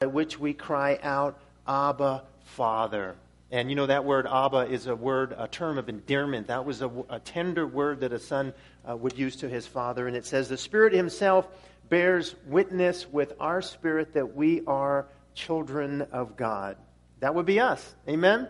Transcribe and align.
by 0.00 0.06
which 0.06 0.40
we 0.40 0.54
cry 0.54 0.98
out, 1.02 1.38
Abba, 1.68 2.22
Father. 2.42 3.16
And 3.50 3.68
you 3.68 3.76
know, 3.76 3.84
that 3.84 4.02
word 4.02 4.26
Abba 4.26 4.60
is 4.60 4.86
a 4.86 4.96
word, 4.96 5.34
a 5.36 5.46
term 5.46 5.76
of 5.76 5.90
endearment. 5.90 6.46
That 6.46 6.64
was 6.64 6.80
a, 6.80 6.90
a 7.10 7.18
tender 7.18 7.66
word 7.66 8.00
that 8.00 8.10
a 8.14 8.18
son 8.18 8.54
uh, 8.88 8.96
would 8.96 9.18
use 9.18 9.36
to 9.36 9.48
his 9.50 9.66
father. 9.66 10.06
And 10.06 10.16
it 10.16 10.24
says, 10.24 10.48
The 10.48 10.56
Spirit 10.56 10.94
Himself 10.94 11.48
bears 11.90 12.34
witness 12.46 13.06
with 13.12 13.34
our 13.38 13.60
spirit 13.60 14.14
that 14.14 14.34
we 14.34 14.62
are 14.66 15.06
children 15.34 16.00
of 16.12 16.34
God. 16.34 16.78
That 17.18 17.34
would 17.34 17.44
be 17.44 17.60
us. 17.60 17.94
Amen? 18.08 18.38
And 18.40 18.48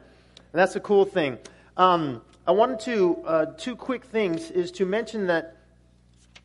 that's 0.53 0.77
a 0.77 0.81
cool 0.81 1.05
thing. 1.05 1.37
Um, 1.77 2.23
I 2.47 2.53
wanted 2.53 2.79
to, 2.81 3.25
uh, 3.27 3.47
two 3.59 3.75
quick 3.75 4.05
things 4.05 4.53
is 4.53 4.71
to 4.73 4.87
mention 4.87 5.27
that 5.27 5.57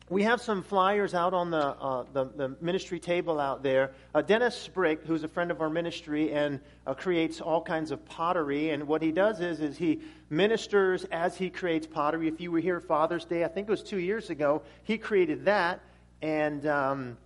we 0.08 0.22
have 0.22 0.40
some 0.40 0.62
flyers 0.62 1.14
out 1.14 1.34
on 1.34 1.50
the, 1.50 1.58
uh, 1.58 2.04
the, 2.12 2.24
the, 2.36 2.56
ministry 2.60 3.00
table 3.00 3.40
out 3.40 3.64
there. 3.64 3.90
Uh, 4.14 4.22
Dennis 4.22 4.56
Sprick, 4.56 5.04
who's 5.04 5.24
a 5.24 5.28
friend 5.28 5.50
of 5.50 5.60
our 5.60 5.68
ministry 5.68 6.32
and 6.32 6.60
uh, 6.86 6.94
creates 6.94 7.40
all 7.40 7.60
kinds 7.60 7.90
of 7.90 8.04
pottery, 8.04 8.70
and 8.70 8.86
what 8.86 9.02
he 9.02 9.10
does 9.10 9.40
is, 9.40 9.60
is 9.60 9.76
he 9.76 10.00
ministers 10.30 11.04
as 11.10 11.36
he 11.36 11.50
creates 11.50 11.88
pottery. 11.88 12.28
If 12.28 12.40
you 12.40 12.52
were 12.52 12.60
here 12.60 12.78
Father's 12.78 13.24
Day, 13.24 13.42
I 13.42 13.48
think 13.48 13.66
it 13.66 13.70
was 13.70 13.82
two 13.82 13.98
years 13.98 14.30
ago, 14.30 14.62
he 14.84 14.96
created 14.96 15.44
that. 15.46 15.80
And, 16.22 16.64
um, 16.66 17.16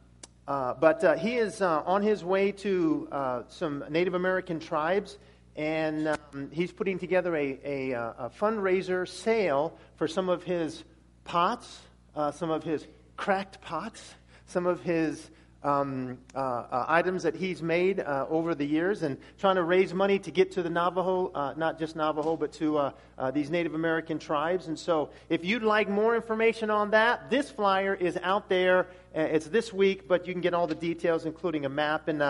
uh, 0.48 0.72
but 0.72 1.04
uh, 1.04 1.16
he 1.16 1.36
is 1.36 1.60
uh, 1.60 1.82
on 1.84 2.02
his 2.02 2.24
way 2.24 2.50
to 2.52 3.44
some 3.50 3.84
Native 3.90 4.14
American 4.14 4.58
tribes, 4.58 5.18
and 5.54 6.08
um, 6.08 6.50
he's 6.50 6.72
putting 6.72 6.98
together 6.98 7.36
a, 7.36 7.58
a, 7.62 7.92
a 7.92 8.32
fundraiser 8.40 9.06
sale 9.06 9.76
for 9.96 10.08
some 10.08 10.30
of 10.30 10.44
his 10.44 10.82
pots 11.24 11.82
uh, 12.14 12.30
some 12.30 12.50
of 12.50 12.64
his 12.64 12.86
cracked 13.16 13.60
pots, 13.60 14.14
some 14.46 14.66
of 14.66 14.82
his 14.82 15.30
um, 15.62 16.16
uh, 16.34 16.38
uh, 16.38 16.84
items 16.88 17.22
that 17.22 17.34
he's 17.34 17.60
made 17.60 18.00
uh, 18.00 18.26
over 18.30 18.54
the 18.54 18.64
years 18.64 19.02
and 19.02 19.18
trying 19.38 19.56
to 19.56 19.62
raise 19.62 19.92
money 19.92 20.18
to 20.18 20.30
get 20.30 20.52
to 20.52 20.62
the 20.62 20.70
Navajo, 20.70 21.30
uh, 21.34 21.54
not 21.56 21.78
just 21.78 21.96
Navajo, 21.96 22.36
but 22.36 22.52
to 22.54 22.78
uh, 22.78 22.92
these 23.32 23.50
Native 23.50 23.74
American 23.74 24.18
tribes. 24.18 24.68
And 24.68 24.78
so, 24.78 25.10
if 25.28 25.44
you'd 25.44 25.62
like 25.62 25.88
more 25.88 26.16
information 26.16 26.70
on 26.70 26.90
that, 26.92 27.28
this 27.28 27.50
flyer 27.50 27.94
is 27.94 28.18
out 28.22 28.48
there. 28.48 28.86
It's 29.14 29.46
this 29.46 29.72
week, 29.72 30.08
but 30.08 30.26
you 30.26 30.32
can 30.32 30.40
get 30.40 30.54
all 30.54 30.66
the 30.66 30.74
details, 30.74 31.26
including 31.26 31.66
a 31.66 31.68
map. 31.68 32.08
And, 32.08 32.20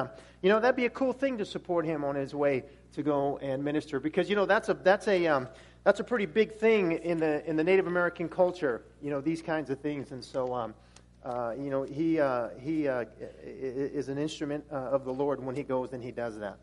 you 0.43 0.49
know, 0.49 0.59
that'd 0.59 0.77
be 0.77 0.87
a 0.87 0.91
cool 0.91 1.13
thing 1.13 1.39
to 1.39 1.45
support 1.45 1.85
him 1.85 2.03
on 2.05 2.17
his 2.17 2.35
way 2.35 2.65
to 2.95 3.03
go 3.03 3.39
and 3.39 3.63
minister 3.63 4.01
because, 4.01 4.29
you 4.29 4.35
know, 4.35 4.47
that's 4.47 4.69
a, 4.69 4.75
that's 4.75 5.07
a, 5.07 5.27
um, 5.29 5.49
that's 5.85 6.01
a 6.01 6.05
pretty 6.05 6.27
big 6.27 6.53
thing 6.53 6.93
in 6.93 7.19
the 7.19 7.49
in 7.49 7.57
the 7.57 7.65
Native 7.65 7.87
American 7.87 8.29
culture. 8.29 8.83
You 9.01 9.11
know 9.11 9.21
these 9.21 9.43
kinds 9.43 9.71
of 9.71 9.81
things, 9.81 10.13
and 10.13 10.23
so 10.23 10.55
um, 10.55 10.75
uh, 11.25 11.55
you 11.59 11.71
know 11.71 11.83
he 11.83 12.21
uh, 12.21 12.49
he 12.59 12.89
uh, 12.89 13.05
is 13.43 14.09
an 14.09 14.19
instrument 14.19 14.65
uh, 14.71 14.77
of 14.77 15.05
the 15.05 15.13
Lord 15.13 15.43
when 15.45 15.57
he 15.57 15.63
goes 15.63 15.93
and 15.93 16.03
he 16.03 16.11
does 16.11 16.39
that. 16.39 16.59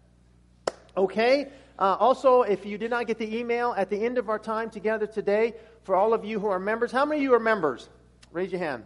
Okay. 0.95 1.47
Uh, 1.79 1.95
also, 1.99 2.41
if 2.41 2.65
you 2.65 2.77
did 2.77 2.89
not 2.89 3.05
get 3.05 3.19
the 3.19 3.37
email 3.37 3.73
at 3.77 3.89
the 3.89 4.03
end 4.03 4.17
of 4.17 4.29
our 4.29 4.39
time 4.39 4.69
together 4.69 5.05
today, 5.05 5.53
for 5.83 5.95
all 5.95 6.11
of 6.11 6.25
you 6.25 6.39
who 6.39 6.47
are 6.47 6.59
members, 6.59 6.91
how 6.91 7.05
many 7.05 7.19
of 7.19 7.23
you 7.23 7.33
are 7.35 7.39
members? 7.39 7.87
Raise 8.31 8.51
your 8.51 8.59
hand. 8.59 8.83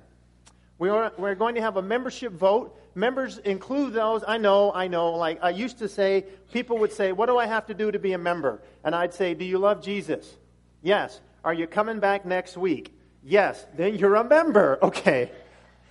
We 0.82 0.90
are, 0.90 1.14
we're 1.16 1.36
going 1.36 1.54
to 1.54 1.62
have 1.62 1.78
a 1.78 1.82
membership 1.84 2.34
vote. 2.34 2.76
Members 2.96 3.38
include 3.38 3.94
those. 3.94 4.24
I 4.28 4.40
know, 4.40 4.74
I 4.74 4.88
know. 4.88 5.12
Like 5.12 5.38
I 5.44 5.52
used 5.52 5.78
to 5.78 5.88
say, 5.88 6.26
people 6.52 6.80
would 6.80 6.92
say, 6.92 7.12
What 7.12 7.28
do 7.28 7.38
I 7.38 7.46
have 7.46 7.68
to 7.68 7.76
do 7.76 7.92
to 7.92 8.00
be 8.00 8.14
a 8.14 8.18
member? 8.18 8.64
And 8.84 8.96
I'd 8.96 9.14
say, 9.14 9.36
Do 9.36 9.46
you 9.46 9.60
love 9.60 9.84
Jesus? 9.84 10.38
Yes. 10.82 11.22
Are 11.44 11.54
you 11.54 11.68
coming 11.68 12.00
back 12.00 12.26
next 12.26 12.58
week? 12.58 12.98
Yes. 13.24 13.68
Then 13.78 13.94
you're 13.94 14.16
a 14.16 14.24
member. 14.24 14.80
Okay. 14.92 15.32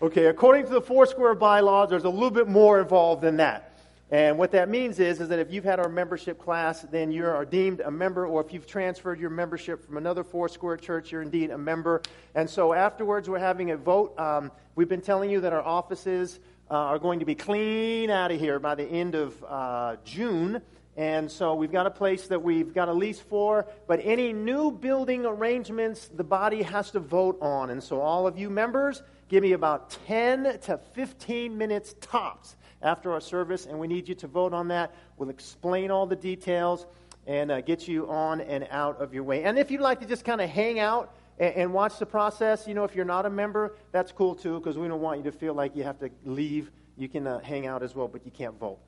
Okay. 0.03 0.27
According 0.27 0.65
to 0.65 0.71
the 0.71 0.81
Foursquare 0.83 1.37
bylaws, 1.37 1.89
there's 1.89 2.03
a 2.03 2.11
little 2.11 2.33
bit 2.33 2.49
more 2.49 2.81
involved 2.81 3.23
than 3.23 3.37
that. 3.37 3.70
And 4.13 4.39
what 4.39 4.51
that 4.53 4.69
means 4.69 4.99
is, 4.99 5.21
is 5.21 5.29
that 5.29 5.39
if 5.39 5.53
you've 5.53 5.65
had 5.65 5.79
our 5.79 5.89
membership 5.89 6.37
class, 6.37 6.83
then 6.83 7.13
you 7.13 7.25
are 7.27 7.45
deemed 7.45 7.81
a 7.81 7.93
member, 7.93 8.27
or 8.27 8.41
if 8.41 8.53
you've 8.53 8.67
transferred 8.67 9.21
your 9.21 9.31
membership 9.31 9.87
from 9.87 9.99
another 9.99 10.25
Foursquare 10.25 10.77
church, 10.77 11.13
you're 11.13 11.23
indeed 11.23 11.51
a 11.51 11.59
member. 11.59 12.03
And 12.35 12.51
so 12.51 12.73
afterwards, 12.73 13.29
we're 13.29 13.39
having 13.39 13.71
a 13.71 13.77
vote. 13.77 14.19
Um, 14.19 14.51
we've 14.75 14.89
been 14.89 15.01
telling 15.01 15.31
you 15.31 15.41
that 15.43 15.53
our 15.53 15.63
offices 15.63 16.41
uh, 16.69 16.75
are 16.75 16.99
going 16.99 17.21
to 17.21 17.25
be 17.25 17.37
clean 17.37 18.11
out 18.11 18.33
of 18.33 18.41
here 18.41 18.59
by 18.59 18.75
the 18.75 18.85
end 18.85 19.15
of 19.15 19.45
uh, 19.45 19.95
June. 20.05 20.61
And 20.97 21.31
so 21.31 21.55
we've 21.55 21.71
got 21.71 21.87
a 21.87 21.91
place 21.91 22.27
that 22.27 22.43
we've 22.43 22.75
got 22.75 22.89
a 22.89 22.93
lease 22.93 23.21
for, 23.21 23.65
but 23.87 24.01
any 24.03 24.33
new 24.33 24.73
building 24.73 25.25
arrangements, 25.25 26.09
the 26.09 26.25
body 26.25 26.63
has 26.63 26.91
to 26.91 27.01
vote 27.01 27.39
on. 27.41 27.71
And 27.71 27.81
so 27.81 28.01
all 28.01 28.27
of 28.27 28.37
you 28.37 28.51
members, 28.51 29.05
give 29.29 29.45
me 29.45 29.53
about 29.53 29.91
10 30.07 30.59
to 30.63 30.81
15 30.95 31.57
minutes 31.57 31.95
tops 32.01 32.57
after 32.83 33.13
our 33.13 33.21
service, 33.21 33.67
and 33.67 33.79
we 33.79 33.87
need 33.87 34.09
you 34.09 34.15
to 34.17 34.27
vote 34.27 34.53
on 34.53 34.69
that. 34.69 34.95
We'll 35.17 35.31
explain 35.31 35.91
all 35.91 36.07
the 36.07 36.17
details 36.17 36.87
and 37.27 37.51
uh, 37.51 37.61
get 37.61 37.87
you 37.87 38.09
on 38.09 38.41
and 38.41 38.67
out 38.71 39.01
of 39.01 39.13
your 39.13 39.23
way. 39.23 39.45
And 39.45 39.59
if 39.59 39.71
you'd 39.71 39.81
like 39.81 40.01
to 40.01 40.07
just 40.07 40.25
kind 40.25 40.41
of 40.41 40.49
hang 40.49 40.79
out 40.79 41.15
and, 41.39 41.55
and, 41.55 41.73
watch 41.73 41.99
the 41.99 42.07
process, 42.07 42.67
you 42.67 42.75
know, 42.75 42.85
if 42.85 42.95
you're 42.95 43.05
not 43.05 43.27
a 43.27 43.31
member, 43.31 43.77
that's 43.93 44.13
cool 44.13 44.35
too, 44.35 44.59
because 44.59 44.79
we 44.79 44.89
don't 44.89 45.01
want 45.01 45.19
you 45.19 45.31
to 45.31 45.37
feel 45.37 45.55
like 45.55 45.77
you 45.77 45.85
have 45.85 45.99
to 46.01 46.11
leave. 46.25 46.71
You 46.97 47.09
can 47.09 47.27
uh, 47.27 47.41
hang 47.41 47.67
out 47.67 47.83
as 47.83 47.95
well, 47.95 48.09
but 48.09 48.25
you 48.25 48.31
can't 48.31 48.59
vote. 48.59 48.79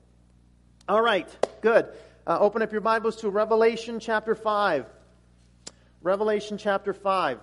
All 0.89 1.01
right, 1.01 1.27
good. 1.61 1.87
Uh, 2.25 2.39
open 2.39 2.61
up 2.61 2.71
your 2.71 2.81
Bibles 2.81 3.17
to 3.17 3.29
Revelation 3.29 3.99
chapter 3.99 4.35
5. 4.35 4.85
Revelation 6.01 6.57
chapter 6.57 6.93
5. 6.93 7.39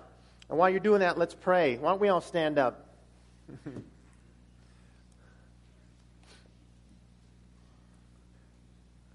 And 0.49 0.57
while 0.57 0.69
you're 0.69 0.79
doing 0.79 0.99
that, 0.99 1.17
let's 1.17 1.33
pray. 1.33 1.77
Why 1.77 1.91
don't 1.91 2.01
we 2.01 2.09
all 2.09 2.21
stand 2.21 2.59
up? 2.59 2.95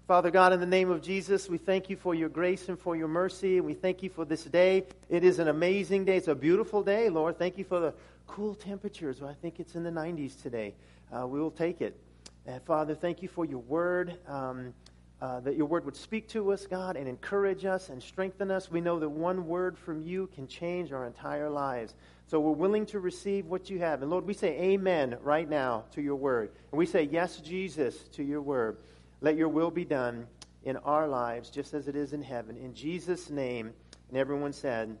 Father 0.07 0.31
God, 0.31 0.53
in 0.53 0.61
the 0.61 0.65
name 0.65 0.89
of 0.89 1.01
Jesus, 1.01 1.49
we 1.49 1.57
thank 1.57 1.89
you 1.89 1.97
for 1.97 2.15
your 2.15 2.29
grace 2.29 2.69
and 2.69 2.79
for 2.79 2.95
your 2.95 3.09
mercy. 3.09 3.57
And 3.57 3.65
we 3.65 3.73
thank 3.73 4.01
you 4.01 4.09
for 4.09 4.23
this 4.23 4.45
day. 4.45 4.85
It 5.09 5.25
is 5.25 5.37
an 5.37 5.49
amazing 5.49 6.05
day. 6.05 6.15
It's 6.15 6.29
a 6.29 6.35
beautiful 6.35 6.81
day, 6.81 7.09
Lord. 7.09 7.37
Thank 7.37 7.57
you 7.57 7.65
for 7.65 7.81
the 7.81 7.93
cool 8.25 8.55
temperatures. 8.55 9.21
I 9.21 9.33
think 9.33 9.59
it's 9.59 9.75
in 9.75 9.83
the 9.83 9.89
90s 9.89 10.41
today. 10.41 10.75
Uh, 11.11 11.27
we 11.27 11.41
will 11.41 11.51
take 11.51 11.81
it. 11.81 11.99
And 12.45 12.63
Father, 12.63 12.95
thank 12.95 13.21
you 13.21 13.27
for 13.27 13.43
your 13.43 13.59
word. 13.59 14.17
Um, 14.29 14.73
uh, 15.19 15.39
that 15.41 15.57
your 15.57 15.65
word 15.65 15.83
would 15.83 15.95
speak 15.95 16.29
to 16.29 16.53
us, 16.53 16.67
God, 16.67 16.95
and 16.95 17.07
encourage 17.07 17.65
us 17.65 17.89
and 17.89 18.01
strengthen 18.01 18.51
us. 18.51 18.71
We 18.71 18.79
know 18.79 18.99
that 18.99 19.09
one 19.09 19.47
word 19.47 19.77
from 19.77 20.03
you 20.03 20.29
can 20.35 20.47
change 20.47 20.93
our 20.93 21.05
entire 21.05 21.49
lives. 21.49 21.95
So 22.27 22.39
we're 22.39 22.51
willing 22.51 22.85
to 22.87 22.99
receive 22.99 23.47
what 23.47 23.69
you 23.69 23.79
have. 23.79 24.03
And 24.03 24.11
Lord, 24.11 24.25
we 24.25 24.35
say 24.35 24.57
amen 24.57 25.17
right 25.21 25.49
now 25.49 25.85
to 25.91 26.01
your 26.01 26.15
word. 26.15 26.51
And 26.71 26.77
we 26.77 26.85
say 26.85 27.09
yes, 27.11 27.37
Jesus, 27.37 27.97
to 28.09 28.23
your 28.23 28.41
word. 28.41 28.77
Let 29.21 29.35
your 29.35 29.49
will 29.49 29.71
be 29.71 29.83
done 29.83 30.27
in 30.63 30.77
our 30.77 31.07
lives 31.07 31.49
just 31.49 31.73
as 31.73 31.87
it 31.87 31.95
is 31.95 32.13
in 32.13 32.21
heaven. 32.21 32.55
In 32.57 32.73
Jesus' 32.73 33.29
name. 33.29 33.73
And 34.09 34.17
everyone 34.17 34.53
said, 34.53 34.95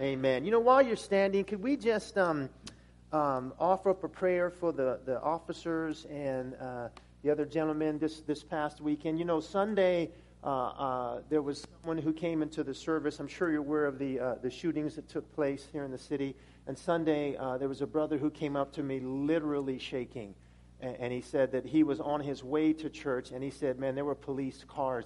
Amen. 0.00 0.18
Amen. 0.18 0.44
You 0.44 0.50
know, 0.50 0.60
while 0.60 0.82
you're 0.82 0.96
standing, 0.96 1.44
could 1.44 1.62
we 1.62 1.76
just 1.76 2.18
um, 2.18 2.50
um, 3.12 3.54
offer 3.58 3.90
up 3.90 4.04
a 4.04 4.08
prayer 4.08 4.50
for 4.50 4.70
the, 4.72 5.00
the 5.06 5.20
officers 5.22 6.06
and 6.10 6.54
uh, 6.60 6.88
the 7.22 7.30
other 7.30 7.46
gentlemen 7.46 7.98
this, 7.98 8.20
this 8.20 8.44
past 8.44 8.80
weekend? 8.80 9.18
You 9.18 9.24
know, 9.24 9.40
Sunday. 9.40 10.10
Uh, 10.44 10.68
uh, 10.68 11.20
there 11.28 11.42
was 11.42 11.66
someone 11.82 11.98
who 11.98 12.12
came 12.12 12.42
into 12.42 12.62
the 12.62 12.72
service. 12.72 13.18
I'm 13.18 13.26
sure 13.26 13.50
you're 13.50 13.58
aware 13.58 13.86
of 13.86 13.98
the, 13.98 14.20
uh, 14.20 14.34
the 14.40 14.48
shootings 14.48 14.94
that 14.94 15.08
took 15.08 15.30
place 15.34 15.66
here 15.72 15.82
in 15.82 15.90
the 15.90 15.98
city. 15.98 16.36
And 16.68 16.78
Sunday, 16.78 17.36
uh, 17.36 17.58
there 17.58 17.68
was 17.68 17.82
a 17.82 17.88
brother 17.88 18.16
who 18.16 18.30
came 18.30 18.54
up 18.54 18.72
to 18.74 18.84
me 18.84 19.00
literally 19.00 19.80
shaking 19.80 20.36
and 20.80 21.12
he 21.12 21.20
said 21.20 21.52
that 21.52 21.66
he 21.66 21.82
was 21.82 22.00
on 22.00 22.20
his 22.20 22.44
way 22.44 22.72
to 22.72 22.88
church, 22.88 23.32
and 23.32 23.42
he 23.42 23.50
said, 23.50 23.78
man, 23.78 23.94
there 23.94 24.04
were 24.04 24.14
police 24.14 24.64
cars 24.68 25.04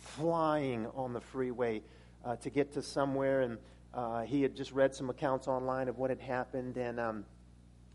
flying 0.00 0.86
on 0.96 1.12
the 1.12 1.20
freeway 1.20 1.80
uh, 2.24 2.36
to 2.36 2.50
get 2.50 2.72
to 2.72 2.82
somewhere, 2.82 3.42
and 3.42 3.58
uh, 3.94 4.22
he 4.22 4.42
had 4.42 4.56
just 4.56 4.72
read 4.72 4.94
some 4.94 5.10
accounts 5.10 5.46
online 5.46 5.88
of 5.88 5.98
what 5.98 6.10
had 6.10 6.20
happened, 6.20 6.76
and 6.76 6.98
um, 6.98 7.18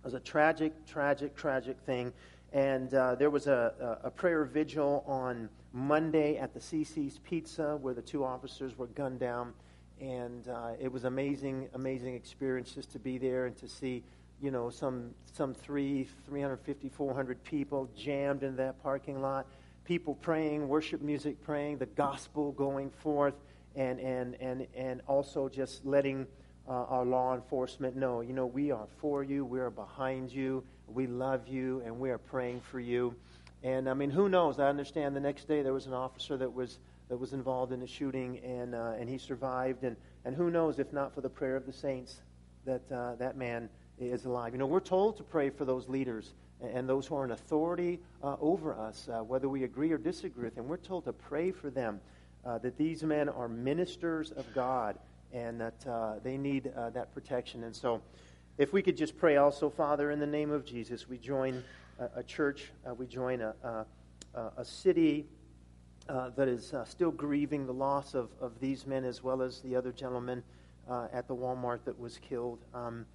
it 0.04 0.06
was 0.06 0.14
a 0.14 0.20
tragic, 0.20 0.74
tragic, 0.86 1.36
tragic 1.36 1.78
thing. 1.86 2.14
And 2.54 2.94
uh, 2.94 3.16
there 3.16 3.30
was 3.30 3.48
a, 3.48 4.00
a, 4.04 4.10
prayer 4.10 4.46
vigil 4.46 5.04
on 5.06 5.50
Monday 5.74 6.38
at 6.38 6.54
the 6.54 6.62
CiCi's 6.62 7.20
Pizza 7.20 7.78
where 7.82 7.94
the 7.94 8.02
two 8.02 8.24
officers 8.24 8.78
were 8.78 8.88
gunned 8.88 9.20
down. 9.20 9.54
And 10.00 10.48
uh, 10.48 10.72
it 10.80 10.90
was 10.90 11.04
amazing, 11.04 11.68
amazing 11.74 12.16
experience 12.16 12.72
just 12.72 12.92
to 12.94 13.00
be 13.00 13.18
there 13.18 13.48
and 13.48 13.58
to 13.58 13.68
see 13.68 14.04
you 14.42 14.52
know, 14.52 14.70
some, 14.70 15.12
some 15.34 15.54
three, 15.54 16.08
350, 16.26 16.90
400 16.90 17.44
people 17.44 17.90
jammed 17.96 18.44
in 18.44 18.56
that 18.58 18.82
parking 18.82 19.22
lot, 19.22 19.48
people 19.84 20.16
praying, 20.16 20.68
worship 20.68 21.02
music 21.02 21.42
praying, 21.42 21.78
the 21.78 21.86
gospel 21.86 22.52
going 22.52 22.90
forth, 22.90 23.36
and, 23.76 24.00
and, 24.00 24.36
and, 24.40 24.68
and 24.76 25.02
also 25.08 25.50
just 25.50 25.86
letting 25.86 26.28
uh, 26.68 26.72
our 26.72 27.06
law 27.06 27.34
enforcement 27.34 27.96
know, 27.96 28.22
you 28.22 28.34
know, 28.34 28.46
we 28.46 28.72
are 28.72 28.88
for 28.98 29.24
you, 29.24 29.46
we 29.46 29.60
are 29.60 29.70
behind 29.70 30.32
you, 30.32 30.64
we 30.88 31.08
love 31.08 31.48
you, 31.48 31.82
and 31.86 31.98
we 31.98 32.10
are 32.10 32.18
praying 32.18 32.60
for 32.60 32.80
you. 32.80 33.16
And 33.64 33.90
I 33.90 33.94
mean, 33.94 34.10
who 34.10 34.30
knows? 34.30 34.60
I 34.60 34.68
understand 34.68 35.16
the 35.16 35.22
next 35.22 35.48
day 35.48 35.62
there 35.62 35.74
was 35.74 35.88
an 35.88 35.94
officer 35.94 36.38
that 36.38 36.54
was 36.54 36.80
that 37.10 37.18
was 37.18 37.32
involved 37.32 37.72
in 37.72 37.80
the 37.80 37.88
shooting, 37.88 38.40
and 38.40 38.76
uh, 38.76 38.94
and 39.00 39.10
he 39.10 39.18
survived. 39.18 39.84
And 39.84 39.96
and 40.26 40.36
who 40.36 40.52
knows 40.52 40.78
if 40.78 40.94
not 40.94 41.14
for 41.14 41.22
the 41.22 41.30
prayer 41.30 41.56
of 41.56 41.66
the 41.66 41.74
saints 41.74 42.22
that 42.66 42.82
uh, 42.92 43.16
that 43.16 43.36
man 43.36 43.70
is 44.00 44.26
alive. 44.26 44.54
You 44.54 44.60
know, 44.60 44.66
we're 44.66 44.80
told 44.80 45.18
to 45.18 45.24
pray 45.24 45.50
for 45.50 45.66
those 45.66 45.88
leaders 45.90 46.34
and 46.62 46.88
those 46.88 47.08
who 47.08 47.16
are 47.16 47.26
in 47.26 47.32
authority 47.32 48.00
uh, 48.24 48.36
over 48.40 48.76
us, 48.76 49.10
uh, 49.12 49.24
whether 49.24 49.50
we 49.50 49.64
agree 49.64 49.92
or 49.92 49.98
disagree 49.98 50.46
with 50.46 50.56
them. 50.56 50.68
We're 50.68 50.78
told 50.78 51.06
to 51.06 51.14
pray 51.14 51.52
for 51.52 51.70
them, 51.70 52.00
uh, 52.46 52.58
that 52.60 52.78
these 52.78 53.04
men 53.04 53.30
are 53.30 53.48
ministers 53.48 54.32
of 54.32 54.46
God 54.54 54.98
and 55.34 55.60
that 55.60 55.86
uh, 55.88 56.16
they 56.24 56.38
need 56.38 56.72
uh, 56.76 56.90
that 56.92 57.14
protection. 57.14 57.64
And 57.64 57.76
so, 57.76 58.02
if 58.58 58.74
we 58.74 58.82
could 58.82 58.98
just 58.98 59.18
pray 59.18 59.38
also, 59.38 59.70
Father, 59.70 60.10
in 60.10 60.20
the 60.20 60.26
name 60.26 60.50
of 60.50 60.66
Jesus, 60.66 61.08
we 61.08 61.18
join 61.18 61.64
a, 62.00 62.20
a 62.20 62.24
church, 62.24 62.72
uh, 62.90 62.94
we 62.94 63.06
join 63.06 63.42
a, 63.42 63.54
a, 64.34 64.52
a 64.58 64.66
city. 64.66 65.26
that 66.08 66.48
is 66.48 66.74
still 66.86 67.12
grieving 67.12 67.68
the 67.68 67.74
loss 67.74 68.16
of, 68.16 68.30
of 68.42 68.60
these 68.60 68.88
men 68.88 69.04
as 69.04 69.22
well 69.22 69.42
as 69.42 69.60
the 69.62 69.76
other 69.76 69.92
gentleman 69.92 70.42
at 71.14 71.28
the 71.28 71.36
Walmart 71.36 71.80
that 71.86 72.00
was 72.00 72.18
killed. 72.18 72.60
Um, 72.74 73.06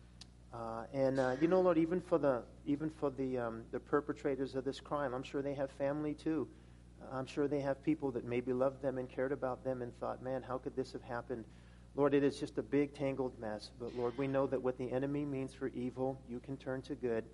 uh, 0.52 0.84
and 0.92 1.18
uh, 1.18 1.36
you 1.40 1.48
know, 1.48 1.60
Lord, 1.60 1.78
even 1.78 2.00
for 2.00 2.18
the 2.18 2.42
even 2.66 2.90
for 2.90 3.10
the 3.10 3.38
um, 3.38 3.62
the 3.72 3.80
perpetrators 3.80 4.54
of 4.54 4.64
this 4.64 4.80
crime, 4.80 5.14
I'm 5.14 5.22
sure 5.22 5.42
they 5.42 5.54
have 5.54 5.70
family 5.72 6.14
too. 6.14 6.46
I'm 7.10 7.26
sure 7.26 7.48
they 7.48 7.60
have 7.60 7.82
people 7.82 8.10
that 8.12 8.24
maybe 8.24 8.52
loved 8.52 8.80
them 8.82 8.98
and 8.98 9.08
cared 9.08 9.32
about 9.32 9.64
them 9.64 9.82
and 9.82 9.98
thought, 9.98 10.22
man, 10.22 10.42
how 10.42 10.58
could 10.58 10.76
this 10.76 10.92
have 10.92 11.02
happened? 11.02 11.44
Lord, 11.94 12.14
it 12.14 12.22
is 12.22 12.38
just 12.38 12.58
a 12.58 12.62
big 12.62 12.94
tangled 12.94 13.38
mess. 13.38 13.70
But 13.78 13.94
Lord, 13.96 14.16
we 14.16 14.26
know 14.26 14.46
that 14.46 14.62
what 14.62 14.78
the 14.78 14.90
enemy 14.90 15.24
means 15.24 15.52
for 15.52 15.68
evil, 15.68 16.18
you 16.28 16.38
can 16.38 16.56
turn 16.56 16.80
to 16.82 16.94
good. 16.94 17.24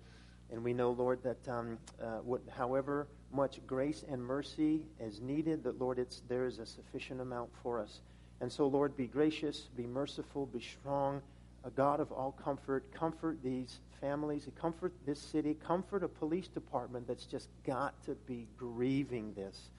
And 0.51 0.63
we 0.63 0.73
know, 0.73 0.91
Lord, 0.91 1.21
that 1.23 1.47
um, 1.47 1.77
uh, 2.01 2.17
what, 2.23 2.41
however 2.49 3.07
much 3.31 3.59
grace 3.67 4.03
and 4.09 4.21
mercy 4.21 4.87
is 4.99 5.21
needed, 5.21 5.63
that, 5.63 5.79
Lord, 5.79 5.99
it's, 5.99 6.23
there 6.27 6.47
is 6.47 6.57
a 6.57 6.65
sufficient 6.65 7.21
amount 7.21 7.51
for 7.61 7.79
us. 7.79 8.01
And 8.41 8.51
so, 8.51 8.67
Lord, 8.67 8.97
be 8.97 9.05
gracious, 9.05 9.69
be 9.77 9.85
merciful, 9.85 10.47
be 10.47 10.59
strong 10.59 11.21
a 11.63 11.69
God 11.69 11.99
of 11.99 12.11
all 12.11 12.31
comfort. 12.31 12.91
Comfort 12.93 13.37
these 13.43 13.79
families, 13.99 14.47
comfort 14.59 14.93
this 15.05 15.19
city, 15.19 15.55
comfort 15.65 16.03
a 16.03 16.07
police 16.07 16.47
department 16.47 17.07
that's 17.07 17.25
just 17.25 17.49
got 17.65 18.01
to 18.05 18.15
be 18.27 18.47
grieving 18.57 19.33
this. 19.33 19.69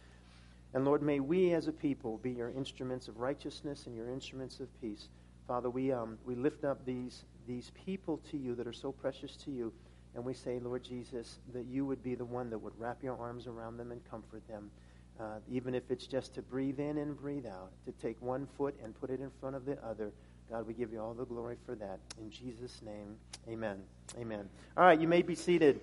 And 0.72 0.84
Lord, 0.84 1.02
may 1.02 1.20
we 1.20 1.52
as 1.52 1.66
a 1.66 1.72
people 1.72 2.18
be 2.18 2.30
your 2.30 2.50
instruments 2.50 3.08
of 3.08 3.18
righteousness 3.18 3.86
and 3.86 3.96
your 3.96 4.08
instruments 4.08 4.60
of 4.60 4.68
peace. 4.80 5.08
Father, 5.48 5.68
we, 5.68 5.90
um, 5.90 6.16
we 6.24 6.36
lift 6.36 6.64
up 6.64 6.84
these, 6.84 7.24
these 7.48 7.72
people 7.84 8.20
to 8.30 8.36
you 8.36 8.54
that 8.54 8.66
are 8.66 8.72
so 8.72 8.92
precious 8.92 9.36
to 9.36 9.50
you. 9.50 9.72
And 10.14 10.24
we 10.24 10.34
say, 10.34 10.58
Lord 10.60 10.84
Jesus, 10.84 11.38
that 11.52 11.66
you 11.66 11.84
would 11.86 12.02
be 12.02 12.14
the 12.14 12.24
one 12.24 12.50
that 12.50 12.58
would 12.58 12.78
wrap 12.78 13.02
your 13.02 13.16
arms 13.18 13.46
around 13.46 13.76
them 13.76 13.90
and 13.90 14.00
comfort 14.08 14.46
them. 14.48 14.70
Uh, 15.18 15.38
even 15.50 15.74
if 15.74 15.90
it's 15.90 16.06
just 16.06 16.34
to 16.34 16.42
breathe 16.42 16.78
in 16.78 16.98
and 16.98 17.16
breathe 17.20 17.46
out, 17.46 17.70
to 17.84 17.92
take 17.92 18.20
one 18.22 18.46
foot 18.56 18.74
and 18.82 18.98
put 19.00 19.10
it 19.10 19.20
in 19.20 19.30
front 19.40 19.54
of 19.54 19.64
the 19.66 19.76
other 19.84 20.12
God, 20.50 20.66
we 20.66 20.74
give 20.74 20.92
you 20.92 21.00
all 21.00 21.14
the 21.14 21.24
glory 21.24 21.54
for 21.64 21.76
that. 21.76 22.00
In 22.18 22.28
Jesus' 22.28 22.82
name, 22.82 23.14
amen. 23.48 23.76
Amen. 24.20 24.48
All 24.76 24.82
right, 24.82 25.00
you 25.00 25.06
may 25.06 25.22
be 25.22 25.34
seated. 25.36 25.80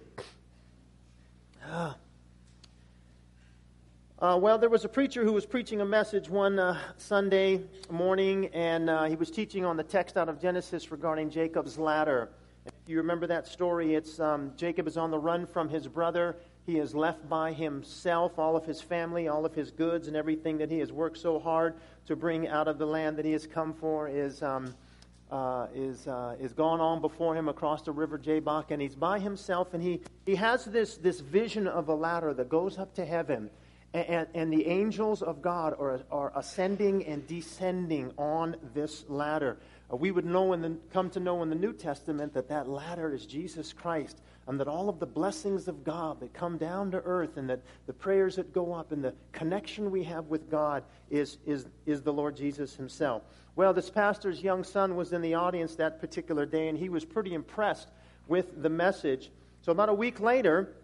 Uh, 4.19 4.35
well, 4.35 4.57
there 4.57 4.67
was 4.67 4.83
a 4.83 4.89
preacher 4.89 5.23
who 5.23 5.31
was 5.31 5.45
preaching 5.45 5.79
a 5.81 5.85
message 5.85 6.27
one 6.27 6.57
uh, 6.57 6.75
Sunday 6.97 7.61
morning, 7.91 8.47
and 8.47 8.89
uh, 8.89 9.03
he 9.03 9.15
was 9.15 9.29
teaching 9.29 9.63
on 9.63 9.77
the 9.77 9.83
text 9.83 10.17
out 10.17 10.27
of 10.27 10.41
Genesis 10.41 10.89
regarding 10.89 11.29
Jacob's 11.29 11.77
ladder. 11.77 12.31
If 12.65 12.73
you 12.87 12.97
remember 12.97 13.27
that 13.27 13.45
story, 13.45 13.93
it's 13.93 14.19
um, 14.19 14.53
Jacob 14.57 14.87
is 14.87 14.97
on 14.97 15.11
the 15.11 15.19
run 15.19 15.45
from 15.45 15.69
his 15.69 15.87
brother. 15.87 16.35
He 16.67 16.79
is 16.79 16.93
left 16.93 17.29
by 17.29 17.53
himself, 17.53 18.37
all 18.37 18.57
of 18.57 18.65
his 18.65 18.81
family, 18.81 19.29
all 19.29 19.45
of 19.45 19.55
his 19.55 19.71
goods, 19.71 20.09
and 20.09 20.17
everything 20.17 20.57
that 20.57 20.69
he 20.69 20.79
has 20.79 20.91
worked 20.91 21.17
so 21.17 21.39
hard 21.39 21.75
to 22.07 22.15
bring 22.17 22.49
out 22.49 22.67
of 22.67 22.77
the 22.77 22.85
land 22.85 23.15
that 23.15 23.23
he 23.23 23.31
has 23.31 23.47
come 23.47 23.73
for 23.73 24.09
is, 24.09 24.43
um, 24.43 24.75
uh, 25.31 25.67
is, 25.73 26.09
uh, 26.09 26.35
is 26.41 26.51
gone 26.51 26.81
on 26.81 26.99
before 26.99 27.37
him 27.37 27.47
across 27.47 27.83
the 27.83 27.93
river 27.93 28.17
Jabbok, 28.17 28.71
and 28.71 28.81
he's 28.81 28.95
by 28.95 29.17
himself, 29.17 29.73
and 29.73 29.81
he, 29.81 30.01
he 30.25 30.35
has 30.35 30.65
this, 30.65 30.97
this 30.97 31.21
vision 31.21 31.67
of 31.67 31.87
a 31.87 31.95
ladder 31.95 32.33
that 32.33 32.49
goes 32.49 32.77
up 32.77 32.93
to 32.95 33.05
heaven. 33.05 33.49
And, 33.93 34.27
and, 34.35 34.51
the 34.51 34.67
angels 34.67 35.21
of 35.21 35.41
God 35.41 35.73
are, 35.79 36.01
are 36.11 36.33
ascending 36.35 37.05
and 37.05 37.25
descending 37.25 38.11
on 38.17 38.57
this 38.73 39.05
ladder. 39.07 39.57
Uh, 39.91 39.95
we 39.95 40.11
would 40.11 40.25
know 40.25 40.55
the, 40.55 40.75
come 40.91 41.09
to 41.09 41.19
know 41.19 41.41
in 41.43 41.49
the 41.49 41.55
New 41.55 41.73
Testament 41.73 42.33
that 42.33 42.49
that 42.49 42.67
ladder 42.67 43.13
is 43.13 43.25
Jesus 43.25 43.73
Christ 43.73 44.21
and 44.47 44.59
that 44.59 44.67
all 44.67 44.89
of 44.89 44.99
the 44.99 45.05
blessings 45.05 45.67
of 45.67 45.83
God 45.83 46.19
that 46.21 46.33
come 46.33 46.57
down 46.57 46.91
to 46.91 46.97
earth 46.99 47.37
and 47.37 47.49
that 47.49 47.61
the 47.85 47.93
prayers 47.93 48.37
that 48.37 48.53
go 48.53 48.73
up 48.73 48.91
and 48.91 49.03
the 49.03 49.13
connection 49.31 49.91
we 49.91 50.03
have 50.03 50.25
with 50.27 50.49
God 50.49 50.83
is, 51.09 51.37
is, 51.45 51.67
is 51.85 52.01
the 52.01 52.13
Lord 52.13 52.35
Jesus 52.35 52.75
himself. 52.75 53.23
Well, 53.57 53.73
this 53.73 53.89
pastor's 53.89 54.41
young 54.41 54.63
son 54.63 54.95
was 54.95 55.13
in 55.13 55.21
the 55.21 55.33
audience 55.33 55.75
that 55.75 55.99
particular 55.99 56.45
day, 56.45 56.67
and 56.69 56.77
he 56.77 56.89
was 56.89 57.03
pretty 57.03 57.33
impressed 57.33 57.89
with 58.27 58.61
the 58.61 58.69
message. 58.69 59.31
So, 59.63 59.71
about 59.71 59.89
a 59.89 59.93
week 59.93 60.19
later, 60.19 60.75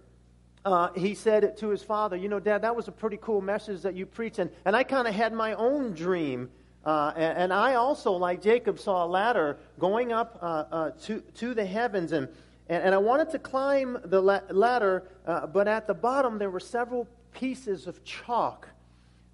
uh, 0.65 0.89
he 0.95 1.13
said 1.13 1.55
to 1.57 1.69
his 1.69 1.83
father, 1.83 2.15
You 2.15 2.29
know, 2.29 2.39
Dad, 2.39 2.63
that 2.63 2.75
was 2.75 2.87
a 2.87 2.91
pretty 2.91 3.19
cool 3.21 3.41
message 3.41 3.81
that 3.81 3.95
you 3.95 4.05
preached, 4.05 4.39
and, 4.39 4.49
and 4.65 4.75
I 4.75 4.83
kind 4.83 5.07
of 5.07 5.13
had 5.13 5.33
my 5.33 5.53
own 5.53 5.93
dream. 5.93 6.49
Uh, 6.85 7.13
and, 7.15 7.37
and, 7.37 7.53
I 7.53 7.75
also, 7.75 8.11
like 8.11 8.41
Jacob, 8.41 8.77
saw 8.77 9.05
a 9.05 9.07
ladder 9.07 9.57
going 9.79 10.11
up 10.11 10.37
uh, 10.41 10.45
uh 10.69 10.91
to, 11.03 11.21
to 11.35 11.53
the 11.53 11.65
heavens. 11.65 12.11
And, 12.11 12.27
and, 12.67 12.83
and 12.83 12.95
I 12.95 12.97
wanted 12.97 13.29
to 13.31 13.39
climb 13.39 13.97
the 14.03 14.21
la- 14.21 14.41
ladder, 14.49 15.03
uh, 15.25 15.47
but 15.47 15.67
at 15.67 15.87
the 15.87 15.93
bottom 15.93 16.37
there 16.37 16.49
were 16.49 16.59
several 16.59 17.07
pieces 17.33 17.87
of 17.87 18.03
chalk 18.03 18.67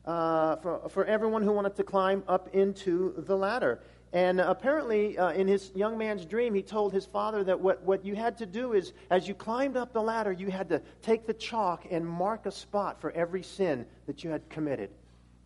uh, 0.06 0.58
for, 0.58 0.90
for 0.90 1.06
everyone 1.06 1.42
who 1.42 1.52
wanted 1.52 1.76
to 1.76 1.84
climb 1.84 2.24
up 2.28 2.54
into 2.54 3.16
the 3.18 3.36
ladder. 3.36 3.80
And 4.14 4.40
apparently, 4.40 5.18
uh, 5.18 5.32
in 5.32 5.48
his 5.48 5.72
young 5.76 5.98
man's 5.98 6.26
dream, 6.26 6.54
he 6.54 6.64
told 6.64 6.94
his 6.94 7.06
father 7.06 7.44
that 7.44 7.60
what, 7.60 7.82
what 7.84 8.04
you 8.04 8.16
had 8.16 8.38
to 8.40 8.46
do 8.46 8.74
is, 8.74 8.94
as 9.12 9.28
you 9.28 9.36
climbed 9.36 9.78
up 9.78 9.94
the 9.94 10.02
ladder, 10.02 10.32
you 10.32 10.50
had 10.50 10.70
to 10.70 10.82
take 11.02 11.28
the 11.28 11.34
chalk 11.34 11.86
and 11.92 12.08
mark 12.08 12.46
a 12.46 12.52
spot 12.52 13.02
for 13.02 13.12
every 13.12 13.44
sin 13.44 13.86
that 14.08 14.24
you 14.24 14.30
had 14.32 14.48
committed 14.50 14.90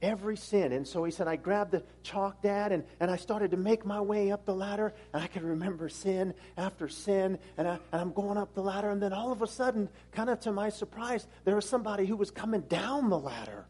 every 0.03 0.37
sin. 0.37 0.73
And 0.73 0.87
so 0.87 1.03
he 1.03 1.11
said, 1.11 1.27
I 1.27 1.37
grabbed 1.37 1.71
the 1.71 1.83
chalk, 2.03 2.41
Dad, 2.41 2.71
and, 2.71 2.83
and 2.99 3.09
I 3.09 3.15
started 3.15 3.51
to 3.51 3.57
make 3.57 3.85
my 3.85 4.01
way 4.01 4.31
up 4.31 4.45
the 4.45 4.53
ladder, 4.53 4.93
and 5.13 5.23
I 5.23 5.27
could 5.27 5.43
remember 5.43 5.89
sin 5.89 6.33
after 6.57 6.87
sin, 6.87 7.39
and, 7.57 7.67
I, 7.67 7.79
and 7.91 8.01
I'm 8.01 8.11
going 8.11 8.37
up 8.37 8.53
the 8.53 8.61
ladder, 8.61 8.91
and 8.91 9.01
then 9.01 9.13
all 9.13 9.31
of 9.31 9.41
a 9.41 9.47
sudden, 9.47 9.89
kind 10.11 10.29
of 10.29 10.41
to 10.41 10.51
my 10.51 10.69
surprise, 10.69 11.25
there 11.45 11.55
was 11.55 11.67
somebody 11.67 12.05
who 12.05 12.17
was 12.17 12.29
coming 12.29 12.61
down 12.61 13.09
the 13.09 13.17
ladder. 13.17 13.65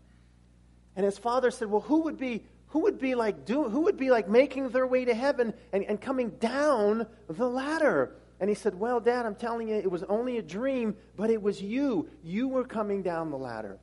And 0.96 1.06
his 1.06 1.18
father 1.18 1.52
said, 1.52 1.70
Well, 1.70 1.82
who 1.82 2.02
would 2.02 2.18
be 2.18 2.44
who 2.68 2.80
would 2.80 2.98
be 2.98 3.14
like 3.14 3.46
do, 3.46 3.70
who 3.70 3.82
would 3.82 3.98
be 3.98 4.10
like 4.10 4.28
making 4.28 4.70
their 4.70 4.88
way 4.88 5.06
to 5.06 5.14
heaven 5.14 5.54
and, 5.72 5.84
and 5.84 6.02
coming 6.02 6.32
down 6.32 7.06
the 7.30 7.48
ladder? 7.48 8.16
And 8.40 8.50
he 8.50 8.56
said, 8.56 8.76
Well, 8.76 9.00
Dad, 9.00 9.26
I'm 9.26 9.36
telling 9.36 9.70
you, 9.70 9.76
it 9.76 9.90
was 9.90 10.04
only 10.04 10.38
a 10.38 10.42
dream, 10.42 10.96
but 11.16 11.30
it 11.30 11.42
was 11.42 11.62
you. 11.62 12.10
You 12.24 12.48
were 12.48 12.64
coming 12.64 13.04
down 13.04 13.30
the 13.30 13.38
ladder. 13.38 13.80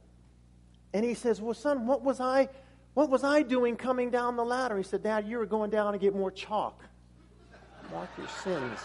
And 0.93 1.05
he 1.05 1.15
says, 1.15 1.41
Well, 1.41 1.55
son, 1.55 1.87
what 1.87 2.03
was 2.03 2.21
I 2.21 2.49
what 2.95 3.09
was 3.09 3.23
I 3.23 3.43
doing 3.43 3.77
coming 3.77 4.11
down 4.11 4.37
the 4.37 4.45
ladder? 4.45 4.77
He 4.77 4.83
said, 4.83 5.03
Dad, 5.03 5.27
you 5.27 5.39
were 5.39 5.47
going 5.47 5.71
down 5.71 5.93
to 5.93 5.99
get 5.99 6.15
more 6.15 6.31
chalk. 6.31 6.83
Mark 7.93 8.09
your 8.19 8.29
sins. 8.43 8.79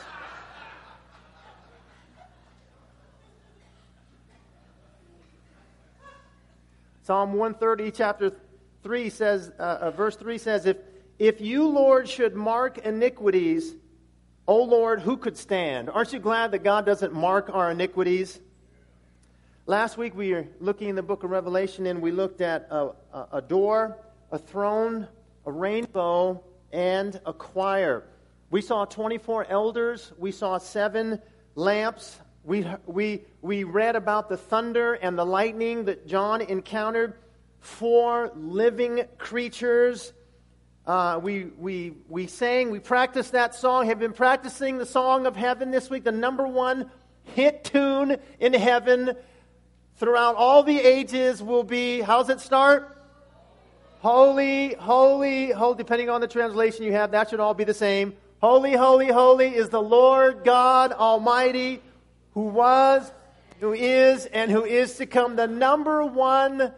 Psalm 7.04 7.34
130, 7.34 7.92
chapter 7.92 8.32
3 8.82 9.10
says, 9.10 9.52
uh, 9.60 9.62
uh, 9.62 9.92
verse 9.92 10.16
3 10.16 10.40
says, 10.40 10.66
if, 10.66 10.78
if 11.20 11.40
you, 11.40 11.68
Lord, 11.68 12.10
should 12.10 12.36
mark 12.36 12.80
iniquities, 12.80 13.76
O 14.48 14.64
Lord, 14.64 15.02
who 15.02 15.16
could 15.16 15.38
stand? 15.38 15.90
Aren't 15.90 16.14
you 16.14 16.20
glad 16.20 16.52
that 16.52 16.64
God 16.64 16.84
doesn't 16.84 17.14
mark 17.14 17.50
our 17.52 17.70
iniquities? 17.70 18.40
Last 19.68 19.98
week 19.98 20.16
we 20.16 20.32
were 20.32 20.46
looking 20.60 20.90
in 20.90 20.96
the 20.96 21.02
book 21.02 21.24
of 21.24 21.32
Revelation 21.32 21.88
and 21.88 22.00
we 22.00 22.12
looked 22.12 22.40
at 22.40 22.68
a, 22.70 22.92
a, 23.12 23.28
a 23.34 23.42
door, 23.42 23.98
a 24.32 24.38
throne, 24.38 25.08
a 25.44 25.52
rainbow, 25.52 26.44
and 26.72 27.20
a 27.26 27.34
choir. 27.34 28.04
We 28.52 28.62
saw 28.62 28.86
24 28.86 29.48
elders. 29.50 30.14
We 30.20 30.32
saw 30.32 30.60
seven 30.60 31.20
lamps. 31.56 32.20
We, 32.44 32.68
we, 32.86 33.24
we 33.42 33.64
read 33.64 33.96
about 33.96 34.30
the 34.30 34.38
thunder 34.38 34.94
and 34.94 35.18
the 35.18 35.26
lightning 35.26 35.86
that 35.86 36.06
John 36.06 36.42
encountered. 36.42 37.16
Four 37.60 38.34
living 38.36 39.06
creatures. 39.18 40.14
Uh, 40.86 41.20
we, 41.24 41.46
we, 41.58 41.94
we 42.08 42.28
sang, 42.28 42.70
we 42.70 42.78
practiced 42.78 43.32
that 43.32 43.56
song, 43.56 43.88
have 43.88 43.98
been 43.98 44.14
practicing 44.14 44.78
the 44.78 44.86
song 44.86 45.26
of 45.26 45.36
heaven 45.36 45.72
this 45.72 45.90
week, 45.90 46.04
the 46.04 46.12
number 46.12 46.46
one 46.46 46.92
hit 47.24 47.64
tune 47.64 48.18
in 48.40 48.54
heaven 48.54 49.16
throughout 49.98 50.36
all 50.36 50.64
the 50.64 50.80
ages 50.80 51.42
will 51.42 51.64
be, 51.64 52.02
how's 52.02 52.30
it 52.30 52.40
start? 52.40 52.98
Holy, 54.00 54.74
holy, 54.76 55.52
holy, 55.52 55.78
depending 55.78 56.10
on 56.10 56.22
the 56.22 56.28
translation 56.28 56.84
you 56.84 56.92
have, 56.92 57.12
that 57.12 57.30
should 57.30 57.40
all 57.40 57.54
be 57.54 57.64
the 57.64 57.74
same. 57.74 58.16
Holy, 58.42 58.74
holy, 58.74 59.08
holy 59.08 59.56
is 59.56 59.70
the 59.70 59.82
Lord 59.82 60.44
God 60.44 60.92
Almighty, 60.92 61.82
who 62.34 62.42
was, 62.42 63.12
who 63.60 63.74
is, 63.74 64.26
and 64.28 64.52
who 64.52 64.64
is 64.66 64.98
to 64.98 65.06
come. 65.06 65.36
The 65.36 65.48
number 65.48 66.06
one 66.06 66.74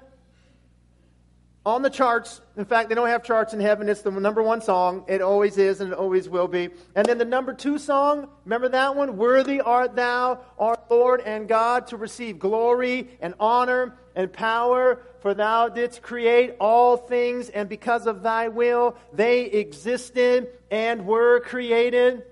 on 1.68 1.82
the 1.82 1.90
charts. 1.90 2.40
In 2.56 2.64
fact, 2.64 2.88
they 2.88 2.96
don't 2.96 3.10
have 3.10 3.26
charts 3.26 3.54
in 3.54 3.60
heaven. 3.60 3.90
It's 3.90 4.02
the 4.02 4.10
number 4.10 4.42
one 4.42 4.62
song. 4.62 5.04
It 5.10 5.22
always 5.22 5.58
is 5.58 5.82
and 5.82 5.92
it 5.92 5.98
always 5.98 6.30
will 6.30 6.48
be. 6.48 6.70
And 6.96 7.06
then 7.06 7.18
the 7.18 7.26
number 7.26 7.54
two 7.54 7.78
song, 7.78 8.30
remember 8.46 8.70
that 8.70 8.96
one? 8.96 9.18
Worthy 9.18 9.60
art 9.60 9.94
thou, 9.94 10.40
our 10.58 10.80
Lord 10.90 11.20
and 11.20 11.46
God, 11.46 11.88
to 11.88 11.98
receive 11.98 12.40
glory 12.40 13.10
and 13.20 13.34
honor 13.38 13.98
and 14.16 14.32
power, 14.32 15.04
for 15.20 15.34
thou 15.34 15.68
didst 15.68 16.02
create 16.02 16.56
all 16.62 16.96
things, 16.96 17.50
and 17.50 17.68
because 17.68 18.08
of 18.08 18.24
thy 18.24 18.48
will 18.48 18.96
they 19.12 19.42
existed 19.42 20.48
and 20.72 21.06
were 21.06 21.42
created. 21.42 22.24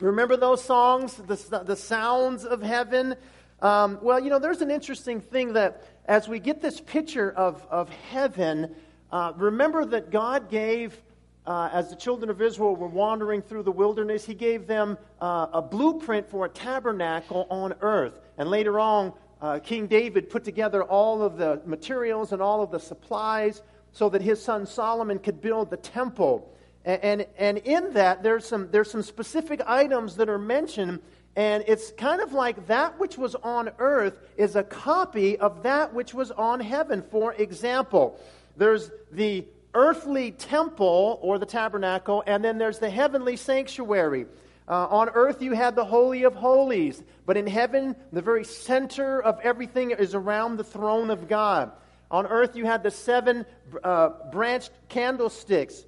Remember 0.00 0.38
those 0.38 0.64
songs, 0.64 1.14
the, 1.16 1.62
the 1.66 1.76
sounds 1.76 2.46
of 2.46 2.62
heaven? 2.62 3.14
Um, 3.60 3.98
well, 4.00 4.20
you 4.20 4.30
know, 4.30 4.38
there's 4.38 4.62
an 4.62 4.70
interesting 4.70 5.20
thing 5.20 5.52
that 5.52 5.93
as 6.06 6.28
we 6.28 6.38
get 6.38 6.60
this 6.60 6.80
picture 6.80 7.30
of, 7.32 7.66
of 7.70 7.88
heaven, 7.88 8.74
uh, 9.10 9.32
remember 9.36 9.84
that 9.86 10.10
God 10.10 10.50
gave, 10.50 11.00
uh, 11.46 11.70
as 11.72 11.90
the 11.90 11.96
children 11.96 12.30
of 12.30 12.42
Israel 12.42 12.76
were 12.76 12.88
wandering 12.88 13.40
through 13.40 13.62
the 13.62 13.72
wilderness, 13.72 14.24
He 14.24 14.34
gave 14.34 14.66
them 14.66 14.98
uh, 15.20 15.46
a 15.52 15.62
blueprint 15.62 16.28
for 16.28 16.46
a 16.46 16.48
tabernacle 16.48 17.46
on 17.50 17.74
earth. 17.80 18.20
And 18.36 18.50
later 18.50 18.78
on, 18.78 19.12
uh, 19.40 19.58
King 19.60 19.86
David 19.86 20.30
put 20.30 20.44
together 20.44 20.82
all 20.82 21.22
of 21.22 21.36
the 21.36 21.60
materials 21.64 22.32
and 22.32 22.40
all 22.40 22.62
of 22.62 22.70
the 22.70 22.80
supplies 22.80 23.62
so 23.92 24.08
that 24.08 24.22
his 24.22 24.42
son 24.42 24.66
Solomon 24.66 25.18
could 25.18 25.40
build 25.40 25.70
the 25.70 25.76
temple. 25.76 26.50
And, 26.84 27.02
and, 27.02 27.26
and 27.38 27.58
in 27.58 27.92
that, 27.94 28.22
there's 28.22 28.46
some, 28.46 28.70
there's 28.70 28.90
some 28.90 29.02
specific 29.02 29.60
items 29.66 30.16
that 30.16 30.28
are 30.28 30.38
mentioned 30.38 31.00
and 31.36 31.64
it's 31.66 31.90
kind 31.92 32.20
of 32.20 32.32
like 32.32 32.68
that 32.68 32.98
which 33.00 33.18
was 33.18 33.34
on 33.34 33.70
earth 33.78 34.18
is 34.36 34.54
a 34.54 34.62
copy 34.62 35.36
of 35.38 35.64
that 35.64 35.92
which 35.92 36.14
was 36.14 36.30
on 36.30 36.60
heaven. 36.60 37.02
For 37.02 37.32
example, 37.32 38.20
there's 38.56 38.90
the 39.10 39.44
earthly 39.74 40.30
temple 40.30 41.18
or 41.22 41.38
the 41.38 41.46
tabernacle, 41.46 42.22
and 42.26 42.44
then 42.44 42.58
there's 42.58 42.78
the 42.78 42.90
heavenly 42.90 43.36
sanctuary. 43.36 44.26
Uh, 44.68 44.86
on 44.86 45.08
earth, 45.10 45.42
you 45.42 45.52
had 45.52 45.74
the 45.74 45.84
Holy 45.84 46.22
of 46.22 46.34
Holies, 46.34 47.02
but 47.26 47.36
in 47.36 47.46
heaven, 47.46 47.96
the 48.12 48.22
very 48.22 48.44
center 48.44 49.20
of 49.20 49.40
everything 49.40 49.90
is 49.90 50.14
around 50.14 50.56
the 50.56 50.64
throne 50.64 51.10
of 51.10 51.28
God. 51.28 51.72
On 52.10 52.26
earth, 52.26 52.54
you 52.54 52.64
had 52.64 52.84
the 52.84 52.90
seven 52.92 53.44
uh, 53.82 54.10
branched 54.30 54.70
candlesticks. 54.88 55.84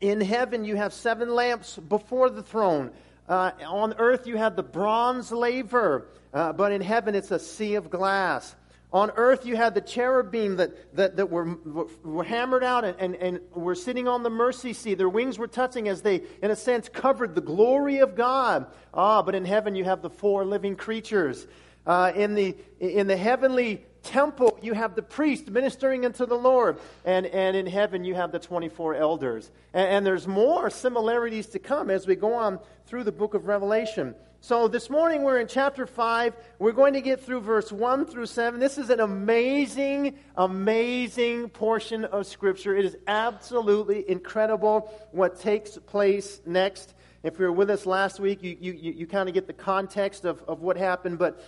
In 0.00 0.20
heaven, 0.20 0.64
you 0.64 0.76
have 0.76 0.92
seven 0.92 1.34
lamps 1.34 1.76
before 1.76 2.28
the 2.30 2.42
throne. 2.42 2.90
Uh, 3.30 3.52
on 3.64 3.94
earth, 3.98 4.26
you 4.26 4.36
have 4.36 4.56
the 4.56 4.62
bronze 4.62 5.30
laver, 5.30 6.08
uh, 6.34 6.52
but 6.52 6.72
in 6.72 6.80
heaven, 6.80 7.14
it's 7.14 7.30
a 7.30 7.38
sea 7.38 7.76
of 7.76 7.88
glass. 7.88 8.56
On 8.92 9.12
earth, 9.14 9.46
you 9.46 9.54
had 9.54 9.72
the 9.72 9.80
cherubim 9.80 10.56
that, 10.56 10.96
that, 10.96 11.14
that 11.16 11.30
were, 11.30 11.56
were 12.02 12.24
hammered 12.24 12.64
out 12.64 12.84
and, 12.84 12.98
and, 12.98 13.14
and 13.14 13.40
were 13.52 13.76
sitting 13.76 14.08
on 14.08 14.24
the 14.24 14.30
mercy 14.30 14.72
seat. 14.72 14.94
Their 14.98 15.08
wings 15.08 15.38
were 15.38 15.46
touching 15.46 15.86
as 15.86 16.02
they, 16.02 16.22
in 16.42 16.50
a 16.50 16.56
sense, 16.56 16.88
covered 16.88 17.36
the 17.36 17.40
glory 17.40 17.98
of 17.98 18.16
God. 18.16 18.66
Ah, 18.92 19.22
but 19.22 19.36
in 19.36 19.44
heaven, 19.44 19.76
you 19.76 19.84
have 19.84 20.02
the 20.02 20.10
four 20.10 20.44
living 20.44 20.74
creatures. 20.74 21.46
Uh, 21.86 22.10
in, 22.16 22.34
the, 22.34 22.56
in 22.80 23.06
the 23.06 23.16
heavenly 23.16 23.86
temple, 24.02 24.58
you 24.62 24.74
have 24.74 24.94
the 24.94 25.02
priest 25.02 25.48
ministering 25.48 26.04
unto 26.04 26.26
the 26.26 26.36
Lord. 26.36 26.78
And, 27.04 27.26
and 27.26 27.56
in 27.56 27.66
heaven, 27.66 28.04
you 28.04 28.14
have 28.14 28.32
the 28.32 28.38
24 28.38 28.94
elders. 28.94 29.50
And, 29.72 29.88
and 29.88 30.06
there's 30.06 30.26
more 30.26 30.70
similarities 30.70 31.46
to 31.48 31.58
come 31.58 31.90
as 31.90 32.06
we 32.06 32.16
go 32.16 32.34
on 32.34 32.58
through 32.86 33.04
the 33.04 33.12
book 33.12 33.34
of 33.34 33.46
Revelation. 33.46 34.14
So 34.42 34.68
this 34.68 34.88
morning 34.88 35.22
we're 35.22 35.38
in 35.38 35.48
chapter 35.48 35.86
5. 35.86 36.34
We're 36.58 36.72
going 36.72 36.94
to 36.94 37.02
get 37.02 37.22
through 37.22 37.40
verse 37.42 37.70
1 37.70 38.06
through 38.06 38.24
7. 38.24 38.58
This 38.58 38.78
is 38.78 38.88
an 38.88 39.00
amazing, 39.00 40.16
amazing 40.34 41.50
portion 41.50 42.06
of 42.06 42.26
Scripture. 42.26 42.74
It 42.74 42.86
is 42.86 42.96
absolutely 43.06 44.08
incredible 44.08 44.90
what 45.12 45.38
takes 45.38 45.76
place 45.76 46.40
next. 46.46 46.94
If 47.22 47.38
you 47.38 47.44
were 47.44 47.52
with 47.52 47.68
us 47.68 47.84
last 47.84 48.18
week, 48.18 48.42
you, 48.42 48.56
you, 48.58 48.72
you, 48.72 49.06
kind 49.06 49.28
of 49.28 49.34
get 49.34 49.46
the 49.46 49.52
context 49.52 50.24
of, 50.24 50.42
of 50.48 50.62
what 50.62 50.78
happened. 50.78 51.18
But 51.18 51.44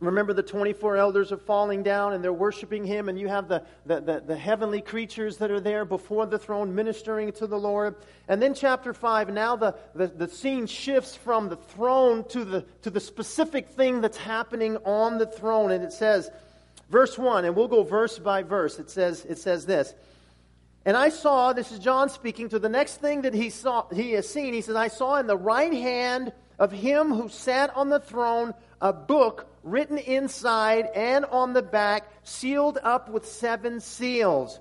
Remember, 0.00 0.32
the 0.32 0.44
24 0.44 0.96
elders 0.96 1.32
are 1.32 1.38
falling 1.38 1.82
down 1.82 2.12
and 2.12 2.22
they're 2.22 2.32
worshiping 2.32 2.84
him, 2.84 3.08
and 3.08 3.18
you 3.18 3.26
have 3.26 3.48
the, 3.48 3.64
the, 3.84 4.00
the, 4.00 4.22
the, 4.28 4.36
heavenly 4.36 4.80
creatures 4.80 5.38
that 5.38 5.50
are 5.50 5.58
there 5.58 5.84
before 5.84 6.24
the 6.24 6.38
throne 6.38 6.72
ministering 6.72 7.32
to 7.32 7.48
the 7.48 7.58
Lord. 7.58 7.96
And 8.28 8.40
then, 8.40 8.54
chapter 8.54 8.94
5, 8.94 9.30
now 9.30 9.56
the, 9.56 9.74
the, 9.96 10.06
the 10.06 10.28
scene 10.28 10.66
shifts 10.66 11.16
from 11.16 11.48
the 11.48 11.56
throne 11.56 12.22
to 12.28 12.44
the, 12.44 12.64
to 12.82 12.90
the 12.90 13.00
specific 13.00 13.70
thing 13.70 14.00
that's 14.00 14.16
happening 14.16 14.76
on 14.84 15.18
the 15.18 15.26
throne. 15.26 15.72
And 15.72 15.82
it 15.82 15.92
says, 15.92 16.30
verse 16.90 17.18
1, 17.18 17.44
and 17.44 17.56
we'll 17.56 17.66
go 17.66 17.82
verse 17.82 18.20
by 18.20 18.44
verse. 18.44 18.78
It 18.78 18.90
says, 18.90 19.24
it 19.24 19.38
says 19.38 19.66
this. 19.66 19.92
And 20.84 20.96
I 20.96 21.08
saw, 21.08 21.52
this 21.52 21.72
is 21.72 21.80
John 21.80 22.08
speaking, 22.08 22.48
to 22.50 22.60
the 22.60 22.68
next 22.68 23.00
thing 23.00 23.22
that 23.22 23.34
he, 23.34 23.50
saw, 23.50 23.88
he 23.88 24.12
has 24.12 24.28
seen. 24.28 24.54
He 24.54 24.60
says, 24.60 24.76
I 24.76 24.88
saw 24.88 25.16
in 25.16 25.26
the 25.26 25.36
right 25.36 25.72
hand 25.72 26.32
of 26.56 26.70
him 26.70 27.12
who 27.12 27.28
sat 27.28 27.76
on 27.76 27.88
the 27.88 28.00
throne 28.00 28.54
a 28.80 28.92
book 28.92 29.46
written 29.62 29.98
inside 29.98 30.86
and 30.94 31.24
on 31.26 31.52
the 31.52 31.62
back, 31.62 32.08
sealed 32.22 32.78
up 32.82 33.08
with 33.08 33.26
seven 33.26 33.80
seals. 33.80 34.60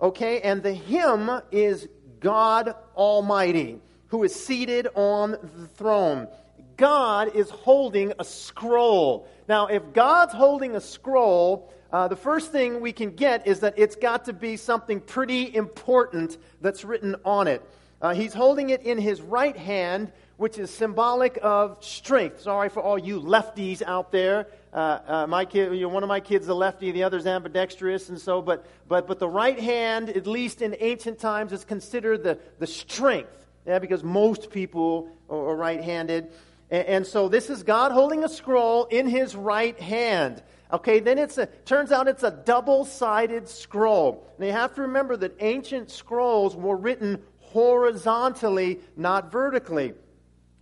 Okay, 0.00 0.40
and 0.40 0.62
the 0.62 0.72
him 0.74 1.30
is 1.50 1.88
God 2.20 2.74
Almighty, 2.96 3.80
who 4.08 4.24
is 4.24 4.34
seated 4.34 4.88
on 4.94 5.32
the 5.32 5.66
throne. 5.68 6.28
God 6.76 7.34
is 7.34 7.48
holding 7.50 8.12
a 8.18 8.24
scroll. 8.24 9.28
Now, 9.48 9.66
if 9.66 9.92
God's 9.92 10.34
holding 10.34 10.74
a 10.74 10.80
scroll, 10.80 11.72
uh, 11.92 12.08
the 12.08 12.16
first 12.16 12.50
thing 12.50 12.80
we 12.80 12.92
can 12.92 13.10
get 13.10 13.46
is 13.46 13.60
that 13.60 13.74
it's 13.76 13.94
got 13.94 14.24
to 14.24 14.32
be 14.32 14.56
something 14.56 15.00
pretty 15.00 15.54
important 15.54 16.38
that's 16.60 16.84
written 16.84 17.14
on 17.24 17.46
it. 17.46 17.62
Uh, 18.04 18.12
he's 18.12 18.34
holding 18.34 18.68
it 18.68 18.82
in 18.82 18.98
his 18.98 19.22
right 19.22 19.56
hand, 19.56 20.12
which 20.36 20.58
is 20.58 20.68
symbolic 20.68 21.38
of 21.40 21.82
strength. 21.82 22.42
Sorry 22.42 22.68
for 22.68 22.82
all 22.82 22.98
you 22.98 23.18
lefties 23.18 23.80
out 23.80 24.12
there. 24.12 24.46
Uh, 24.74 24.98
uh, 25.06 25.26
my 25.26 25.46
kid, 25.46 25.72
you 25.72 25.80
know, 25.80 25.88
one 25.88 26.02
of 26.02 26.08
my 26.10 26.20
kids 26.20 26.44
is 26.44 26.48
a 26.50 26.54
lefty, 26.54 26.92
the 26.92 27.02
other's 27.02 27.26
ambidextrous, 27.26 28.10
and 28.10 28.20
so. 28.20 28.42
But 28.42 28.66
but 28.88 29.06
but 29.06 29.20
the 29.20 29.28
right 29.28 29.58
hand, 29.58 30.10
at 30.10 30.26
least 30.26 30.60
in 30.60 30.76
ancient 30.80 31.18
times, 31.18 31.50
is 31.50 31.64
considered 31.64 32.22
the 32.22 32.38
the 32.58 32.66
strength. 32.66 33.46
Yeah, 33.66 33.78
because 33.78 34.04
most 34.04 34.50
people 34.50 35.08
are, 35.30 35.38
are 35.38 35.56
right-handed, 35.56 36.30
and, 36.70 36.86
and 36.86 37.06
so 37.06 37.30
this 37.30 37.48
is 37.48 37.62
God 37.62 37.90
holding 37.90 38.22
a 38.22 38.28
scroll 38.28 38.84
in 38.84 39.08
His 39.08 39.34
right 39.34 39.80
hand. 39.80 40.42
Okay, 40.70 40.98
then 40.98 41.16
it's 41.16 41.38
a 41.38 41.46
turns 41.46 41.90
out 41.90 42.06
it's 42.08 42.22
a 42.22 42.30
double-sided 42.30 43.48
scroll. 43.48 44.28
Now 44.38 44.46
you 44.46 44.52
have 44.52 44.74
to 44.74 44.82
remember 44.82 45.16
that 45.16 45.36
ancient 45.40 45.90
scrolls 45.90 46.54
were 46.54 46.76
written 46.76 47.22
horizontally, 47.54 48.80
not 48.96 49.30
vertically. 49.30 49.94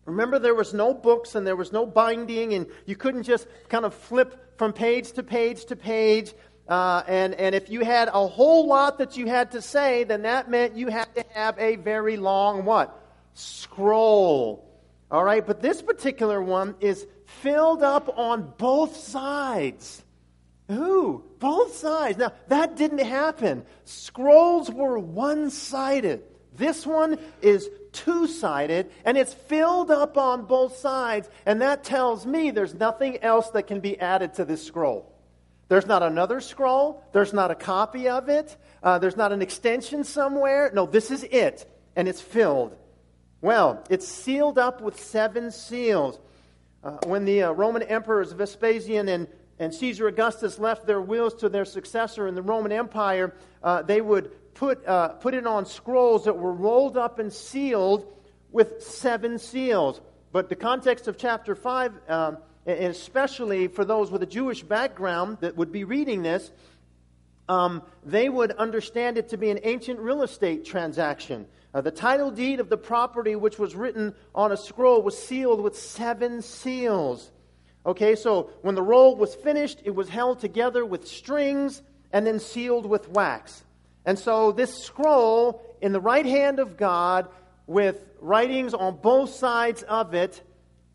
Remember, 0.04 0.38
there 0.38 0.54
was 0.54 0.75
no 0.75 0.92
books 0.92 1.34
and 1.34 1.46
there 1.46 1.56
was 1.56 1.72
no 1.72 1.87
binding, 1.87 2.52
and 2.52 2.66
you 2.84 2.96
couldn't 2.96 3.22
just 3.22 3.46
kind 3.70 3.87
of 3.87 3.94
flip 3.94 4.58
from 4.58 4.75
page 4.75 5.12
to 5.12 5.22
page 5.22 5.64
to 5.64 5.75
page. 5.75 6.34
Uh, 6.68 7.02
and, 7.08 7.34
and 7.34 7.54
if 7.54 7.70
you 7.70 7.80
had 7.80 8.08
a 8.08 8.26
whole 8.26 8.66
lot 8.66 8.99
that 8.99 9.16
you 9.16 9.26
had 9.26 9.52
to 9.52 9.62
say, 9.62 10.04
then 10.04 10.22
that 10.22 10.50
meant 10.50 10.76
you 10.76 10.88
had 10.88 11.12
to 11.14 11.25
have 11.32 11.58
a 11.58 11.76
very 11.76 12.18
long 12.18 12.66
what? 12.66 13.00
Scroll. 13.32 14.68
All 15.11 15.25
right, 15.25 15.46
but 15.46 15.62
this 15.62 15.80
particular 15.80 16.42
one 16.42 16.75
is 16.80 17.06
filled 17.25 17.82
up 17.82 18.18
on 18.18 18.52
both 18.58 18.96
sides. 18.96 20.04
Who? 20.68 21.25
Both 21.38 21.76
sides. 21.76 22.18
Now, 22.18 22.32
that 22.49 22.76
didn't 22.76 23.06
happen. 23.06 23.64
Scrolls 23.84 24.70
were 24.70 24.99
one 24.99 25.49
sided. 25.49 26.22
This 26.62 26.87
one 26.87 27.19
is 27.40 27.69
two 27.90 28.28
sided 28.28 28.88
and 29.04 29.19
it's 29.19 29.35
filled 29.35 29.90
up 29.90 30.16
on 30.16 30.45
both 30.45 30.76
sides. 30.76 31.28
And 31.45 31.61
that 31.61 31.83
tells 31.83 32.25
me 32.25 32.52
there's 32.52 32.73
nothing 32.73 33.21
else 33.21 33.50
that 33.50 33.64
can 33.64 33.81
be 33.81 33.99
added 33.99 34.35
to 34.35 34.45
this 34.45 34.64
scroll. 34.64 35.12
There's 35.66 35.87
not 35.87 36.04
another 36.04 36.40
scroll, 36.40 37.02
there's 37.12 37.33
not 37.33 37.50
a 37.50 37.57
copy 37.57 38.09
of 38.09 38.28
it, 38.28 38.57
uh, 38.83 39.00
there's 39.00 39.16
not 39.16 39.33
an 39.33 39.42
extension 39.42 40.04
somewhere. 40.04 40.71
No, 40.73 40.87
this 40.87 41.11
is 41.11 41.25
it, 41.25 41.66
and 41.97 42.07
it's 42.07 42.21
filled. 42.21 42.76
Well, 43.40 43.83
it's 43.90 44.07
sealed 44.07 44.59
up 44.59 44.81
with 44.81 45.00
seven 45.00 45.50
seals. 45.50 46.21
Uh, 46.85 46.99
when 47.07 47.25
the 47.25 47.45
uh, 47.45 47.52
Roman 47.52 47.83
emperors 47.83 48.31
Vespasian 48.33 49.09
and, 49.09 49.26
and 49.59 49.75
Caesar 49.75 50.07
Augustus 50.07 50.61
left 50.61 50.87
their 50.87 51.00
wills 51.00 51.35
to 51.37 51.49
their 51.49 51.64
successor 51.64 52.28
in 52.28 52.37
the 52.37 52.42
Roman 52.42 52.71
Empire, 52.71 53.35
uh, 53.64 53.83
they 53.83 54.00
would 54.00 54.31
put, 54.54 54.87
uh, 54.87 55.09
put 55.09 55.35
it 55.35 55.47
on 55.47 55.66
scrolls 55.66 56.25
that 56.25 56.37
were 56.37 56.52
rolled 56.52 56.97
up 56.97 57.18
and 57.18 57.32
sealed 57.32 58.06
with 58.50 58.82
seven 58.82 59.38
seals. 59.38 60.00
But 60.32 60.49
the 60.49 60.56
context 60.56 61.09
of 61.09 61.16
chapter 61.16 61.54
5, 61.54 61.92
um, 62.09 62.38
especially 62.66 63.68
for 63.68 63.85
those 63.85 64.11
with 64.11 64.23
a 64.23 64.26
Jewish 64.26 64.62
background 64.62 65.38
that 65.40 65.56
would 65.56 65.73
be 65.73 65.85
reading 65.85 66.23
this, 66.23 66.50
um, 67.49 67.82
they 68.04 68.28
would 68.28 68.52
understand 68.52 69.18
it 69.18 69.30
to 69.30 69.37
be 69.37 69.50
an 69.50 69.61
ancient 69.62 69.99
real 69.99 70.23
estate 70.23 70.64
transaction. 70.64 71.47
Uh, 71.75 71.80
the 71.80 71.90
title 71.90 72.30
deed 72.30 72.61
of 72.61 72.68
the 72.68 72.76
property, 72.76 73.35
which 73.35 73.59
was 73.59 73.75
written 73.75 74.14
on 74.35 74.52
a 74.52 74.56
scroll, 74.56 75.02
was 75.02 75.18
sealed 75.18 75.61
with 75.61 75.76
seven 75.76 76.42
seals. 76.42 77.30
Okay, 77.85 78.14
so 78.14 78.50
when 78.62 78.75
the 78.75 78.82
roll 78.82 79.16
was 79.16 79.35
finished, 79.35 79.80
it 79.85 79.94
was 79.94 80.09
held 80.09 80.38
together 80.38 80.87
with 80.87 81.06
strings 81.09 81.82
and 82.12 82.26
then 82.26 82.38
sealed 82.38 82.87
with 82.87 83.09
wax. 83.09 83.64
And 84.04 84.18
so 84.18 84.52
this 84.52 84.82
scroll 84.82 85.62
in 85.80 85.92
the 85.92 86.00
right 86.00 86.26
hand 86.26 86.59
of 86.59 86.76
God 86.76 87.28
with 87.66 88.04
writings 88.21 88.75
on 88.75 88.97
both 88.97 89.30
sides 89.30 89.82
of 89.82 90.14
it 90.14 90.42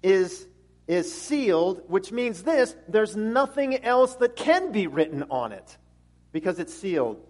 is, 0.03 0.47
is 0.87 1.13
sealed, 1.13 1.81
which 1.87 2.11
means 2.11 2.43
this 2.43 2.75
there's 2.87 3.15
nothing 3.15 3.83
else 3.83 4.15
that 4.15 4.35
can 4.35 4.71
be 4.71 4.87
written 4.87 5.23
on 5.29 5.51
it 5.51 5.77
because 6.31 6.59
it's 6.59 6.73
sealed. 6.73 7.23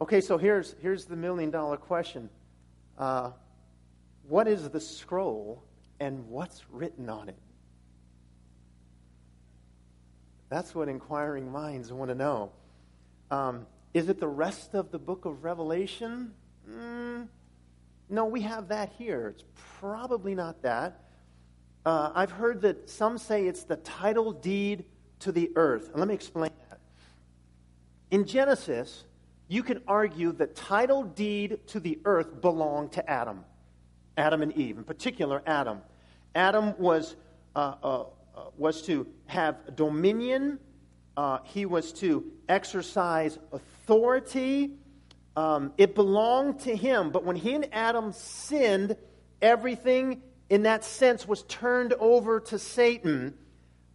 Okay, 0.00 0.20
so 0.20 0.38
here's, 0.38 0.74
here's 0.80 1.04
the 1.04 1.16
million 1.16 1.50
dollar 1.50 1.76
question 1.76 2.28
uh, 2.98 3.30
What 4.26 4.48
is 4.48 4.68
the 4.70 4.80
scroll 4.80 5.62
and 6.00 6.28
what's 6.28 6.62
written 6.70 7.08
on 7.08 7.28
it? 7.28 7.38
That's 10.48 10.74
what 10.74 10.88
inquiring 10.88 11.50
minds 11.50 11.92
want 11.92 12.10
to 12.10 12.14
know. 12.14 12.52
Um, 13.30 13.66
is 13.94 14.08
it 14.08 14.18
the 14.18 14.28
rest 14.28 14.74
of 14.74 14.90
the 14.90 14.98
book 14.98 15.24
of 15.24 15.44
Revelation? 15.44 16.32
Mm, 16.68 17.28
no, 18.10 18.24
we 18.26 18.40
have 18.42 18.68
that 18.68 18.92
here. 18.98 19.28
It's 19.28 19.44
probably 19.80 20.34
not 20.34 20.60
that. 20.62 21.00
Uh, 21.86 22.10
I've 22.12 22.32
heard 22.32 22.60
that 22.62 22.90
some 22.90 23.18
say 23.18 23.46
it's 23.46 23.62
the 23.62 23.76
title 23.76 24.32
deed 24.32 24.84
to 25.20 25.30
the 25.30 25.52
earth. 25.54 25.92
Let 25.94 26.08
me 26.08 26.14
explain 26.14 26.50
that. 26.68 26.80
In 28.10 28.26
Genesis, 28.26 29.04
you 29.46 29.62
can 29.62 29.80
argue 29.86 30.32
that 30.32 30.56
title 30.56 31.04
deed 31.04 31.60
to 31.68 31.78
the 31.78 32.00
earth 32.04 32.40
belonged 32.40 32.92
to 32.92 33.08
Adam, 33.10 33.44
Adam 34.16 34.42
and 34.42 34.52
Eve, 34.54 34.78
in 34.78 34.84
particular, 34.84 35.40
Adam. 35.46 35.80
Adam 36.34 36.74
was, 36.78 37.14
uh, 37.54 37.74
uh, 37.82 38.00
uh 38.34 38.44
was 38.56 38.82
to 38.82 39.06
have 39.26 39.76
dominion, 39.76 40.58
uh, 41.16 41.38
he 41.44 41.64
was 41.64 41.92
to 41.92 42.24
exercise 42.48 43.38
authority. 43.52 43.73
Um, 45.36 45.72
it 45.78 45.94
belonged 45.94 46.60
to 46.60 46.76
him. 46.76 47.10
But 47.10 47.24
when 47.24 47.36
he 47.36 47.54
and 47.54 47.68
Adam 47.72 48.12
sinned, 48.12 48.96
everything 49.42 50.22
in 50.48 50.62
that 50.62 50.84
sense 50.84 51.26
was 51.26 51.42
turned 51.44 51.92
over 51.94 52.40
to 52.40 52.58
Satan. 52.58 53.34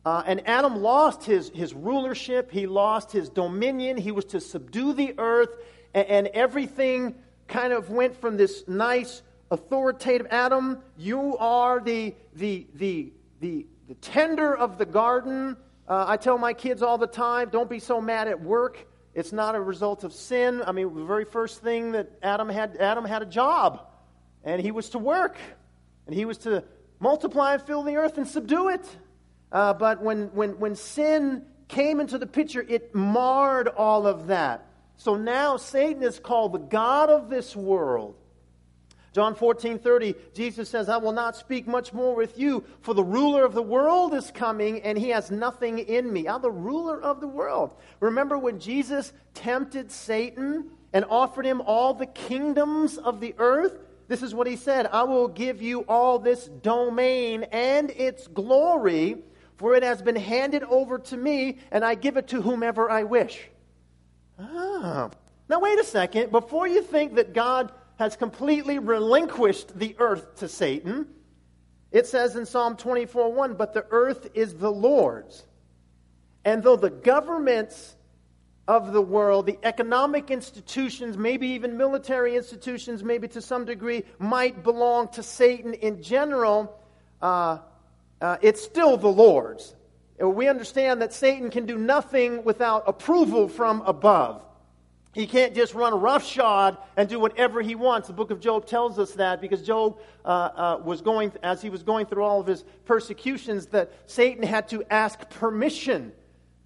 Uh, 0.05 0.24
and 0.25 0.48
Adam 0.48 0.81
lost 0.81 1.24
his, 1.24 1.50
his 1.50 1.74
rulership, 1.74 2.51
he 2.51 2.67
lost 2.67 3.12
his 3.12 3.29
dominion, 3.29 3.98
he 3.98 4.12
was 4.12 4.25
to 4.25 4.39
subdue 4.39 4.93
the 4.93 5.13
earth, 5.17 5.50
and, 5.93 6.08
and 6.08 6.27
everything 6.27 7.15
kind 7.48 7.74
of 7.74 7.89
went 7.89 8.19
from 8.19 8.38
this 8.38 8.63
nice, 8.67 9.22
authoritative 9.51 10.27
Adam, 10.31 10.79
you 10.98 11.38
are 11.38 11.79
the, 11.79 12.15
the, 12.36 12.65
the, 12.75 13.12
the, 13.41 13.65
the 13.88 13.93
tender 13.96 14.55
of 14.55 14.77
the 14.77 14.86
garden. 14.86 15.58
Uh, 15.88 16.05
I 16.08 16.17
tell 16.17 16.38
my 16.38 16.53
kids 16.53 16.81
all 16.81 16.98
the 16.98 17.08
time 17.08 17.50
don't 17.50 17.69
be 17.69 17.79
so 17.79 18.00
mad 18.00 18.27
at 18.27 18.41
work. 18.41 18.88
It's 19.19 19.33
not 19.33 19.53
a 19.53 19.59
result 19.59 20.05
of 20.05 20.13
sin. 20.13 20.63
I 20.65 20.71
mean, 20.71 20.95
the 20.95 21.03
very 21.03 21.25
first 21.25 21.61
thing 21.61 21.91
that 21.91 22.09
Adam 22.23 22.47
had, 22.47 22.77
Adam 22.77 23.03
had 23.03 23.21
a 23.21 23.25
job, 23.25 23.85
and 24.45 24.61
he 24.61 24.71
was 24.71 24.91
to 24.91 24.97
work, 24.97 25.35
and 26.07 26.15
he 26.15 26.23
was 26.23 26.38
to 26.39 26.63
multiply 27.01 27.55
and 27.55 27.61
fill 27.61 27.83
the 27.83 27.97
earth 27.97 28.17
and 28.17 28.25
subdue 28.25 28.69
it. 28.69 28.88
Uh, 29.51 29.73
but 29.73 30.01
when, 30.01 30.27
when, 30.27 30.57
when 30.57 30.73
sin 30.73 31.45
came 31.67 31.99
into 31.99 32.17
the 32.17 32.27
picture, 32.27 32.65
it 32.65 32.95
marred 32.95 33.67
all 33.67 34.07
of 34.07 34.27
that. 34.27 34.65
So 34.95 35.17
now 35.17 35.57
Satan 35.57 36.01
is 36.01 36.17
called 36.17 36.53
the 36.53 36.59
God 36.59 37.09
of 37.09 37.29
this 37.29 37.57
world. 37.57 38.15
John 39.11 39.33
14, 39.33 39.79
30, 39.79 40.15
Jesus 40.33 40.69
says, 40.69 40.87
I 40.87 40.97
will 40.97 41.11
not 41.11 41.35
speak 41.35 41.67
much 41.67 41.93
more 41.93 42.15
with 42.15 42.37
you, 42.37 42.63
for 42.81 42.93
the 42.93 43.03
ruler 43.03 43.43
of 43.43 43.53
the 43.53 43.61
world 43.61 44.13
is 44.13 44.31
coming, 44.31 44.81
and 44.81 44.97
he 44.97 45.09
has 45.09 45.31
nothing 45.31 45.79
in 45.79 46.11
me. 46.11 46.27
I'm 46.27 46.41
the 46.41 46.51
ruler 46.51 47.01
of 47.01 47.19
the 47.19 47.27
world. 47.27 47.71
Remember 47.99 48.37
when 48.37 48.59
Jesus 48.59 49.11
tempted 49.33 49.91
Satan 49.91 50.69
and 50.93 51.05
offered 51.09 51.45
him 51.45 51.61
all 51.61 51.93
the 51.93 52.05
kingdoms 52.05 52.97
of 52.97 53.19
the 53.19 53.33
earth? 53.39 53.79
This 54.07 54.21
is 54.21 54.35
what 54.35 54.47
he 54.47 54.55
said 54.55 54.87
I 54.87 55.03
will 55.03 55.27
give 55.27 55.61
you 55.61 55.81
all 55.81 56.19
this 56.19 56.45
domain 56.45 57.43
and 57.51 57.89
its 57.91 58.27
glory, 58.27 59.17
for 59.57 59.75
it 59.75 59.83
has 59.83 60.03
been 60.03 60.15
handed 60.15 60.63
over 60.63 60.99
to 60.99 61.17
me, 61.17 61.57
and 61.71 61.83
I 61.83 61.95
give 61.95 62.15
it 62.15 62.27
to 62.27 62.41
whomever 62.41 62.91
I 62.91 63.03
wish. 63.03 63.49
Ah. 64.39 65.09
Now, 65.49 65.59
wait 65.59 65.79
a 65.79 65.83
second. 65.83 66.31
Before 66.31 66.67
you 66.67 66.83
think 66.83 67.15
that 67.15 67.33
God 67.33 67.71
has 67.99 68.15
completely 68.15 68.79
relinquished 68.79 69.77
the 69.77 69.93
earth 69.99 70.38
to 70.38 70.47
Satan. 70.47 71.05
It 71.91 72.07
says 72.07 72.38
in 72.38 72.45
Psalm 72.45 72.77
24 72.77 73.33
1, 73.33 73.55
but 73.55 73.73
the 73.73 73.85
earth 73.91 74.29
is 74.33 74.55
the 74.55 74.71
Lord's. 74.71 75.45
And 76.45 76.63
though 76.63 76.77
the 76.77 76.89
governments 76.89 77.97
of 78.69 78.93
the 78.93 79.01
world, 79.01 79.47
the 79.47 79.59
economic 79.63 80.31
institutions, 80.31 81.17
maybe 81.17 81.49
even 81.49 81.75
military 81.75 82.38
institutions, 82.38 83.03
maybe 83.03 83.27
to 83.27 83.41
some 83.41 83.65
degree, 83.65 84.05
might 84.17 84.63
belong 84.63 85.09
to 85.09 85.21
Satan 85.21 85.73
in 85.73 86.01
general, 86.01 86.81
uh, 87.21 87.57
uh, 88.21 88.38
it's 88.41 88.63
still 88.63 88.95
the 88.95 89.09
Lord's. 89.09 89.75
We 90.21 90.47
understand 90.47 91.01
that 91.01 91.12
Satan 91.12 91.49
can 91.49 91.65
do 91.65 91.77
nothing 91.77 92.45
without 92.45 92.83
approval 92.88 93.49
from 93.49 93.81
above. 93.81 94.41
He 95.19 95.27
can't 95.27 95.53
just 95.53 95.73
run 95.73 95.99
roughshod 95.99 96.77
and 96.95 97.10
do 97.10 97.19
whatever 97.19 97.62
he 97.62 97.75
wants. 97.75 98.08
The 98.08 98.13
book 98.13 98.32
of 98.32 98.39
Job 98.39 98.65
tells 98.65 98.97
us 98.97 99.12
that 99.15 99.41
because 99.41 99.62
Job 99.62 99.99
uh, 100.23 100.27
uh, 100.29 100.82
was 100.82 101.01
going, 101.01 101.34
as 101.43 101.62
he 101.62 101.69
was 101.69 101.84
going 101.84 102.05
through 102.05 102.23
all 102.23 102.39
of 102.39 102.47
his 102.47 102.63
persecutions, 102.86 103.65
that 103.65 103.91
Satan 104.05 104.43
had 104.43 104.69
to 104.69 104.82
ask 104.89 105.29
permission. 105.29 106.13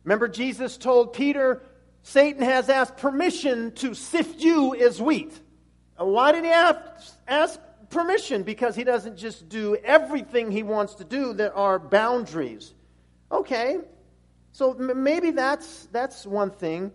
Remember, 0.03 0.27
Jesus 0.27 0.77
told 0.77 1.13
Peter, 1.13 1.63
Satan 2.03 2.43
has 2.43 2.69
asked 2.69 2.97
permission 2.97 3.71
to 3.71 3.95
sift 3.95 4.41
you 4.41 4.75
as 4.75 5.01
wheat. 5.01 5.33
Uh, 5.99 6.05
why 6.05 6.31
did 6.31 6.43
he 6.43 6.51
ask, 6.51 7.15
ask 7.27 7.59
permission? 7.89 8.43
Because 8.43 8.75
he 8.75 8.83
doesn't 8.83 9.17
just 9.17 9.49
do 9.49 9.77
everything 9.77 10.51
he 10.51 10.61
wants 10.61 10.93
to 10.93 11.03
do, 11.03 11.33
there 11.33 11.55
are 11.55 11.79
boundaries. 11.79 12.75
Okay, 13.31 13.79
so 14.51 14.75
maybe 14.75 15.31
that's, 15.31 15.87
that's 15.91 16.23
one 16.23 16.51
thing. 16.51 16.91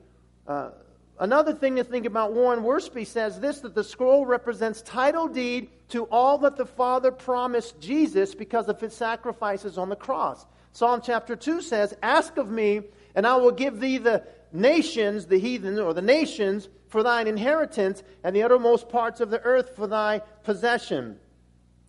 Uh, 0.47 0.71
Another 1.21 1.53
thing 1.53 1.77
to 1.77 1.85
think 1.85 2.07
about, 2.07 2.33
Warren 2.33 2.63
Wiersbe 2.63 3.07
says 3.07 3.41
this 3.41 3.61
that 3.61 3.75
the 3.75 3.83
scroll 3.83 4.25
represents 4.25 4.83
title 4.83 5.27
deed 5.27 5.71
to 5.89 6.05
all 6.05 6.39
that 6.39 6.57
the 6.57 6.67
Father 6.67 7.11
promised 7.11 7.81
Jesus 7.81 8.35
because 8.35 8.69
of 8.69 8.81
his 8.81 8.95
sacrifices 8.95 9.79
on 9.79 9.89
the 9.89 9.97
cross. 9.97 10.47
Psalm 10.73 11.01
chapter 11.03 11.35
2 11.35 11.61
says, 11.61 11.97
Ask 12.03 12.37
of 12.37 12.51
me, 12.51 12.83
and 13.17 13.27
I 13.27 13.37
will 13.37 13.51
give 13.51 13.81
thee 13.81 13.99
the 13.99 14.23
nations, 14.53 15.27
the 15.27 15.39
heathen, 15.39 15.79
or 15.81 15.93
the 15.93 16.03
nations, 16.03 16.69
for 16.87 17.03
thine 17.03 17.27
inheritance, 17.27 18.03
and 18.23 18.35
the 18.35 18.45
uttermost 18.45 18.89
parts 18.89 19.21
of 19.21 19.31
the 19.31 19.43
earth 19.43 19.75
for 19.75 19.89
thy 19.89 20.21
possession. 20.45 21.19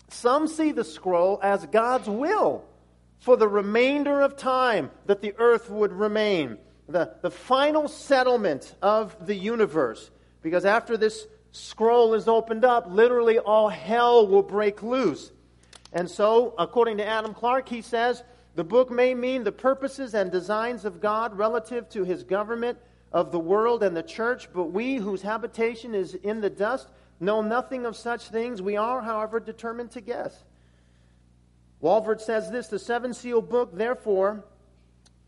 Some 0.09 0.47
see 0.47 0.71
the 0.71 0.83
scroll 0.83 1.39
as 1.43 1.67
God's 1.67 2.09
will 2.09 2.65
for 3.19 3.37
the 3.37 3.47
remainder 3.47 4.21
of 4.21 4.35
time 4.37 4.89
that 5.05 5.21
the 5.21 5.35
earth 5.37 5.69
would 5.69 5.93
remain 5.93 6.57
the, 6.89 7.13
the 7.21 7.31
final 7.31 7.87
settlement 7.87 8.75
of 8.81 9.25
the 9.25 9.35
universe. 9.35 10.09
Because 10.41 10.65
after 10.65 10.97
this 10.97 11.27
scroll 11.51 12.13
is 12.13 12.27
opened 12.27 12.65
up, 12.65 12.87
literally 12.89 13.39
all 13.39 13.69
hell 13.69 14.27
will 14.27 14.43
break 14.43 14.83
loose. 14.83 15.31
And 15.93 16.09
so, 16.09 16.53
according 16.57 16.97
to 16.97 17.05
Adam 17.05 17.33
Clarke, 17.33 17.69
he 17.69 17.81
says 17.81 18.23
the 18.55 18.63
book 18.63 18.91
may 18.91 19.13
mean 19.13 19.43
the 19.43 19.51
purposes 19.51 20.13
and 20.13 20.31
designs 20.31 20.85
of 20.85 21.01
God 21.01 21.37
relative 21.37 21.89
to 21.89 22.03
his 22.03 22.23
government 22.23 22.77
of 23.11 23.31
the 23.31 23.39
world 23.39 23.81
and 23.83 23.95
the 23.95 24.03
church, 24.03 24.49
but 24.53 24.65
we 24.65 24.97
whose 24.97 25.21
habitation 25.21 25.95
is 25.95 26.13
in 26.15 26.41
the 26.41 26.49
dust 26.49 26.89
know 27.19 27.41
nothing 27.41 27.85
of 27.85 27.95
such 27.95 28.29
things. 28.29 28.61
We 28.61 28.77
are, 28.77 29.01
however, 29.01 29.39
determined 29.39 29.91
to 29.91 30.01
guess. 30.01 30.43
Walvoord 31.81 32.21
says 32.21 32.51
this 32.51 32.67
the 32.67 32.79
seven 32.79 33.13
seal 33.13 33.41
book, 33.41 33.75
therefore, 33.75 34.43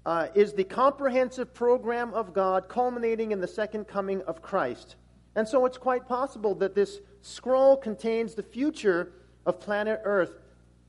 uh, 0.06 0.28
is 0.34 0.54
the 0.54 0.64
comprehensive 0.64 1.54
program 1.54 2.14
of 2.14 2.34
God 2.34 2.68
culminating 2.68 3.32
in 3.32 3.40
the 3.40 3.48
second 3.48 3.86
coming 3.86 4.22
of 4.24 4.42
Christ. 4.42 4.96
And 5.36 5.48
so 5.48 5.66
it's 5.66 5.78
quite 5.78 6.08
possible 6.08 6.56
that 6.56 6.76
this 6.76 7.00
scroll 7.22 7.78
contains 7.78 8.34
the 8.34 8.44
future 8.44 9.14
of 9.46 9.60
planet 9.60 10.02
Earth, 10.04 10.40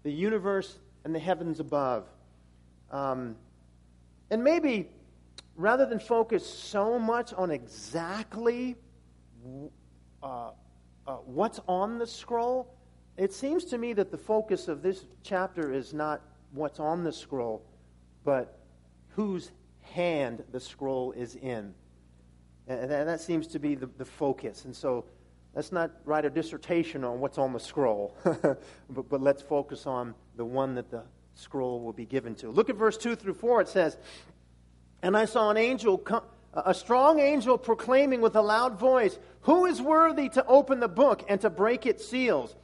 the 0.02 0.12
universe, 0.12 0.78
and 1.04 1.14
the 1.14 1.18
heavens 1.18 1.60
above. 1.60 2.06
Um, 2.90 3.36
and 4.30 4.42
maybe 4.42 4.88
rather 5.56 5.86
than 5.86 5.98
focus 5.98 6.46
so 6.46 6.98
much 6.98 7.32
on 7.34 7.50
exactly 7.50 8.76
uh, 10.22 10.50
uh, 11.06 11.16
what's 11.26 11.60
on 11.68 11.98
the 11.98 12.06
scroll, 12.06 12.74
it 13.16 13.32
seems 13.32 13.64
to 13.66 13.78
me 13.78 13.92
that 13.92 14.10
the 14.10 14.18
focus 14.18 14.68
of 14.68 14.82
this 14.82 15.04
chapter 15.22 15.72
is 15.72 15.92
not 15.92 16.22
what's 16.52 16.80
on 16.80 17.04
the 17.04 17.12
scroll, 17.12 17.62
but 18.24 18.61
whose 19.14 19.50
hand 19.80 20.42
the 20.52 20.60
scroll 20.60 21.12
is 21.12 21.34
in. 21.36 21.74
Uh, 22.68 22.72
and 22.72 23.08
that 23.08 23.20
seems 23.20 23.46
to 23.48 23.58
be 23.58 23.74
the, 23.74 23.86
the 23.98 24.04
focus. 24.04 24.64
And 24.64 24.74
so 24.74 25.04
let's 25.54 25.72
not 25.72 25.90
write 26.04 26.24
a 26.24 26.30
dissertation 26.30 27.04
on 27.04 27.20
what's 27.20 27.38
on 27.38 27.52
the 27.52 27.60
scroll, 27.60 28.16
but, 28.24 29.08
but 29.08 29.20
let's 29.20 29.42
focus 29.42 29.86
on 29.86 30.14
the 30.36 30.44
one 30.44 30.74
that 30.76 30.90
the 30.90 31.02
scroll 31.34 31.80
will 31.80 31.92
be 31.92 32.06
given 32.06 32.34
to. 32.36 32.50
Look 32.50 32.70
at 32.70 32.76
verse 32.76 32.96
2 32.96 33.16
through 33.16 33.34
4. 33.34 33.62
It 33.62 33.68
says, 33.68 33.96
And 35.02 35.16
I 35.16 35.24
saw 35.24 35.50
an 35.50 35.56
angel 35.56 35.98
a 36.54 36.74
strong 36.74 37.18
angel 37.18 37.56
proclaiming 37.56 38.20
with 38.20 38.36
a 38.36 38.42
loud 38.42 38.78
voice, 38.78 39.18
Who 39.42 39.66
is 39.66 39.80
worthy 39.80 40.28
to 40.30 40.44
open 40.46 40.80
the 40.80 40.88
book 40.88 41.24
and 41.28 41.40
to 41.40 41.50
break 41.50 41.86
its 41.86 42.06
seals? 42.06 42.54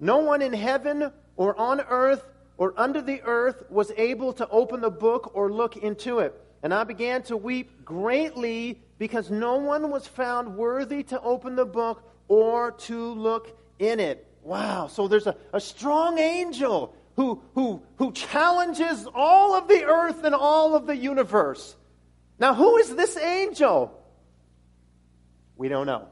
No 0.00 0.18
one 0.18 0.42
in 0.42 0.52
heaven 0.52 1.12
or 1.36 1.58
on 1.58 1.80
earth 1.80 2.24
or 2.58 2.74
under 2.76 3.00
the 3.00 3.22
earth 3.22 3.62
was 3.70 3.92
able 3.96 4.32
to 4.34 4.48
open 4.48 4.80
the 4.80 4.90
book 4.90 5.30
or 5.34 5.50
look 5.50 5.76
into 5.76 6.18
it. 6.18 6.38
And 6.62 6.74
I 6.74 6.84
began 6.84 7.22
to 7.24 7.36
weep 7.36 7.84
greatly 7.84 8.80
because 8.98 9.30
no 9.30 9.56
one 9.56 9.90
was 9.90 10.06
found 10.06 10.56
worthy 10.56 11.04
to 11.04 11.20
open 11.22 11.54
the 11.54 11.64
book 11.64 12.02
or 12.26 12.72
to 12.72 13.14
look 13.14 13.56
in 13.78 14.00
it. 14.00 14.26
Wow. 14.42 14.88
So 14.88 15.06
there's 15.06 15.28
a, 15.28 15.36
a 15.52 15.60
strong 15.60 16.18
angel 16.18 16.94
who, 17.14 17.42
who, 17.54 17.82
who 17.96 18.12
challenges 18.12 19.06
all 19.14 19.54
of 19.54 19.68
the 19.68 19.84
earth 19.84 20.24
and 20.24 20.34
all 20.34 20.74
of 20.74 20.86
the 20.86 20.96
universe. 20.96 21.76
Now, 22.40 22.54
who 22.54 22.76
is 22.78 22.94
this 22.94 23.16
angel? 23.16 23.92
We 25.56 25.68
don't 25.68 25.86
know. 25.86 26.08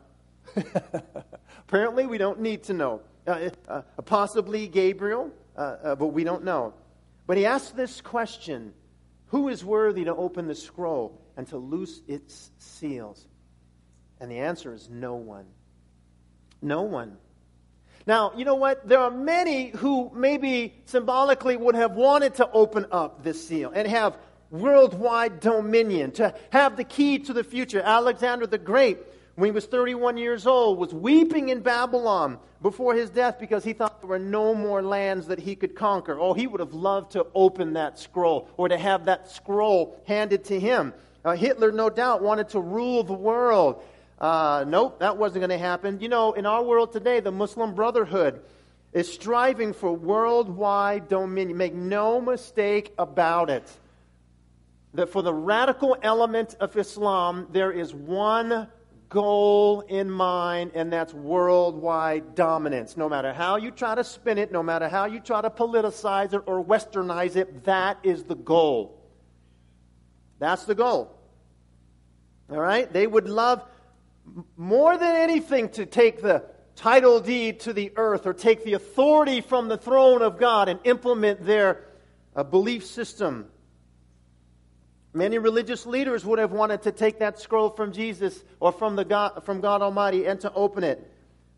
Apparently, 1.69 2.07
we 2.07 2.19
don't 2.19 2.41
need 2.41 2.65
to 2.65 2.73
know. 2.73 3.01
Uh, 3.27 3.51
uh, 3.69 3.83
possibly 4.05 4.69
Gabriel, 4.69 5.31
uh, 5.57 5.61
uh, 5.61 5.95
but 5.97 6.09
we 6.09 6.25
don't 6.25 6.45
know. 6.45 6.75
But 7.27 7.37
he 7.37 7.47
asks 7.47 7.71
this 7.71 8.01
question 8.01 8.73
Who 9.29 9.49
is 9.49 9.65
worthy 9.65 10.05
to 10.05 10.15
open 10.15 10.47
the 10.47 10.55
scroll 10.55 11.21
and 11.37 11.47
to 11.49 11.57
loose 11.57 12.01
its 12.07 12.51
seals? 12.59 13.27
And 14.21 14.31
the 14.31 14.39
answer 14.39 14.73
is 14.73 14.89
no 14.91 15.15
one. 15.15 15.47
No 16.63 16.83
one. 16.83 17.17
Now, 18.07 18.33
you 18.37 18.45
know 18.45 18.55
what? 18.55 18.87
There 18.87 19.01
are 19.01 19.11
many 19.11 19.71
who 19.71 20.11
maybe 20.15 20.75
symbolically 20.87 21.57
would 21.57 21.75
have 21.75 21.93
wanted 21.93 22.37
to 22.37 22.51
open 22.51 22.87
up 22.93 23.25
this 23.25 23.47
seal 23.47 23.73
and 23.75 23.87
have 23.89 24.17
worldwide 24.51 25.41
dominion, 25.41 26.13
to 26.13 26.35
have 26.51 26.77
the 26.77 26.85
key 26.85 27.19
to 27.19 27.33
the 27.33 27.43
future. 27.43 27.81
Alexander 27.81 28.47
the 28.47 28.59
Great, 28.59 28.99
when 29.37 29.49
he 29.49 29.53
was 29.53 29.67
31 29.67 30.17
years 30.17 30.47
old, 30.47 30.79
was 30.79 30.95
weeping 30.95 31.51
in 31.51 31.61
Babylon 31.61 32.39
before 32.63 32.95
his 32.95 33.11
death 33.11 33.39
because 33.39 33.63
he 33.65 33.75
thought 33.75 34.01
there 34.01 34.09
were 34.09 34.19
no 34.19 34.55
more 34.55 34.83
lands 34.83 35.27
that 35.27 35.39
he 35.39 35.55
could 35.55 35.75
conquer. 35.75 36.19
Oh, 36.19 36.33
he 36.33 36.47
would 36.47 36.61
have 36.61 36.73
loved 36.73 37.13
to 37.13 37.27
open 37.35 37.75
that 37.75 37.99
scroll 37.99 38.49
or 38.57 38.69
to 38.69 38.79
have 38.79 39.05
that 39.05 39.31
scroll 39.31 40.01
handed 40.07 40.45
to 40.45 40.59
him. 40.59 40.95
Uh, 41.23 41.37
Hitler, 41.37 41.71
no 41.71 41.91
doubt, 41.91 42.23
wanted 42.23 42.49
to 42.51 42.61
rule 42.61 43.03
the 43.03 43.13
world. 43.13 43.83
Uh, 44.19 44.65
nope, 44.67 45.01
that 45.01 45.19
wasn't 45.19 45.41
going 45.41 45.51
to 45.51 45.59
happen. 45.59 46.01
You 46.01 46.09
know, 46.09 46.33
in 46.33 46.47
our 46.47 46.63
world 46.63 46.93
today, 46.93 47.21
the 47.21 47.33
Muslim 47.33 47.75
Brotherhood 47.75 48.41
is 48.95 49.13
striving 49.13 49.75
for 49.75 49.93
worldwide 49.93 51.09
dominion. 51.09 51.59
Make 51.59 51.75
no 51.75 52.23
mistake 52.23 52.95
about 52.97 53.51
it. 53.51 53.71
That 54.95 55.11
for 55.11 55.21
the 55.21 55.35
radical 55.35 55.95
element 56.03 56.57
of 56.59 56.75
Islam, 56.79 57.49
there 57.51 57.71
is 57.71 57.93
one 57.93 58.69
goal 59.17 59.81
in 59.81 60.11
mind, 60.11 60.73
and 60.75 60.93
that's 60.93 61.15
worldwide 61.15 62.35
dominance. 62.35 62.99
No 62.99 63.09
matter 63.09 63.33
how 63.33 63.57
you 63.57 63.71
try 63.71 63.95
to 63.95 64.05
spin 64.05 64.37
it, 64.37 64.53
no 64.53 64.63
matter 64.63 64.91
how 64.91 65.07
you 65.07 65.21
try 65.21 65.41
to 65.41 65.49
politicize 65.49 66.35
it 66.35 66.43
or 66.45 66.63
westernize 66.63 67.35
it, 67.35 67.65
that 67.65 67.97
is 68.03 68.25
the 68.25 68.35
goal. 68.35 69.01
That's 70.39 70.65
the 70.65 70.75
goal. 70.75 71.19
All 72.51 72.61
right? 72.61 72.93
They 72.93 73.07
would 73.07 73.27
love 73.27 73.65
more 74.55 74.99
than 74.99 75.17
anything 75.17 75.71
to 75.71 75.87
take 75.87 76.21
the 76.21 76.45
title 76.75 77.19
deed 77.21 77.61
to 77.61 77.73
the 77.73 77.93
earth 77.97 78.27
or 78.27 78.35
take 78.35 78.65
the 78.65 78.75
authority 78.75 79.41
from 79.41 79.69
the 79.69 79.79
throne 79.79 80.21
of 80.21 80.39
God 80.39 80.69
and 80.69 80.79
implement 80.85 81.43
their 81.43 81.87
uh, 82.35 82.43
belief 82.43 82.85
system. 82.85 83.47
Many 85.17 85.39
religious 85.39 85.87
leaders 85.87 86.27
would 86.27 86.39
have 86.39 86.53
wanted 86.53 86.83
to 86.83 86.93
take 86.93 87.21
that 87.21 87.41
scroll 87.41 87.71
from 87.71 87.91
Jesus 87.91 88.45
or 88.61 88.71
from, 88.71 88.97
the 88.97 89.05
God, 89.05 89.45
from 89.45 89.63
God 89.63 89.81
Almighty 89.81 90.27
and 90.27 90.39
to 90.43 90.53
open 90.53 90.85
it. 90.85 91.11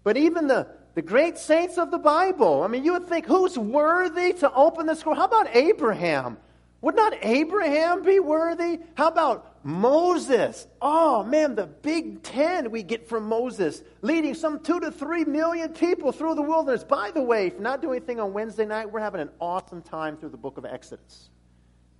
But 0.05 0.17
even 0.17 0.47
the, 0.47 0.69
the 0.95 1.03
great 1.03 1.39
saints 1.39 1.77
of 1.77 1.91
the 1.91 1.99
Bible, 1.99 2.63
I 2.63 2.69
mean, 2.69 2.85
you 2.85 2.93
would 2.93 3.09
think, 3.09 3.27
who's 3.27 3.59
worthy 3.59 4.33
to 4.35 4.55
open 4.55 4.87
the 4.87 4.95
scroll? 4.95 5.17
How 5.17 5.25
about 5.25 5.57
Abraham? 5.57 6.39
Would 6.83 6.95
not 6.95 7.15
Abraham 7.21 8.05
be 8.05 8.21
worthy? 8.21 8.79
How 8.95 9.09
about 9.09 9.57
Moses? 9.65 10.69
Oh 10.81 11.25
man, 11.25 11.57
the 11.57 11.67
big 11.67 12.23
ten 12.23 12.71
we 12.71 12.85
get 12.85 13.09
from 13.09 13.25
Moses, 13.25 13.83
leading 14.03 14.35
some 14.35 14.61
two 14.61 14.79
to 14.79 14.93
three 14.93 15.25
million 15.25 15.71
people 15.71 16.13
through 16.13 16.37
the 16.37 16.43
wilderness. 16.43 16.85
By 16.85 17.11
the 17.11 17.23
way, 17.23 17.49
if 17.49 17.55
you're 17.55 17.63
not 17.63 17.83
doing 17.83 17.97
anything 17.97 18.21
on 18.21 18.33
Wednesday 18.33 18.67
night, 18.67 18.93
we're 18.93 19.01
having 19.01 19.21
an 19.21 19.31
awesome 19.41 19.83
time 19.83 20.17
through 20.17 20.29
the 20.29 20.37
book 20.37 20.59
of 20.59 20.65
Exodus. 20.65 21.31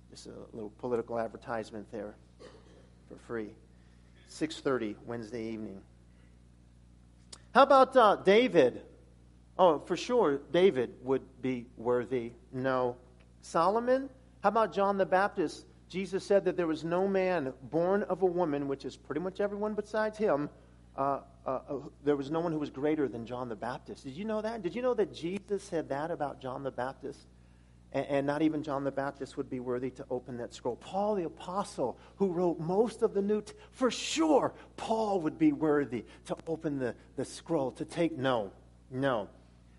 Just 0.09 0.27
a 0.27 0.33
little 0.53 0.71
political 0.79 1.19
advertisement 1.19 1.85
there 1.91 2.15
for 3.07 3.15
free. 3.27 3.49
6.30 4.29 4.95
Wednesday 5.05 5.43
evening. 5.43 5.81
How 7.53 7.63
about 7.63 7.95
uh, 7.95 8.15
David? 8.17 8.81
Oh, 9.57 9.79
for 9.79 9.97
sure, 9.97 10.39
David 10.51 10.91
would 11.03 11.21
be 11.41 11.65
worthy. 11.77 12.31
No. 12.53 12.95
Solomon? 13.41 14.09
How 14.41 14.49
about 14.49 14.73
John 14.73 14.97
the 14.97 15.05
Baptist? 15.05 15.65
Jesus 15.89 16.23
said 16.23 16.45
that 16.45 16.55
there 16.55 16.67
was 16.67 16.83
no 16.83 17.07
man 17.07 17.51
born 17.63 18.03
of 18.03 18.21
a 18.21 18.25
woman, 18.25 18.67
which 18.67 18.85
is 18.85 18.95
pretty 18.95 19.21
much 19.21 19.41
everyone 19.41 19.73
besides 19.73 20.17
him. 20.17 20.49
Uh, 20.95 21.19
uh, 21.45 21.49
uh, 21.49 21.75
there 22.03 22.15
was 22.15 22.29
no 22.29 22.39
one 22.39 22.51
who 22.51 22.59
was 22.59 22.69
greater 22.69 23.07
than 23.07 23.25
John 23.25 23.49
the 23.49 23.55
Baptist. 23.55 24.03
Did 24.03 24.13
you 24.13 24.25
know 24.25 24.41
that? 24.41 24.61
Did 24.61 24.75
you 24.75 24.81
know 24.81 24.93
that 24.93 25.13
Jesus 25.13 25.63
said 25.63 25.89
that 25.89 26.11
about 26.11 26.39
John 26.39 26.61
the 26.63 26.71
Baptist? 26.71 27.25
And, 27.91 28.27
not 28.27 28.43
even 28.43 28.61
John 28.61 28.83
the 28.83 28.91
Baptist 28.91 29.35
would 29.35 29.49
be 29.49 29.59
worthy 29.59 29.89
to 29.91 30.05
open 30.11 30.37
that 30.37 30.53
scroll. 30.53 30.75
Paul 30.75 31.15
the 31.15 31.23
Apostle, 31.23 31.97
who 32.17 32.31
wrote 32.31 32.59
most 32.59 33.01
of 33.01 33.15
the 33.15 33.21
New, 33.21 33.41
T- 33.41 33.53
for 33.71 33.89
sure, 33.89 34.53
Paul 34.77 35.21
would 35.21 35.39
be 35.39 35.53
worthy 35.53 36.05
to 36.25 36.37
open 36.45 36.77
the, 36.77 36.93
the 37.15 37.25
scroll, 37.25 37.71
to 37.71 37.85
take. 37.85 38.15
No, 38.15 38.51
no. 38.91 39.27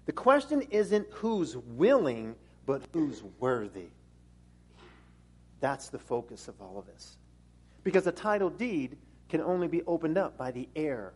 The 0.06 0.12
question 0.12 0.62
isn't 0.70 1.06
who's 1.12 1.56
willing, 1.56 2.34
but 2.66 2.82
who's 2.92 3.22
worthy. 3.38 3.90
That's 5.60 5.88
the 5.88 5.98
focus 6.00 6.48
of 6.48 6.60
all 6.60 6.80
of 6.80 6.86
this. 6.86 7.16
Because 7.84 8.08
a 8.08 8.12
title 8.12 8.50
deed 8.50 8.96
can 9.28 9.40
only 9.40 9.68
be 9.68 9.82
opened 9.82 10.18
up 10.18 10.36
by 10.36 10.50
the 10.50 10.68
heir. 10.74 11.12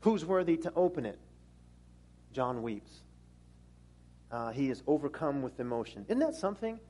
Who's 0.00 0.24
worthy 0.24 0.56
to 0.58 0.72
open 0.74 1.04
it? 1.04 1.18
John 2.32 2.62
weeps. 2.62 3.03
Uh, 4.34 4.50
he 4.50 4.68
is 4.68 4.82
overcome 4.88 5.42
with 5.42 5.60
emotion. 5.60 6.04
Isn't 6.08 6.18
that 6.18 6.34
something? 6.34 6.80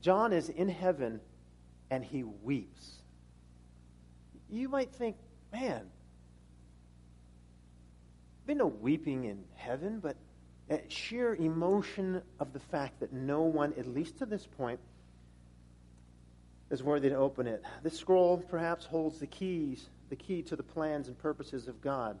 John 0.00 0.32
is 0.32 0.50
in 0.50 0.68
heaven 0.68 1.20
and 1.90 2.04
he 2.04 2.22
weeps. 2.22 3.02
You 4.48 4.68
might 4.68 4.92
think, 4.92 5.16
man, 5.52 5.90
been 8.46 8.58
no 8.58 8.68
weeping 8.68 9.24
in 9.24 9.42
heaven, 9.56 9.98
but 9.98 10.16
sheer 10.86 11.34
emotion 11.34 12.22
of 12.38 12.52
the 12.52 12.60
fact 12.60 13.00
that 13.00 13.12
no 13.12 13.42
one, 13.42 13.74
at 13.76 13.88
least 13.88 14.18
to 14.18 14.26
this 14.26 14.46
point, 14.46 14.78
is 16.70 16.84
worthy 16.84 17.08
to 17.08 17.16
open 17.16 17.48
it. 17.48 17.64
This 17.82 17.98
scroll 17.98 18.38
perhaps 18.38 18.84
holds 18.84 19.18
the 19.18 19.26
keys, 19.26 19.88
the 20.08 20.16
key 20.16 20.40
to 20.42 20.54
the 20.54 20.62
plans 20.62 21.08
and 21.08 21.18
purposes 21.18 21.66
of 21.66 21.80
God. 21.80 22.16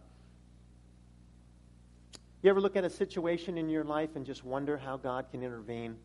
You 2.42 2.50
ever 2.50 2.60
look 2.60 2.74
at 2.74 2.84
a 2.84 2.90
situation 2.90 3.56
in 3.56 3.68
your 3.68 3.84
life 3.84 4.16
and 4.16 4.26
just 4.26 4.44
wonder 4.44 4.76
how 4.76 4.96
God 4.96 5.26
can 5.30 5.44
intervene? 5.44 5.96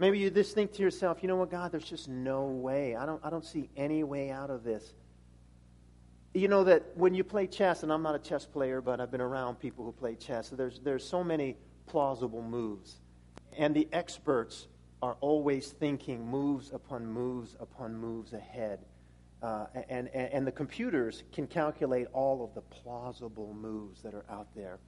Maybe 0.00 0.18
you 0.18 0.30
just 0.30 0.54
think 0.54 0.72
to 0.74 0.82
yourself, 0.82 1.18
you 1.22 1.28
know 1.28 1.36
what, 1.36 1.50
God, 1.50 1.70
there's 1.70 1.88
just 1.88 2.08
no 2.08 2.44
way. 2.46 2.96
I 2.96 3.06
don't, 3.06 3.24
I 3.24 3.30
don't 3.30 3.44
see 3.44 3.70
any 3.76 4.02
way 4.02 4.30
out 4.30 4.50
of 4.50 4.64
this. 4.64 4.94
You 6.34 6.48
know 6.48 6.64
that 6.64 6.82
when 6.96 7.14
you 7.14 7.22
play 7.24 7.46
chess, 7.46 7.82
and 7.82 7.92
I'm 7.92 8.02
not 8.02 8.14
a 8.14 8.18
chess 8.18 8.44
player, 8.44 8.80
but 8.80 9.00
I've 9.00 9.12
been 9.12 9.20
around 9.20 9.60
people 9.60 9.84
who 9.84 9.92
play 9.92 10.16
chess, 10.16 10.50
there's, 10.50 10.80
there's 10.80 11.08
so 11.08 11.22
many 11.22 11.56
plausible 11.86 12.42
moves. 12.42 12.96
And 13.56 13.74
the 13.74 13.88
experts 13.92 14.66
are 15.02 15.16
always 15.20 15.68
thinking 15.68 16.26
moves 16.26 16.72
upon 16.72 17.06
moves 17.06 17.56
upon 17.60 17.96
moves 17.96 18.32
ahead. 18.32 18.80
Uh, 19.40 19.66
and, 19.88 20.08
and, 20.08 20.32
and 20.32 20.46
the 20.46 20.52
computers 20.52 21.22
can 21.32 21.46
calculate 21.46 22.08
all 22.12 22.42
of 22.44 22.54
the 22.54 22.62
plausible 22.62 23.54
moves 23.54 24.02
that 24.02 24.14
are 24.14 24.24
out 24.28 24.48
there. 24.56 24.78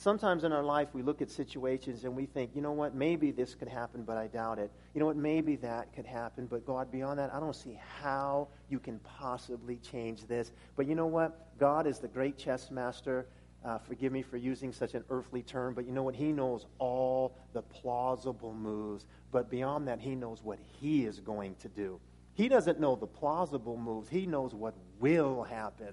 Sometimes 0.00 0.44
in 0.44 0.52
our 0.52 0.62
life, 0.62 0.90
we 0.92 1.02
look 1.02 1.20
at 1.22 1.28
situations 1.28 2.04
and 2.04 2.14
we 2.14 2.24
think, 2.24 2.52
you 2.54 2.62
know 2.62 2.70
what, 2.70 2.94
maybe 2.94 3.32
this 3.32 3.56
could 3.56 3.66
happen, 3.66 4.04
but 4.04 4.16
I 4.16 4.28
doubt 4.28 4.60
it. 4.60 4.70
You 4.94 5.00
know 5.00 5.06
what, 5.06 5.16
maybe 5.16 5.56
that 5.56 5.92
could 5.92 6.06
happen, 6.06 6.46
but 6.46 6.64
God, 6.64 6.92
beyond 6.92 7.18
that, 7.18 7.34
I 7.34 7.40
don't 7.40 7.56
see 7.56 7.76
how 8.00 8.46
you 8.70 8.78
can 8.78 9.00
possibly 9.00 9.78
change 9.78 10.24
this. 10.28 10.52
But 10.76 10.86
you 10.86 10.94
know 10.94 11.06
what? 11.06 11.48
God 11.58 11.84
is 11.88 11.98
the 11.98 12.06
great 12.06 12.38
chess 12.38 12.70
master. 12.70 13.26
Uh, 13.64 13.78
forgive 13.78 14.12
me 14.12 14.22
for 14.22 14.36
using 14.36 14.72
such 14.72 14.94
an 14.94 15.02
earthly 15.10 15.42
term, 15.42 15.74
but 15.74 15.84
you 15.84 15.90
know 15.90 16.04
what? 16.04 16.14
He 16.14 16.30
knows 16.30 16.66
all 16.78 17.36
the 17.52 17.62
plausible 17.62 18.54
moves. 18.54 19.04
But 19.32 19.50
beyond 19.50 19.88
that, 19.88 19.98
he 19.98 20.14
knows 20.14 20.44
what 20.44 20.60
he 20.80 21.06
is 21.06 21.18
going 21.18 21.56
to 21.56 21.68
do. 21.68 21.98
He 22.34 22.48
doesn't 22.48 22.78
know 22.78 22.94
the 22.94 23.08
plausible 23.08 23.76
moves, 23.76 24.08
he 24.08 24.26
knows 24.26 24.54
what 24.54 24.74
will 25.00 25.42
happen. 25.42 25.92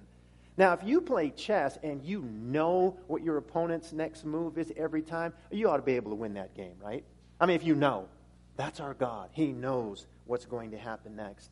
Now, 0.57 0.73
if 0.73 0.79
you 0.83 1.01
play 1.01 1.31
chess 1.31 1.77
and 1.83 2.01
you 2.03 2.21
know 2.21 2.97
what 3.07 3.23
your 3.23 3.37
opponent's 3.37 3.91
next 3.91 4.25
move 4.25 4.57
is 4.57 4.71
every 4.77 5.01
time, 5.01 5.33
you 5.51 5.69
ought 5.69 5.77
to 5.77 5.83
be 5.83 5.95
able 5.95 6.11
to 6.11 6.15
win 6.15 6.33
that 6.35 6.55
game, 6.55 6.75
right? 6.81 7.03
I 7.39 7.45
mean, 7.45 7.55
if 7.55 7.63
you 7.63 7.75
know, 7.75 8.07
that's 8.55 8.79
our 8.79 8.93
God. 8.93 9.29
He 9.33 9.47
knows 9.47 10.07
what's 10.25 10.45
going 10.45 10.71
to 10.71 10.77
happen 10.77 11.15
next. 11.15 11.49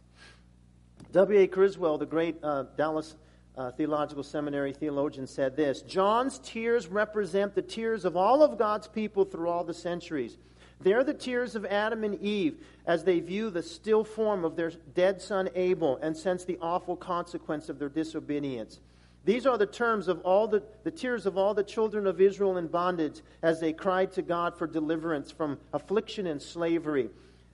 W.A. 1.12 1.48
Criswell, 1.48 1.98
the 1.98 2.06
great 2.06 2.38
uh, 2.42 2.64
Dallas 2.78 3.16
uh, 3.58 3.72
Theological 3.72 4.24
Seminary 4.24 4.72
theologian, 4.72 5.28
said 5.28 5.56
this 5.58 5.82
John's 5.82 6.40
tears 6.40 6.88
represent 6.88 7.56
the 7.56 7.62
tears 7.62 8.06
of 8.06 8.16
all 8.16 8.42
of 8.42 8.58
God's 8.58 8.88
people 8.88 9.26
through 9.26 9.50
all 9.50 9.66
the 9.66 9.74
centuries. 9.74 10.38
They're 10.80 11.04
the 11.04 11.14
tears 11.14 11.56
of 11.56 11.66
Adam 11.66 12.04
and 12.04 12.20
Eve 12.22 12.58
as 12.86 13.04
they 13.04 13.20
view 13.20 13.50
the 13.50 13.64
still 13.64 14.04
form 14.04 14.44
of 14.44 14.56
their 14.56 14.72
dead 14.94 15.22
son 15.22 15.50
Abel 15.56 15.98
and 16.02 16.16
sense 16.16 16.44
the 16.44 16.58
awful 16.62 16.96
consequence 16.96 17.70
of 17.70 17.80
their 17.80 17.90
disobedience. 17.90 18.80
These 19.26 19.46
are 19.46 19.58
the 19.58 19.66
terms 19.66 20.08
of 20.08 20.20
all 20.22 20.48
the, 20.48 20.64
the 20.84 20.92
tears 20.92 21.26
of 21.26 21.38
all 21.38 21.54
the 21.54 21.64
children 21.64 22.08
of 22.08 22.20
Israel 22.20 22.58
in 22.58 22.68
bondage 22.68 23.22
as 23.42 23.60
they 23.60 23.72
cried 23.72 24.12
to 24.14 24.22
God 24.22 24.58
for 24.58 24.68
deliverance 24.68 25.32
from 25.32 25.58
affliction 25.72 26.28
and 26.28 26.42
slavery. 26.42 27.10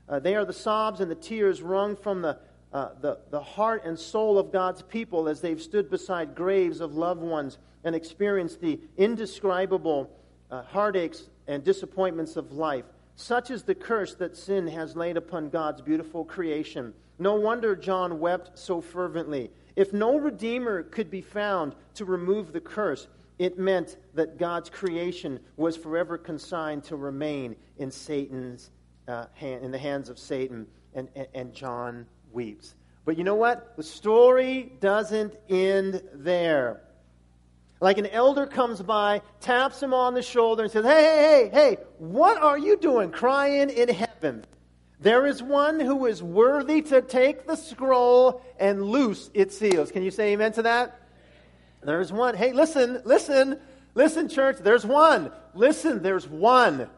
Uh, 0.08 0.20
they 0.20 0.36
are 0.36 0.46
the 0.46 0.54
sobs 0.54 1.00
and 1.00 1.12
the 1.12 1.16
tears 1.16 1.62
wrung 1.62 1.96
from 1.96 2.24
the, 2.24 2.40
uh, 2.74 2.90
the, 3.02 3.20
the 3.30 3.40
heart 3.40 3.86
and 3.86 3.98
soul 4.00 4.40
of 4.40 4.52
God's 4.52 4.82
people 4.82 5.30
as 5.30 5.42
they've 5.42 5.62
stood 5.62 5.92
beside 5.92 6.34
graves 6.34 6.82
of 6.82 6.96
loved 6.96 7.22
ones 7.22 7.60
and 7.84 7.96
experienced 7.96 8.62
the 8.62 8.80
indescribable 8.98 10.10
uh, 10.50 10.64
heartaches 10.64 11.30
and 11.48 11.64
disappointments 11.64 12.36
of 12.36 12.52
life. 12.52 12.86
Such 13.16 13.52
is 13.52 13.64
the 13.64 13.76
curse 13.76 14.16
that 14.16 14.36
sin 14.36 14.66
has 14.68 14.96
laid 14.96 15.18
upon 15.18 15.50
God's 15.50 15.82
beautiful 15.82 16.26
creation. 16.26 16.94
No 17.20 17.36
wonder 17.36 17.76
John 17.76 18.20
wept 18.20 18.58
so 18.58 18.82
fervently. 18.82 19.52
If 19.80 19.94
no 19.94 20.20
Redeemer 20.20 20.84
could 20.84 21.10
be 21.10 21.22
found 21.22 21.74
to 21.94 22.04
remove 22.04 22.52
the 22.52 22.60
curse, 22.60 23.08
it 23.38 23.58
meant 23.58 23.96
that 24.14 24.38
God's 24.38 24.70
creation 24.70 25.40
was 25.56 25.78
forever 25.78 26.18
consigned 26.18 26.84
to 26.84 26.98
remain 26.98 27.56
in 27.78 27.90
Satan's 27.90 28.72
uh, 29.08 29.28
hand, 29.36 29.64
in 29.64 29.72
the 29.72 29.78
hands 29.78 30.10
of 30.10 30.20
Satan, 30.20 30.68
and, 30.96 31.08
and, 31.16 31.28
and 31.34 31.54
John 31.54 32.06
weeps. 32.34 32.76
But 33.06 33.18
you 33.18 33.24
know 33.24 33.36
what? 33.36 33.78
The 33.78 33.84
story 33.84 34.74
doesn't 34.82 35.34
end 35.48 36.04
there. 36.14 36.82
Like 37.80 37.98
an 38.00 38.08
elder 38.08 38.48
comes 38.48 38.82
by, 38.82 39.22
taps 39.40 39.82
him 39.82 39.94
on 39.94 40.14
the 40.14 40.22
shoulder, 40.22 40.64
and 40.64 40.72
says, 40.74 40.84
Hey, 40.84 41.04
hey, 41.04 41.22
hey, 41.22 41.50
hey, 41.54 41.78
what 42.00 42.38
are 42.42 42.58
you 42.58 42.76
doing 42.76 43.12
crying 43.12 43.70
in 43.70 43.88
heaven? 43.88 44.44
There 45.00 45.26
is 45.26 45.42
one 45.42 45.80
who 45.80 46.06
is 46.06 46.22
worthy 46.22 46.82
to 46.84 47.02
take 47.02 47.48
the 47.48 47.56
scroll 47.56 48.42
and 48.60 48.84
loose 48.84 49.30
its 49.34 49.58
seals. 49.58 49.92
Can 49.92 50.04
you 50.04 50.12
say 50.12 50.34
amen 50.34 50.52
to 50.54 50.64
that? 50.64 51.00
There's 51.82 52.12
one. 52.12 52.36
Hey, 52.36 52.52
listen, 52.52 53.02
listen, 53.06 53.60
listen, 53.96 54.28
church. 54.28 54.58
There's 54.58 54.86
one. 54.86 55.32
Listen, 55.54 56.04
there's 56.04 56.28
one. 56.28 56.90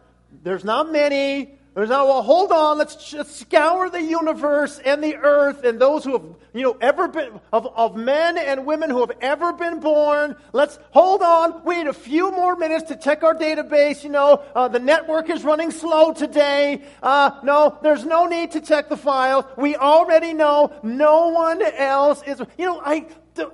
There's 0.44 0.64
not 0.64 0.92
many. 0.92 1.60
There's 1.74 1.88
not, 1.88 2.06
well, 2.06 2.22
hold 2.22 2.52
on, 2.52 2.78
let's 2.80 3.10
just 3.10 3.38
scour 3.40 3.90
the 3.90 4.02
universe 4.02 4.78
and 4.84 5.02
the 5.02 5.16
earth 5.16 5.64
and 5.64 5.80
those 5.80 6.04
who 6.04 6.12
have, 6.12 6.26
you 6.54 6.64
know, 6.64 6.78
ever 6.82 7.08
been, 7.08 7.40
of, 7.54 7.66
of 7.66 7.96
men 7.96 8.38
and 8.38 8.66
women 8.66 8.90
who 8.90 9.00
have 9.00 9.14
ever 9.22 9.54
been 9.54 9.80
born. 9.80 10.36
Let's, 10.52 10.80
hold 10.90 11.22
on, 11.22 11.64
we 11.64 11.78
need 11.78 11.88
a 11.88 11.94
few 11.94 12.30
more 12.32 12.58
minutes 12.58 12.90
to 12.90 12.98
check 12.98 13.24
our 13.24 13.34
database. 13.34 14.04
You 14.04 14.10
know, 14.10 14.44
uh, 14.54 14.68
the 14.68 14.80
network 14.80 15.30
is 15.30 15.46
running 15.46 15.72
slow 15.72 16.12
today. 16.12 16.82
Uh, 17.02 17.40
no, 17.42 17.78
there's 17.82 18.04
no 18.04 18.26
need 18.26 18.52
to 18.52 18.60
check 18.60 18.90
the 18.90 18.98
files. 18.98 19.46
We 19.56 19.78
already 19.78 20.34
know 20.34 20.74
no 20.84 21.30
one 21.30 21.62
else 21.62 22.22
is, 22.24 22.42
you 22.58 22.66
know, 22.66 22.82
I, 22.84 23.06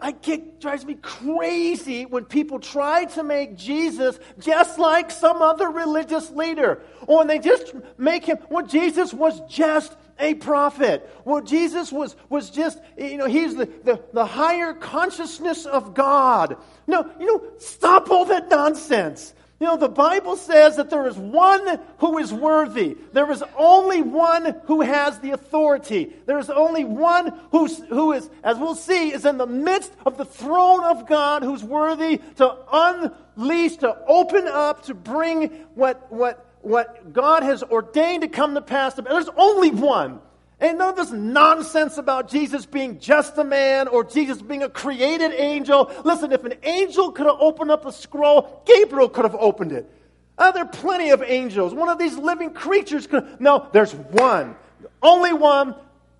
I 0.01 0.11
get 0.11 0.59
drives 0.59 0.85
me 0.85 0.95
crazy 0.95 2.05
when 2.05 2.25
people 2.25 2.59
try 2.59 3.05
to 3.05 3.23
make 3.23 3.55
Jesus 3.55 4.19
just 4.39 4.79
like 4.79 5.11
some 5.11 5.41
other 5.41 5.69
religious 5.69 6.31
leader, 6.31 6.81
or 7.05 7.19
when 7.19 7.27
they 7.27 7.39
just 7.39 7.73
make 7.97 8.25
him. 8.25 8.37
Well, 8.49 8.65
Jesus 8.65 9.13
was 9.13 9.39
just 9.47 9.95
a 10.19 10.33
prophet. 10.35 11.07
Well, 11.25 11.41
Jesus 11.41 11.91
was 11.91 12.15
was 12.29 12.49
just 12.49 12.79
you 12.97 13.17
know 13.17 13.27
he's 13.27 13.55
the 13.55 13.65
the, 13.83 14.01
the 14.13 14.25
higher 14.25 14.73
consciousness 14.73 15.65
of 15.65 15.93
God. 15.93 16.57
No, 16.87 17.09
you 17.19 17.25
know, 17.27 17.43
stop 17.59 18.09
all 18.09 18.25
that 18.25 18.49
nonsense. 18.49 19.33
You 19.59 19.65
know, 19.65 19.77
the 19.77 19.89
Bible 19.89 20.35
says 20.35 20.75
that 20.75 20.91
there 20.91 21.07
is 21.07 21.17
one 21.17 21.79
who 21.97 22.19
is 22.19 22.31
worthy. 22.31 22.95
There 23.11 23.31
is 23.31 23.43
only 23.57 24.03
one 24.03 24.55
who 24.65 24.81
has 24.81 25.17
the 25.19 25.31
authority. 25.31 26.13
There 26.27 26.37
is 26.37 26.51
only 26.51 26.83
one 26.83 27.33
who's, 27.51 27.79
who 27.89 28.13
is, 28.13 28.29
as 28.43 28.59
we'll 28.59 28.75
see, 28.75 29.11
is 29.11 29.25
in 29.25 29.39
the 29.39 29.47
midst 29.47 29.91
of 30.05 30.15
the 30.15 30.25
throne 30.25 30.83
of 30.83 31.07
God 31.07 31.41
who's 31.41 31.63
worthy 31.63 32.21
to 32.35 32.55
unleash, 32.71 33.77
to 33.77 33.97
open 34.05 34.47
up, 34.47 34.85
to 34.85 34.93
bring 34.93 35.47
what, 35.73 36.11
what, 36.11 36.45
what 36.61 37.11
God 37.11 37.41
has 37.41 37.63
ordained 37.63 38.21
to 38.21 38.27
come 38.27 38.53
to 38.53 38.61
pass. 38.61 38.93
There's 38.93 39.29
only 39.35 39.71
one. 39.71 40.19
And 40.59 40.79
none 40.79 40.89
of 40.89 40.95
this 40.95 41.11
nonsense 41.11 41.97
about 41.97 42.29
Jesus 42.29 42.65
being 42.65 42.99
just 42.99 43.37
a 43.37 43.43
man 43.43 43.87
or 43.87 44.03
Jesus 44.03 44.41
being 44.41 44.63
a 44.63 44.69
created 44.69 45.31
angel. 45.33 45.91
Listen, 46.03 46.31
if 46.31 46.43
an 46.43 46.55
angel 46.63 47.11
could 47.11 47.27
have 47.27 47.37
opened 47.39 47.69
up 47.69 47.83
the 47.83 47.91
scroll, 47.91 48.63
Gabriel 48.65 49.07
could 49.07 49.25
have 49.25 49.35
opened 49.35 49.71
it. 49.71 49.91
Uh, 50.37 50.51
there 50.51 50.63
are 50.63 50.69
plenty 50.69 51.11
of 51.11 51.21
angels. 51.23 51.73
One 51.73 51.89
of 51.89 51.99
these 51.99 52.17
living 52.17 52.51
creatures 52.51 53.05
could. 53.05 53.39
No, 53.39 53.67
there's 53.71 53.93
one. 53.93 54.55
Only 55.01 55.33
one. 55.33 55.75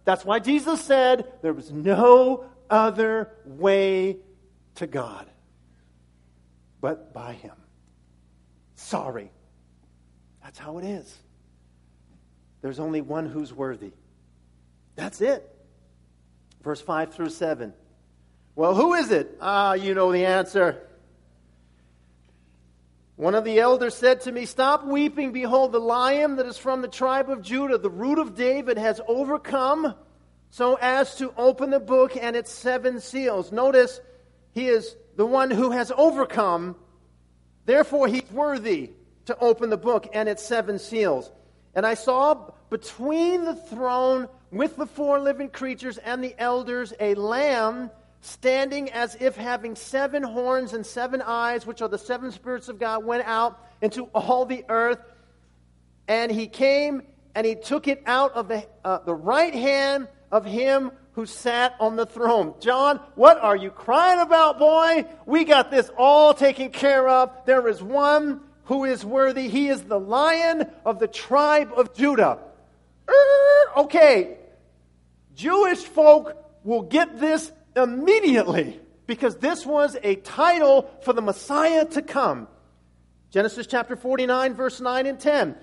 That's 0.06 0.24
why 0.24 0.40
Jesus 0.40 0.82
said 0.82 1.32
there 1.42 1.54
was 1.54 1.72
no 1.72 2.46
other 2.70 3.32
way 3.46 4.18
to 4.76 4.88
God 4.88 5.28
but 6.80 7.14
by 7.14 7.34
Him. 7.34 7.56
Sorry. 8.76 9.32
That's 10.44 10.60
how 10.60 10.78
it 10.78 10.86
is. 10.86 11.18
There's 12.62 12.80
only 12.80 13.02
one 13.02 13.26
who's 13.26 13.54
worthy. 13.54 13.92
That's 14.98 15.22
it. 15.22 15.48
Verse 16.64 16.82
5 16.82 17.14
through 17.14 17.30
7. 17.30 17.74
Well, 18.56 18.76
who 18.76 18.96
is 18.96 19.12
it? 19.12 19.38
Ah, 19.40 19.74
you 19.74 19.94
know 19.94 20.12
the 20.12 20.26
answer. 20.26 20.84
One 23.16 23.36
of 23.36 23.44
the 23.44 23.60
elders 23.60 23.94
said 23.94 24.22
to 24.22 24.32
me, 24.32 24.46
Stop 24.46 24.86
weeping. 24.86 25.32
Behold, 25.32 25.72
the 25.72 25.80
lion 25.80 26.36
that 26.36 26.48
is 26.48 26.58
from 26.58 26.82
the 26.82 26.88
tribe 26.88 27.30
of 27.30 27.44
Judah, 27.44 27.78
the 27.78 27.90
root 27.90 28.18
of 28.18 28.36
David, 28.36 28.78
has 28.78 29.00
overcome 29.08 29.94
so 30.50 30.76
as 30.82 31.16
to 31.16 31.34
open 31.38 31.70
the 31.70 31.80
book 31.80 32.18
and 32.18 32.36
its 32.36 32.52
seven 32.52 33.00
seals. 33.00 33.52
Notice, 33.52 34.02
he 34.52 34.68
is 34.68 34.96
the 35.16 35.26
one 35.26 35.52
who 35.52 35.72
has 35.72 35.92
overcome. 35.96 36.76
Therefore, 37.66 38.08
he's 38.08 38.30
worthy 38.32 38.92
to 39.26 39.38
open 39.38 39.70
the 39.70 39.78
book 39.78 40.08
and 40.14 40.28
its 40.28 40.44
seven 40.44 40.80
seals. 40.80 41.32
And 41.76 41.86
I 41.86 41.94
saw 41.94 42.52
between 42.70 43.46
the 43.46 43.56
throne 43.56 44.28
with 44.52 44.78
the 44.78 44.86
four 44.86 45.20
living 45.20 45.50
creatures 45.50 45.98
and 45.98 46.24
the 46.24 46.36
elders 46.38 46.94
a 47.00 47.16
lamb 47.16 47.92
standing 48.22 48.90
as 48.92 49.16
if 49.20 49.36
having 49.36 49.76
seven 49.76 50.24
horns 50.24 50.74
and 50.74 50.86
seven 50.86 51.22
eyes, 51.22 51.66
which 51.66 51.82
are 51.82 51.88
the 51.88 51.98
seven 51.98 52.32
spirits 52.32 52.68
of 52.68 52.80
God, 52.80 53.06
went 53.06 53.24
out 53.26 53.60
into 53.82 54.04
all 54.14 54.46
the 54.46 54.66
earth. 54.70 55.00
And 56.08 56.32
he 56.32 56.48
came 56.48 57.04
and 57.36 57.46
he 57.46 57.56
took 57.56 57.88
it 57.88 58.02
out 58.06 58.34
of 58.34 58.48
the, 58.48 58.66
uh, 58.84 59.00
the 59.00 59.14
right 59.14 59.54
hand 59.54 60.08
of 60.32 60.46
him 60.46 60.92
who 61.14 61.26
sat 61.26 61.76
on 61.80 61.96
the 61.96 62.06
throne. 62.06 62.54
John, 62.60 63.00
what 63.16 63.40
are 63.40 63.56
you 63.56 63.72
crying 63.72 64.20
about, 64.20 64.60
boy? 64.60 65.06
We 65.26 65.46
got 65.46 65.72
this 65.72 65.90
all 65.98 66.34
taken 66.34 66.70
care 66.70 67.08
of. 67.08 67.32
There 67.46 67.68
is 67.68 67.82
one 67.82 68.42
who 68.66 68.86
is 68.86 69.04
worthy. 69.04 69.48
He 69.48 69.70
is 69.70 69.84
the 69.84 70.00
lion 70.00 70.70
of 70.86 71.00
the 71.00 71.08
tribe 71.08 71.72
of 71.76 71.94
Judah. 71.94 72.40
Er, 73.10 73.80
okay, 73.82 74.38
Jewish 75.36 75.80
folk 75.80 76.36
will 76.64 76.82
get 76.82 77.20
this 77.20 77.52
immediately 77.76 78.80
because 79.06 79.38
this 79.38 79.66
was 79.66 79.96
a 80.04 80.16
title 80.16 80.90
for 81.04 81.14
the 81.14 81.22
Messiah 81.22 81.86
to 81.86 82.02
come. 82.02 82.48
Genesis 83.30 83.68
chapter 83.68 83.96
49, 83.96 84.54
verse 84.54 84.82
9 84.82 85.06
and 85.06 85.20
10. 85.20 85.56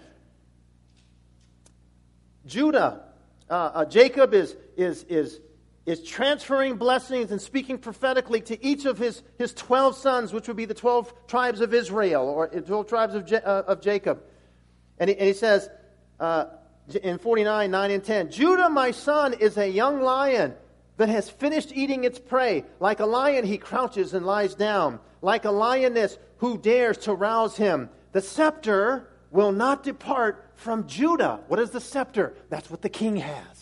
Judah, 2.47 3.03
uh, 3.49 3.53
uh, 3.53 3.85
Jacob 3.85 4.35
is, 4.35 4.55
is, 4.77 5.05
is, 5.05 5.41
is 5.87 6.03
transferring 6.03 6.77
blessings 6.77 7.31
and 7.31 7.41
speaking 7.41 7.79
prophetically 7.79 8.41
to 8.43 8.65
each 8.65 8.85
of 8.85 8.99
his, 8.99 9.23
his 9.39 9.53
12 9.55 9.97
sons, 9.97 10.33
which 10.33 10.47
would 10.49 10.57
be 10.57 10.67
the 10.67 10.75
12 10.75 11.27
tribes 11.27 11.61
of 11.61 11.73
Israel 11.73 12.29
or 12.29 12.49
12 12.49 12.87
tribes 12.87 13.15
of, 13.15 13.33
uh, 13.33 13.65
of 13.67 13.81
Jacob. 13.81 14.23
And 14.99 15.11
he, 15.11 15.17
and 15.17 15.27
he 15.27 15.33
says, 15.35 15.69
uh, 16.21 16.47
in 17.03 17.19
49, 17.19 17.71
9 17.71 17.91
and 17.91 18.05
10. 18.05 18.31
Judah, 18.31 18.69
my 18.69 18.91
son, 18.91 19.35
is 19.35 19.57
a 19.57 19.69
young 19.69 20.03
lion 20.03 20.55
that 20.97 21.09
has 21.09 21.29
finished 21.29 21.73
eating 21.75 22.05
its 22.05 22.19
prey. 22.19 22.65
Like 22.81 23.01
a 23.01 23.07
lion, 23.07 23.45
he 23.45 23.59
crouches 23.59 24.15
and 24.15 24.25
lies 24.27 24.55
down. 24.55 25.01
Like 25.23 25.45
a 25.45 25.51
lioness, 25.51 26.19
who 26.39 26.59
dares 26.59 26.99
to 26.99 27.15
rouse 27.15 27.57
him? 27.57 27.89
The 28.13 28.21
scepter 28.21 29.09
will 29.31 29.53
not 29.53 29.83
depart 29.83 30.51
from 30.55 30.87
Judah. 30.87 31.41
What 31.49 31.59
is 31.59 31.71
the 31.71 31.81
scepter? 31.81 32.35
That's 32.51 32.71
what 32.71 32.83
the 32.83 32.89
king 32.89 33.17
has. 33.17 33.54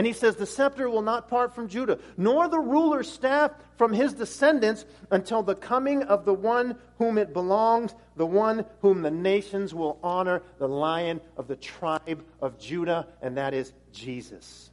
And 0.00 0.06
he 0.06 0.14
says, 0.14 0.36
The 0.36 0.46
scepter 0.46 0.88
will 0.88 1.02
not 1.02 1.28
part 1.28 1.54
from 1.54 1.68
Judah, 1.68 1.98
nor 2.16 2.48
the 2.48 2.58
ruler's 2.58 3.12
staff 3.12 3.50
from 3.76 3.92
his 3.92 4.14
descendants 4.14 4.86
until 5.10 5.42
the 5.42 5.54
coming 5.54 6.04
of 6.04 6.24
the 6.24 6.32
one 6.32 6.78
whom 6.96 7.18
it 7.18 7.34
belongs, 7.34 7.94
the 8.16 8.24
one 8.24 8.64
whom 8.80 9.02
the 9.02 9.10
nations 9.10 9.74
will 9.74 9.98
honor, 10.02 10.40
the 10.56 10.66
lion 10.66 11.20
of 11.36 11.48
the 11.48 11.56
tribe 11.56 12.24
of 12.40 12.58
Judah, 12.58 13.08
and 13.20 13.36
that 13.36 13.52
is 13.52 13.74
Jesus. 13.92 14.70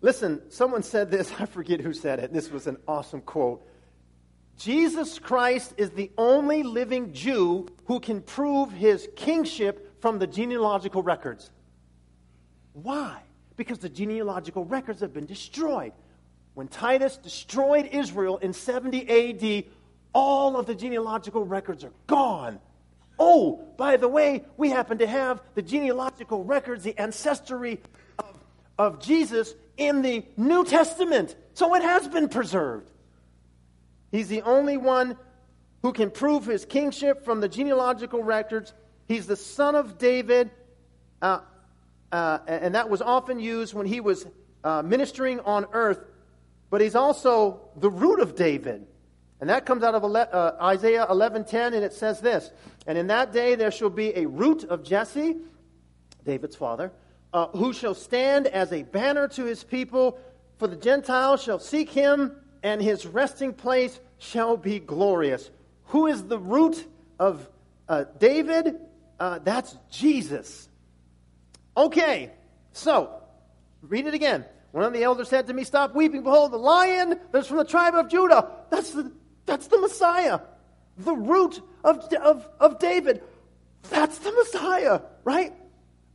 Listen, 0.00 0.40
someone 0.48 0.84
said 0.84 1.10
this, 1.10 1.32
I 1.40 1.46
forget 1.46 1.80
who 1.80 1.92
said 1.92 2.20
it. 2.20 2.32
This 2.32 2.52
was 2.52 2.68
an 2.68 2.76
awesome 2.86 3.20
quote. 3.20 3.66
Jesus 4.58 5.18
Christ 5.18 5.74
is 5.76 5.90
the 5.90 6.12
only 6.16 6.62
living 6.62 7.12
Jew 7.12 7.66
who 7.86 7.98
can 7.98 8.22
prove 8.22 8.70
his 8.70 9.08
kingship 9.16 10.00
from 10.00 10.20
the 10.20 10.28
genealogical 10.28 11.02
records. 11.02 11.50
Why? 12.74 13.22
Because 13.56 13.78
the 13.78 13.88
genealogical 13.88 14.64
records 14.64 15.00
have 15.00 15.14
been 15.14 15.26
destroyed. 15.26 15.92
When 16.54 16.68
Titus 16.68 17.16
destroyed 17.16 17.88
Israel 17.92 18.36
in 18.38 18.52
70 18.52 19.64
AD, 19.64 19.64
all 20.12 20.56
of 20.56 20.66
the 20.66 20.74
genealogical 20.74 21.44
records 21.44 21.82
are 21.84 21.92
gone. 22.06 22.60
Oh, 23.18 23.64
by 23.76 23.96
the 23.96 24.08
way, 24.08 24.44
we 24.56 24.70
happen 24.70 24.98
to 24.98 25.06
have 25.06 25.40
the 25.54 25.62
genealogical 25.62 26.44
records, 26.44 26.84
the 26.84 26.98
ancestry 26.98 27.80
of, 28.18 28.34
of 28.78 29.00
Jesus 29.00 29.54
in 29.76 30.02
the 30.02 30.24
New 30.36 30.64
Testament. 30.64 31.34
So 31.54 31.74
it 31.74 31.82
has 31.82 32.08
been 32.08 32.28
preserved. 32.28 32.90
He's 34.10 34.28
the 34.28 34.42
only 34.42 34.76
one 34.76 35.16
who 35.82 35.92
can 35.92 36.10
prove 36.10 36.46
his 36.46 36.64
kingship 36.64 37.24
from 37.24 37.40
the 37.40 37.48
genealogical 37.48 38.22
records. 38.22 38.72
He's 39.06 39.26
the 39.26 39.36
son 39.36 39.74
of 39.74 39.98
David, 39.98 40.50
uh, 41.20 41.40
uh, 42.14 42.38
and 42.46 42.76
that 42.76 42.88
was 42.88 43.02
often 43.02 43.40
used 43.40 43.74
when 43.74 43.86
he 43.86 44.00
was 44.00 44.24
uh, 44.62 44.82
ministering 44.82 45.40
on 45.40 45.66
earth. 45.72 45.98
But 46.70 46.80
he's 46.80 46.94
also 46.94 47.60
the 47.76 47.90
root 47.90 48.20
of 48.20 48.36
David. 48.36 48.86
And 49.40 49.50
that 49.50 49.66
comes 49.66 49.82
out 49.82 49.96
of 49.96 50.04
uh, 50.04 50.52
Isaiah 50.62 51.06
11:10, 51.10 51.74
and 51.74 51.84
it 51.84 51.92
says 51.92 52.20
this: 52.20 52.52
"And 52.86 52.96
in 52.96 53.08
that 53.08 53.32
day 53.32 53.56
there 53.56 53.72
shall 53.72 53.90
be 53.90 54.16
a 54.16 54.26
root 54.26 54.62
of 54.62 54.84
Jesse, 54.84 55.38
David's 56.24 56.54
father, 56.54 56.92
uh, 57.32 57.48
who 57.48 57.72
shall 57.72 57.94
stand 57.94 58.46
as 58.46 58.72
a 58.72 58.84
banner 58.84 59.26
to 59.28 59.44
his 59.44 59.64
people. 59.64 60.16
For 60.58 60.68
the 60.68 60.76
Gentiles 60.76 61.42
shall 61.42 61.58
seek 61.58 61.90
him, 61.90 62.36
and 62.62 62.80
his 62.80 63.06
resting 63.06 63.52
place 63.52 63.98
shall 64.18 64.56
be 64.56 64.78
glorious. 64.78 65.50
Who 65.86 66.06
is 66.06 66.22
the 66.22 66.38
root 66.38 66.86
of 67.18 67.48
uh, 67.88 68.04
David? 68.20 68.76
Uh, 69.18 69.40
that's 69.40 69.76
Jesus. 69.90 70.68
Okay, 71.76 72.30
so 72.72 73.22
read 73.82 74.06
it 74.06 74.14
again. 74.14 74.44
One 74.72 74.84
of 74.84 74.92
the 74.92 75.04
elders 75.04 75.28
said 75.28 75.46
to 75.46 75.52
me, 75.52 75.64
Stop 75.64 75.94
weeping. 75.94 76.22
Behold, 76.22 76.52
the 76.52 76.56
lion 76.56 77.20
that's 77.30 77.46
from 77.46 77.58
the 77.58 77.64
tribe 77.64 77.94
of 77.94 78.08
Judah. 78.08 78.50
That's 78.70 78.90
the, 78.90 79.12
that's 79.46 79.68
the 79.68 79.78
Messiah. 79.78 80.40
The 80.98 81.14
root 81.14 81.60
of, 81.82 81.98
of, 82.14 82.48
of 82.58 82.78
David. 82.78 83.22
That's 83.90 84.18
the 84.18 84.32
Messiah, 84.32 85.00
right? 85.22 85.52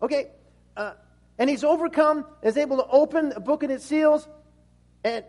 Okay. 0.01 0.31
Uh, 0.75 0.93
and 1.37 1.49
he's 1.49 1.63
overcome, 1.63 2.25
is 2.43 2.57
able 2.57 2.77
to 2.77 2.85
open 2.87 3.31
a 3.33 3.39
book 3.39 3.63
and 3.63 3.71
its 3.71 3.85
seals. 3.85 4.27
And, 5.05 5.23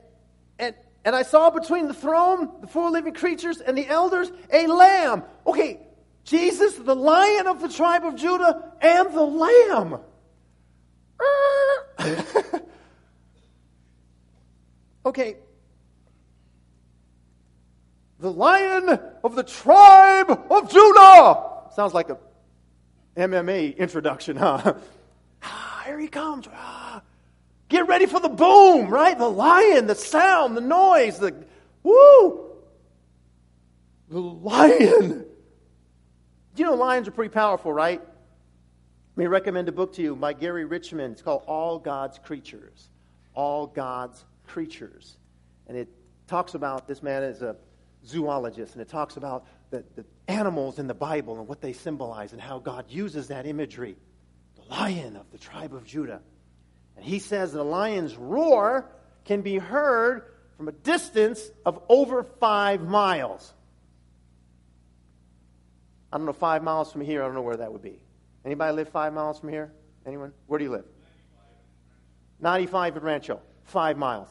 and, 0.58 0.74
and 1.04 1.14
I 1.14 1.22
saw 1.22 1.50
between 1.50 1.86
the 1.86 1.94
throne, 1.94 2.50
the 2.60 2.66
four 2.66 2.90
living 2.90 3.14
creatures, 3.14 3.60
and 3.60 3.78
the 3.78 3.86
elders, 3.86 4.30
a 4.52 4.66
lamb. 4.66 5.22
Okay, 5.46 5.80
Jesus, 6.24 6.74
the 6.74 6.96
lion 6.96 7.46
of 7.46 7.60
the 7.60 7.68
tribe 7.68 8.04
of 8.04 8.16
Judah, 8.16 8.72
and 8.80 9.14
the 9.14 9.22
lamb. 9.22 10.00
okay. 15.06 15.36
The 18.18 18.30
lion 18.30 18.98
of 19.24 19.34
the 19.34 19.42
tribe 19.42 20.30
of 20.50 20.70
Judah. 20.70 21.46
Sounds 21.74 21.94
like 21.94 22.10
a 22.10 22.18
MMA 23.16 23.76
introduction, 23.76 24.36
huh? 24.36 24.74
Ah, 25.42 25.82
here 25.86 25.98
he 25.98 26.08
comes. 26.08 26.46
Ah. 26.52 27.02
Get 27.68 27.86
ready 27.86 28.06
for 28.06 28.20
the 28.20 28.28
boom, 28.28 28.88
right? 28.88 29.16
The 29.16 29.28
lion, 29.28 29.86
the 29.86 29.94
sound, 29.94 30.56
the 30.56 30.60
noise, 30.60 31.18
the 31.18 31.34
woo. 31.82 32.46
The 34.08 34.20
lion. 34.20 35.24
You 36.56 36.64
know, 36.64 36.74
lions 36.74 37.06
are 37.08 37.12
pretty 37.12 37.32
powerful, 37.32 37.72
right? 37.72 38.02
Let 39.16 39.24
me 39.24 39.26
recommend 39.26 39.68
a 39.68 39.72
book 39.72 39.92
to 39.94 40.02
you 40.02 40.14
by 40.14 40.32
Gary 40.32 40.64
Richmond. 40.64 41.12
It's 41.12 41.22
called 41.22 41.42
All 41.46 41.78
God's 41.78 42.18
Creatures. 42.18 42.88
All 43.34 43.66
God's 43.66 44.24
Creatures. 44.46 45.16
And 45.66 45.76
it 45.76 45.88
talks 46.28 46.54
about 46.54 46.86
this 46.86 47.02
man 47.02 47.24
is 47.24 47.42
a 47.42 47.56
zoologist, 48.06 48.74
and 48.74 48.82
it 48.82 48.88
talks 48.88 49.16
about 49.16 49.46
the, 49.70 49.84
the 49.96 50.04
animals 50.28 50.78
in 50.78 50.86
the 50.86 50.94
Bible 50.94 51.38
and 51.38 51.48
what 51.48 51.60
they 51.60 51.72
symbolize 51.72 52.32
and 52.32 52.40
how 52.40 52.60
God 52.60 52.86
uses 52.88 53.28
that 53.28 53.46
imagery. 53.46 53.96
The 54.54 54.74
lion 54.74 55.16
of 55.16 55.30
the 55.32 55.38
tribe 55.38 55.74
of 55.74 55.84
Judah. 55.84 56.20
And 56.96 57.04
he 57.04 57.18
says 57.18 57.52
the 57.52 57.64
lion's 57.64 58.14
roar 58.14 58.90
can 59.24 59.42
be 59.42 59.58
heard 59.58 60.22
from 60.56 60.68
a 60.68 60.72
distance 60.72 61.50
of 61.66 61.82
over 61.88 62.22
five 62.22 62.82
miles. 62.82 63.52
I 66.12 66.16
don't 66.16 66.26
know, 66.26 66.32
five 66.32 66.62
miles 66.62 66.92
from 66.92 67.00
here, 67.00 67.22
I 67.22 67.26
don't 67.26 67.34
know 67.34 67.42
where 67.42 67.56
that 67.56 67.72
would 67.72 67.82
be. 67.82 67.98
Anybody 68.44 68.74
live 68.74 68.88
five 68.88 69.12
miles 69.12 69.38
from 69.40 69.50
here? 69.50 69.72
Anyone? 70.06 70.32
Where 70.46 70.58
do 70.58 70.64
you 70.64 70.70
live? 70.70 70.84
95 72.40 72.96
in 72.96 73.02
Rancho. 73.02 73.40
Five 73.64 73.98
miles. 73.98 74.28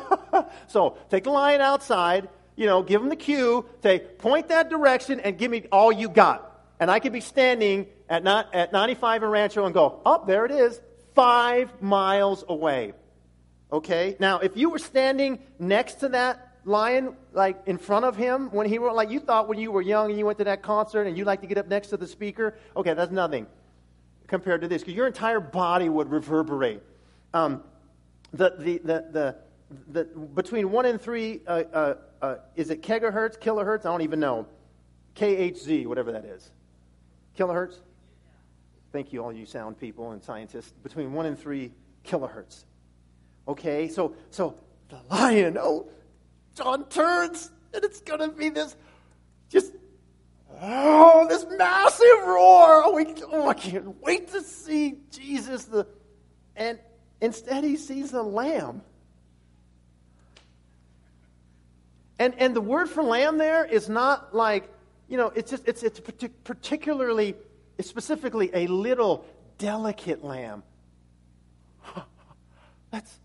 so 0.68 0.96
take 1.10 1.24
the 1.24 1.30
lion 1.30 1.60
outside, 1.60 2.28
you 2.56 2.66
know, 2.66 2.82
give 2.82 3.02
him 3.02 3.08
the 3.08 3.16
cue, 3.16 3.66
say, 3.82 3.98
point 3.98 4.48
that 4.48 4.70
direction 4.70 5.20
and 5.20 5.36
give 5.36 5.50
me 5.50 5.66
all 5.72 5.92
you 5.92 6.08
got. 6.08 6.48
And 6.78 6.90
I 6.90 7.00
could 7.00 7.12
be 7.12 7.20
standing 7.20 7.86
at, 8.08 8.24
not, 8.24 8.54
at 8.54 8.72
95 8.72 9.24
in 9.24 9.28
Rancho 9.28 9.64
and 9.64 9.74
go, 9.74 10.00
oh, 10.06 10.24
there 10.26 10.44
it 10.46 10.52
is 10.52 10.80
five 11.14 11.82
miles 11.82 12.44
away. 12.48 12.94
Okay? 13.72 14.16
Now, 14.18 14.38
if 14.38 14.56
you 14.56 14.70
were 14.70 14.78
standing 14.78 15.40
next 15.58 15.96
to 15.96 16.10
that 16.10 16.51
lion, 16.64 17.16
like 17.32 17.60
in 17.66 17.78
front 17.78 18.04
of 18.04 18.16
him, 18.16 18.50
when 18.50 18.68
he 18.68 18.78
were, 18.78 18.92
like 18.92 19.10
you 19.10 19.20
thought 19.20 19.48
when 19.48 19.58
you 19.58 19.72
were 19.72 19.82
young 19.82 20.10
and 20.10 20.18
you 20.18 20.26
went 20.26 20.38
to 20.38 20.44
that 20.44 20.62
concert 20.62 21.06
and 21.06 21.16
you 21.16 21.24
like 21.24 21.40
to 21.40 21.46
get 21.46 21.58
up 21.58 21.68
next 21.68 21.88
to 21.88 21.96
the 21.96 22.06
speaker, 22.06 22.54
okay, 22.76 22.94
that's 22.94 23.12
nothing 23.12 23.46
compared 24.26 24.62
to 24.62 24.68
this, 24.68 24.82
because 24.82 24.94
your 24.94 25.06
entire 25.06 25.40
body 25.40 25.88
would 25.88 26.10
reverberate. 26.10 26.82
Um, 27.34 27.62
the, 28.32 28.54
the, 28.58 28.78
the, 28.78 29.04
the, 29.12 29.36
the, 29.88 30.04
between 30.04 30.70
one 30.70 30.86
and 30.86 31.00
three, 31.00 31.42
uh, 31.46 31.64
uh, 31.72 31.94
uh, 32.22 32.36
is 32.56 32.70
it 32.70 32.82
kilohertz, 32.82 33.38
kilohertz? 33.38 33.80
I 33.80 33.90
don't 33.90 34.02
even 34.02 34.20
know. 34.20 34.46
KHZ, 35.16 35.86
whatever 35.86 36.12
that 36.12 36.24
is. 36.24 36.50
Kilohertz? 37.38 37.80
Thank 38.92 39.12
you, 39.12 39.22
all 39.22 39.32
you 39.32 39.44
sound 39.46 39.78
people 39.78 40.12
and 40.12 40.22
scientists. 40.22 40.72
Between 40.82 41.12
one 41.12 41.26
and 41.26 41.38
three 41.38 41.72
kilohertz. 42.04 42.64
Okay, 43.48 43.88
so 43.88 44.14
so 44.30 44.54
the 44.88 45.00
lion, 45.10 45.58
oh, 45.58 45.88
John 46.54 46.88
turns, 46.88 47.50
and 47.72 47.84
it's 47.84 48.00
gonna 48.00 48.28
be 48.28 48.48
this 48.48 48.76
just 49.48 49.72
oh, 50.60 51.26
this 51.28 51.46
massive 51.56 52.26
roar. 52.26 52.82
Oh, 52.84 52.94
we, 52.94 53.14
oh, 53.30 53.48
I 53.48 53.54
can't 53.54 54.00
wait 54.02 54.28
to 54.28 54.42
see 54.42 54.98
Jesus. 55.10 55.64
The 55.64 55.86
and 56.56 56.78
instead 57.20 57.64
he 57.64 57.76
sees 57.76 58.10
the 58.10 58.22
lamb. 58.22 58.82
And 62.18 62.34
and 62.38 62.54
the 62.54 62.60
word 62.60 62.88
for 62.88 63.02
lamb 63.02 63.38
there 63.38 63.64
is 63.64 63.88
not 63.88 64.34
like 64.34 64.68
you 65.08 65.16
know, 65.16 65.32
it's 65.34 65.50
just 65.50 65.66
it's 65.66 65.82
it's 65.82 66.00
particularly 66.44 67.34
is 67.78 67.86
specifically 67.86 68.50
a 68.54 68.66
little 68.66 69.26
delicate 69.58 70.24
lamb. 70.24 70.62
That's 72.90 73.18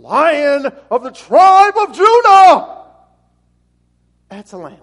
lion 0.00 0.66
of 0.90 1.02
the 1.02 1.10
tribe 1.10 1.74
of 1.76 1.94
Judah. 1.94 2.84
That's 4.28 4.52
a 4.52 4.58
lamb. 4.58 4.76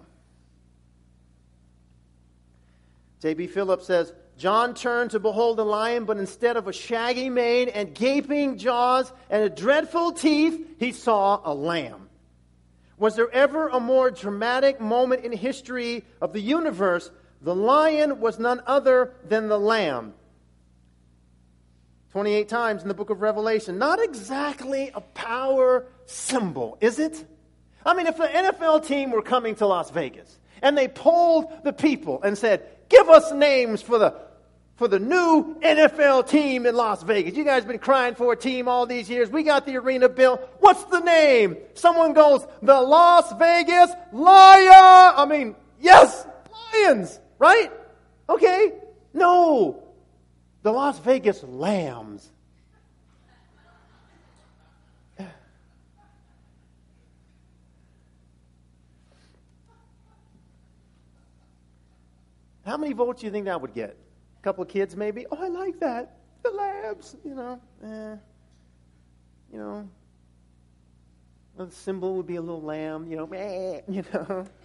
J.B. 3.22 3.48
Phillips 3.48 3.88
says, 3.88 4.14
John 4.38 4.74
turned 4.74 5.12
to 5.12 5.20
behold 5.20 5.60
a 5.60 5.64
lion, 5.64 6.06
but 6.06 6.18
instead 6.18 6.58
of 6.58 6.68
a 6.68 6.74
shaggy 6.74 7.30
mane 7.30 7.70
and 7.70 7.94
gaping 7.94 8.58
jaws 8.58 9.12
and 9.30 9.44
a 9.44 9.50
dreadful 9.50 10.12
teeth, 10.12 10.76
he 10.78 10.92
saw 10.92 11.42
a 11.44 11.54
lamb. 11.54 12.10
Was 12.98 13.16
there 13.16 13.32
ever 13.32 13.70
a 13.70 13.80
more 13.80 14.12
dramatic 14.12 14.80
moment 14.82 15.24
in 15.24 15.32
history 15.32 16.04
of 16.22 16.34
the 16.34 16.42
universe 16.42 17.10
the 17.46 17.56
lion 17.56 18.20
was 18.20 18.40
none 18.40 18.62
other 18.66 19.14
than 19.28 19.48
the 19.48 19.60
lamb. 19.60 20.16
28 22.16 22.48
times 22.48 22.82
in 22.82 22.88
the 22.88 22.94
book 22.94 23.10
of 23.10 23.22
Revelation. 23.22 23.78
Not 23.78 24.02
exactly 24.02 24.90
a 24.96 25.02
power 25.02 25.86
symbol, 26.06 26.78
is 26.80 26.98
it? 26.98 27.26
I 27.86 27.94
mean, 27.94 28.08
if 28.08 28.16
the 28.16 28.24
NFL 28.24 28.88
team 28.88 29.12
were 29.12 29.22
coming 29.22 29.54
to 29.56 29.68
Las 29.68 29.90
Vegas 29.90 30.40
and 30.62 30.78
they 30.78 30.88
polled 30.88 31.52
the 31.66 31.74
people 31.74 32.22
and 32.24 32.38
said, 32.38 32.66
Give 32.88 33.10
us 33.10 33.34
names 33.34 33.82
for 33.82 34.00
the 34.00 34.16
for 34.78 34.88
the 34.88 34.98
new 34.98 35.60
NFL 35.60 36.30
team 36.30 36.66
in 36.66 36.74
Las 36.74 37.04
Vegas. 37.04 37.36
You 37.36 37.44
guys 37.44 37.66
been 37.66 37.80
crying 37.80 38.16
for 38.16 38.32
a 38.32 38.38
team 38.38 38.70
all 38.70 38.86
these 38.86 39.10
years. 39.10 39.30
We 39.30 39.44
got 39.44 39.66
the 39.66 39.76
arena 39.76 40.08
built. 40.08 40.40
What's 40.60 40.86
the 40.86 41.02
name? 41.02 41.58
Someone 41.74 42.14
goes, 42.14 42.48
the 42.62 42.80
Las 42.80 43.34
Vegas 43.38 43.92
Lion. 44.14 45.14
I 45.18 45.26
mean, 45.30 45.54
yes, 45.82 46.26
Lions. 46.74 47.20
Right? 47.40 47.74
Okay. 48.30 48.72
No 49.14 49.85
the 50.66 50.72
Las 50.72 50.98
Vegas 50.98 51.44
Lambs. 51.44 52.32
How 62.66 62.78
many 62.78 62.94
votes 62.94 63.22
do 63.22 63.28
you 63.28 63.32
think 63.32 63.46
that 63.46 63.62
would 63.62 63.76
get? 63.76 63.96
A 64.40 64.42
couple 64.42 64.64
of 64.64 64.70
kids, 64.70 64.96
maybe. 64.96 65.28
Oh, 65.32 65.38
I 65.40 65.50
like 65.50 65.80
that. 65.82 66.18
The 66.42 66.50
Lambs, 66.50 67.16
you 67.24 67.36
know. 67.36 67.62
Eh. 67.84 68.16
You 69.54 69.60
know. 69.60 69.88
The 71.58 71.70
symbol 71.70 72.16
would 72.16 72.26
be 72.26 72.38
a 72.38 72.42
little 72.42 72.64
lamb, 72.64 73.06
you 73.08 73.18
know. 73.18 73.28
Meh, 73.28 73.82
you 73.88 74.04
know. 74.12 74.48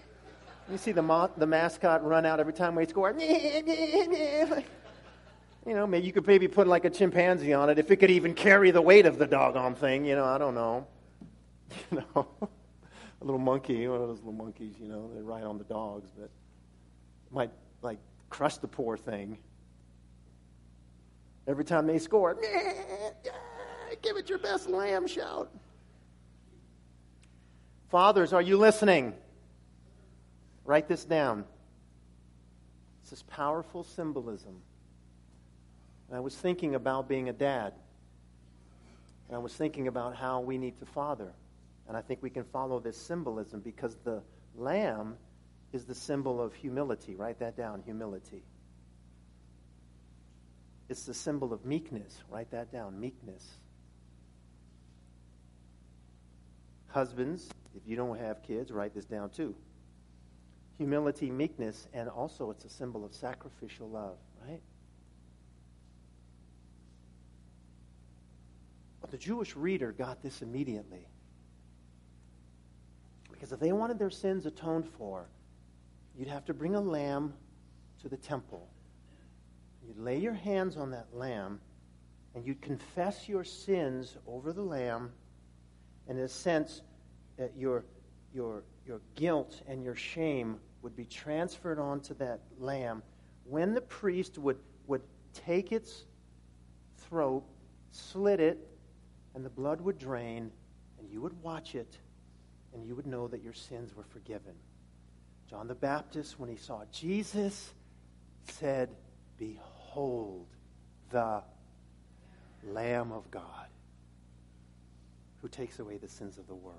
You 0.70 0.78
see 0.78 0.92
the, 0.92 1.03
mo- 1.03 1.32
the 1.36 1.46
mascot 1.48 2.05
run 2.05 2.24
out 2.24 2.38
every 2.38 2.53
time 2.53 2.76
we 2.76 2.86
score. 2.86 3.12
Meh, 3.12 3.61
meh, 3.66 4.62
you 5.67 5.75
know, 5.75 5.87
maybe 5.87 6.07
you 6.07 6.13
could 6.13 6.27
maybe 6.27 6.49
put 6.49 6.67
like 6.67 6.85
a 6.85 6.91
chimpanzee 6.91 7.53
on 7.53 7.69
it 7.69 7.79
if 7.79 7.91
it 7.91 7.97
could 7.97 8.11
even 8.11 8.35
carry 8.35 8.71
the 8.71 8.81
weight 8.81 9.07
of 9.07 9.19
the 9.19 9.27
doggone 9.27 9.75
thing. 9.75 10.05
You 10.05 10.17
know, 10.17 10.25
I 10.25 10.39
don't 10.39 10.55
know. 10.55 10.87
You 11.93 12.03
know, 12.15 12.27
a 12.41 13.25
little 13.25 13.39
monkey, 13.39 13.87
one 13.87 14.01
of 14.01 14.09
those 14.09 14.19
little 14.19 14.33
monkeys. 14.33 14.75
You 14.81 14.89
know, 14.89 15.09
they 15.15 15.23
ride 15.23 15.45
on 15.45 15.57
the 15.57 15.65
dogs, 15.65 16.11
but 16.19 16.31
might 17.31 17.51
like 17.81 17.99
crush 18.29 18.57
the 18.57 18.67
poor 18.67 18.97
thing. 18.97 19.39
Every 21.47 21.65
time 21.65 21.87
they 21.87 21.99
score, 21.99 22.37
give 24.03 24.17
it 24.17 24.29
your 24.29 24.39
best 24.39 24.69
lamb 24.69 25.07
shout. 25.07 25.51
Fathers, 27.89 28.33
are 28.33 28.43
you 28.43 28.57
listening? 28.57 29.15
Write 30.65 30.89
this 30.89 31.05
down. 31.05 31.45
This 33.09 33.25
powerful 33.25 33.83
symbolism. 33.83 34.63
And 36.11 36.17
I 36.17 36.21
was 36.21 36.37
thinking 36.37 36.75
about 36.75 37.09
being 37.09 37.29
a 37.29 37.33
dad. 37.33 37.73
And 39.29 39.37
I 39.37 39.39
was 39.39 39.55
thinking 39.55 39.87
about 39.87 40.17
how 40.17 40.41
we 40.41 40.59
need 40.59 40.77
to 40.81 40.85
father. 40.87 41.33
And 41.87 41.97
I 41.97 42.03
think 42.03 42.21
we 42.21 42.31
can 42.31 42.43
follow 42.43 42.81
this 42.81 42.97
symbolism 42.97 43.61
because 43.61 43.97
the 44.03 44.21
lamb 44.57 45.17
is 45.73 45.85
the 45.85 45.95
symbol 45.95 46.43
of 46.43 46.53
humility. 46.53 47.15
Write 47.15 47.39
that 47.39 47.57
down 47.57 47.81
humility. 47.85 48.43
It's 50.89 51.05
the 51.05 51.15
symbol 51.15 51.53
of 51.53 51.65
meekness. 51.65 52.19
Write 52.29 52.51
that 52.51 52.73
down 52.73 53.01
meekness. 53.01 53.47
Husbands, 56.89 57.49
if 57.77 57.87
you 57.87 57.95
don't 57.95 58.19
have 58.19 58.43
kids, 58.43 58.73
write 58.73 58.93
this 58.95 59.05
down 59.05 59.31
too 59.31 59.55
humility, 60.81 61.31
meekness, 61.31 61.89
and 61.93 62.09
also 62.09 62.51
it's 62.51 62.65
a 62.65 62.69
symbol 62.71 63.05
of 63.05 63.13
sacrificial 63.13 63.87
love, 63.91 64.17
right? 64.49 64.63
The 69.11 69.19
Jewish 69.19 69.57
reader 69.57 69.93
got 69.93 70.23
this 70.23 70.41
immediately. 70.41 71.07
Because 73.31 73.53
if 73.53 73.59
they 73.59 73.73
wanted 73.73 73.99
their 73.99 74.11
sins 74.11 74.47
atoned 74.47 74.87
for, 74.87 75.27
you'd 76.17 76.29
have 76.29 76.45
to 76.45 76.55
bring 76.55 76.75
a 76.75 76.81
lamb 76.81 77.35
to 78.03 78.09
the 78.09 78.17
temple. 78.17 78.69
You'd 79.85 79.99
lay 79.99 80.19
your 80.19 80.35
hands 80.35 80.77
on 80.77 80.91
that 80.93 81.07
lamb, 81.13 81.61
and 82.35 82.47
you'd 82.47 82.61
confess 82.61 83.29
your 83.29 83.43
sins 83.43 84.17
over 84.27 84.53
the 84.53 84.63
lamb. 84.63 85.11
And 86.07 86.19
in 86.19 86.25
a 86.25 86.29
sense, 86.29 86.83
that 87.37 87.57
your, 87.57 87.85
your, 88.33 88.63
your 88.87 89.01
guilt 89.17 89.63
and 89.67 89.83
your 89.83 89.97
shame 89.97 90.61
would 90.83 90.95
be 90.95 91.05
transferred 91.05 91.79
onto 91.79 92.15
that 92.15 92.41
lamb, 92.59 93.03
when 93.45 93.75
the 93.75 93.81
priest 93.81 94.39
would, 94.39 94.59
would 94.87 95.03
take 95.35 95.73
its 95.73 96.05
throat, 96.97 97.43
slit 97.91 98.39
it, 98.39 98.70
and 99.35 99.45
the 99.45 99.51
blood 99.51 99.81
would 99.81 99.99
drain, 99.99 100.51
and 100.99 101.11
you 101.11 101.20
would 101.20 101.41
watch 101.43 101.74
it, 101.74 101.97
and 102.72 102.85
you 102.85 102.95
would 102.95 103.07
know 103.07 103.28
that 103.28 103.43
your 103.43 103.53
sins 103.53 103.95
were 103.95 104.05
forgiven. 104.05 104.55
John 105.49 105.66
the 105.66 105.74
Baptist, 105.74 106.39
when 106.39 106.49
he 106.49 106.57
saw 106.57 106.83
Jesus, 106.93 107.72
said, 108.45 108.91
Behold 109.39 110.47
the 111.11 111.43
Lamb 112.64 113.11
of 113.12 113.31
God 113.31 113.66
who 115.41 115.49
takes 115.49 115.78
away 115.78 115.97
the 115.97 116.09
sins 116.09 116.39
of 116.39 116.47
the 116.47 116.55
world. 116.55 116.76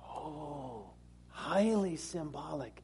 Oh, 0.00 0.90
highly 1.28 1.96
symbolic. 1.96 2.82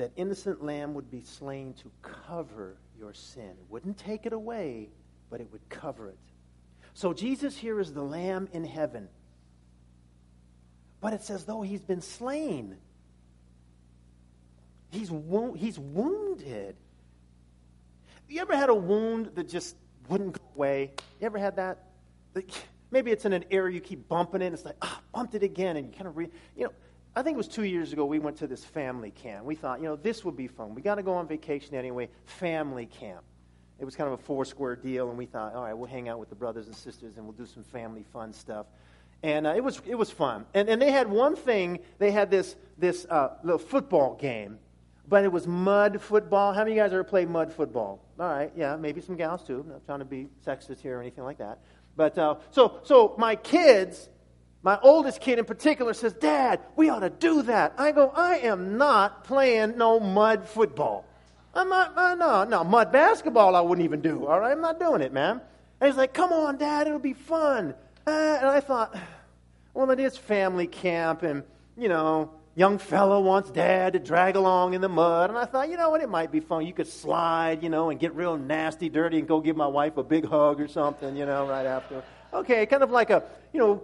That 0.00 0.12
innocent 0.16 0.64
lamb 0.64 0.94
would 0.94 1.10
be 1.10 1.20
slain 1.20 1.74
to 1.74 1.90
cover 2.00 2.78
your 2.98 3.12
sin. 3.12 3.50
It 3.50 3.66
wouldn't 3.68 3.98
take 3.98 4.24
it 4.24 4.32
away, 4.32 4.88
but 5.28 5.42
it 5.42 5.48
would 5.52 5.68
cover 5.68 6.08
it. 6.08 6.16
So 6.94 7.12
Jesus 7.12 7.54
here 7.54 7.78
is 7.78 7.92
the 7.92 8.00
lamb 8.02 8.48
in 8.54 8.64
heaven. 8.64 9.10
But 11.02 11.12
it's 11.12 11.28
as 11.28 11.44
though 11.44 11.60
he's 11.60 11.82
been 11.82 12.00
slain. 12.00 12.78
He's, 14.90 15.10
wo- 15.10 15.52
he's 15.52 15.78
wounded. 15.78 16.76
You 18.26 18.40
ever 18.40 18.56
had 18.56 18.70
a 18.70 18.74
wound 18.74 19.32
that 19.34 19.50
just 19.50 19.76
wouldn't 20.08 20.32
go 20.32 20.42
away? 20.56 20.92
You 21.20 21.26
ever 21.26 21.36
had 21.36 21.56
that? 21.56 21.90
Maybe 22.90 23.10
it's 23.10 23.26
in 23.26 23.34
an 23.34 23.44
area 23.50 23.74
you 23.74 23.82
keep 23.82 24.08
bumping 24.08 24.40
it, 24.40 24.46
and 24.46 24.54
it's 24.54 24.64
like, 24.64 24.76
ah, 24.80 25.02
bumped 25.12 25.34
it 25.34 25.42
again, 25.42 25.76
and 25.76 25.88
you 25.88 25.92
kind 25.92 26.06
of, 26.06 26.16
re- 26.16 26.30
you 26.56 26.64
know, 26.64 26.72
I 27.16 27.22
think 27.22 27.34
it 27.34 27.38
was 27.38 27.48
two 27.48 27.64
years 27.64 27.92
ago 27.92 28.04
we 28.04 28.18
went 28.18 28.36
to 28.38 28.46
this 28.46 28.64
family 28.64 29.10
camp. 29.10 29.44
We 29.44 29.56
thought, 29.56 29.80
you 29.80 29.86
know, 29.86 29.96
this 29.96 30.24
would 30.24 30.36
be 30.36 30.46
fun. 30.46 30.74
We 30.74 30.82
got 30.82 30.94
to 30.96 31.02
go 31.02 31.14
on 31.14 31.26
vacation 31.26 31.74
anyway, 31.74 32.08
family 32.24 32.86
camp. 32.86 33.22
It 33.80 33.84
was 33.84 33.96
kind 33.96 34.12
of 34.12 34.20
a 34.20 34.22
Foursquare 34.22 34.76
deal, 34.76 35.08
and 35.08 35.18
we 35.18 35.26
thought, 35.26 35.54
all 35.54 35.64
right, 35.64 35.72
we'll 35.72 35.88
hang 35.88 36.08
out 36.08 36.18
with 36.18 36.28
the 36.28 36.34
brothers 36.34 36.66
and 36.66 36.76
sisters, 36.76 37.16
and 37.16 37.24
we'll 37.24 37.32
do 37.32 37.46
some 37.46 37.64
family 37.64 38.04
fun 38.12 38.32
stuff. 38.32 38.66
And 39.22 39.46
uh, 39.46 39.54
it, 39.56 39.64
was, 39.64 39.80
it 39.86 39.94
was 39.94 40.10
fun. 40.10 40.44
And, 40.54 40.68
and 40.68 40.80
they 40.80 40.90
had 40.90 41.08
one 41.08 41.34
thing, 41.34 41.80
they 41.98 42.10
had 42.10 42.30
this, 42.30 42.56
this 42.78 43.06
uh, 43.06 43.36
little 43.42 43.58
football 43.58 44.16
game, 44.16 44.58
but 45.08 45.24
it 45.24 45.32
was 45.32 45.46
mud 45.46 46.00
football. 46.00 46.52
How 46.52 46.60
many 46.60 46.72
of 46.72 46.76
you 46.76 46.82
guys 46.82 46.92
ever 46.92 47.04
played 47.04 47.28
mud 47.28 47.52
football? 47.52 48.04
All 48.18 48.28
right, 48.28 48.52
yeah, 48.54 48.76
maybe 48.76 49.00
some 49.00 49.16
gals 49.16 49.42
too. 49.42 49.60
I'm 49.60 49.68
not 49.68 49.84
trying 49.86 49.98
to 49.98 50.04
be 50.04 50.28
sexist 50.46 50.80
here 50.80 50.98
or 50.98 51.00
anything 51.00 51.24
like 51.24 51.38
that. 51.38 51.58
But 51.96 52.16
uh, 52.18 52.36
so, 52.50 52.80
so 52.84 53.14
my 53.18 53.34
kids, 53.34 54.08
my 54.62 54.78
oldest 54.82 55.20
kid 55.20 55.38
in 55.38 55.44
particular 55.44 55.94
says, 55.94 56.12
Dad, 56.12 56.60
we 56.76 56.90
ought 56.90 57.00
to 57.00 57.10
do 57.10 57.42
that. 57.42 57.74
I 57.78 57.92
go, 57.92 58.12
I 58.14 58.38
am 58.38 58.76
not 58.76 59.24
playing 59.24 59.78
no 59.78 59.98
mud 59.98 60.46
football. 60.46 61.06
I'm 61.54 61.68
not, 61.68 61.96
uh, 61.96 62.14
no, 62.14 62.44
no, 62.44 62.62
mud 62.62 62.92
basketball 62.92 63.56
I 63.56 63.60
wouldn't 63.60 63.84
even 63.84 64.02
do. 64.02 64.26
All 64.26 64.38
right, 64.38 64.52
I'm 64.52 64.60
not 64.60 64.78
doing 64.78 65.00
it, 65.00 65.12
man. 65.12 65.40
And 65.80 65.88
he's 65.90 65.96
like, 65.96 66.12
Come 66.12 66.32
on, 66.32 66.58
Dad, 66.58 66.86
it'll 66.86 66.98
be 66.98 67.14
fun. 67.14 67.74
Uh, 68.06 68.10
and 68.10 68.46
I 68.46 68.60
thought, 68.60 68.96
well, 69.74 69.90
it 69.90 69.98
is 69.98 70.16
family 70.16 70.66
camp, 70.66 71.22
and, 71.22 71.42
you 71.76 71.88
know, 71.88 72.30
young 72.54 72.76
fellow 72.76 73.20
wants 73.20 73.50
dad 73.50 73.94
to 73.94 73.98
drag 73.98 74.36
along 74.36 74.74
in 74.74 74.80
the 74.80 74.88
mud. 74.88 75.30
And 75.30 75.38
I 75.38 75.46
thought, 75.46 75.70
you 75.70 75.78
know 75.78 75.88
what, 75.88 76.02
it 76.02 76.10
might 76.10 76.30
be 76.30 76.40
fun. 76.40 76.66
You 76.66 76.74
could 76.74 76.86
slide, 76.86 77.62
you 77.62 77.70
know, 77.70 77.88
and 77.88 77.98
get 77.98 78.14
real 78.14 78.36
nasty, 78.36 78.90
dirty, 78.90 79.18
and 79.18 79.26
go 79.26 79.40
give 79.40 79.56
my 79.56 79.66
wife 79.66 79.96
a 79.96 80.02
big 80.02 80.26
hug 80.26 80.60
or 80.60 80.68
something, 80.68 81.16
you 81.16 81.24
know, 81.24 81.48
right 81.48 81.64
after. 81.64 82.02
Okay, 82.34 82.66
kind 82.66 82.82
of 82.82 82.90
like 82.90 83.10
a, 83.10 83.22
you 83.52 83.60
know, 83.60 83.82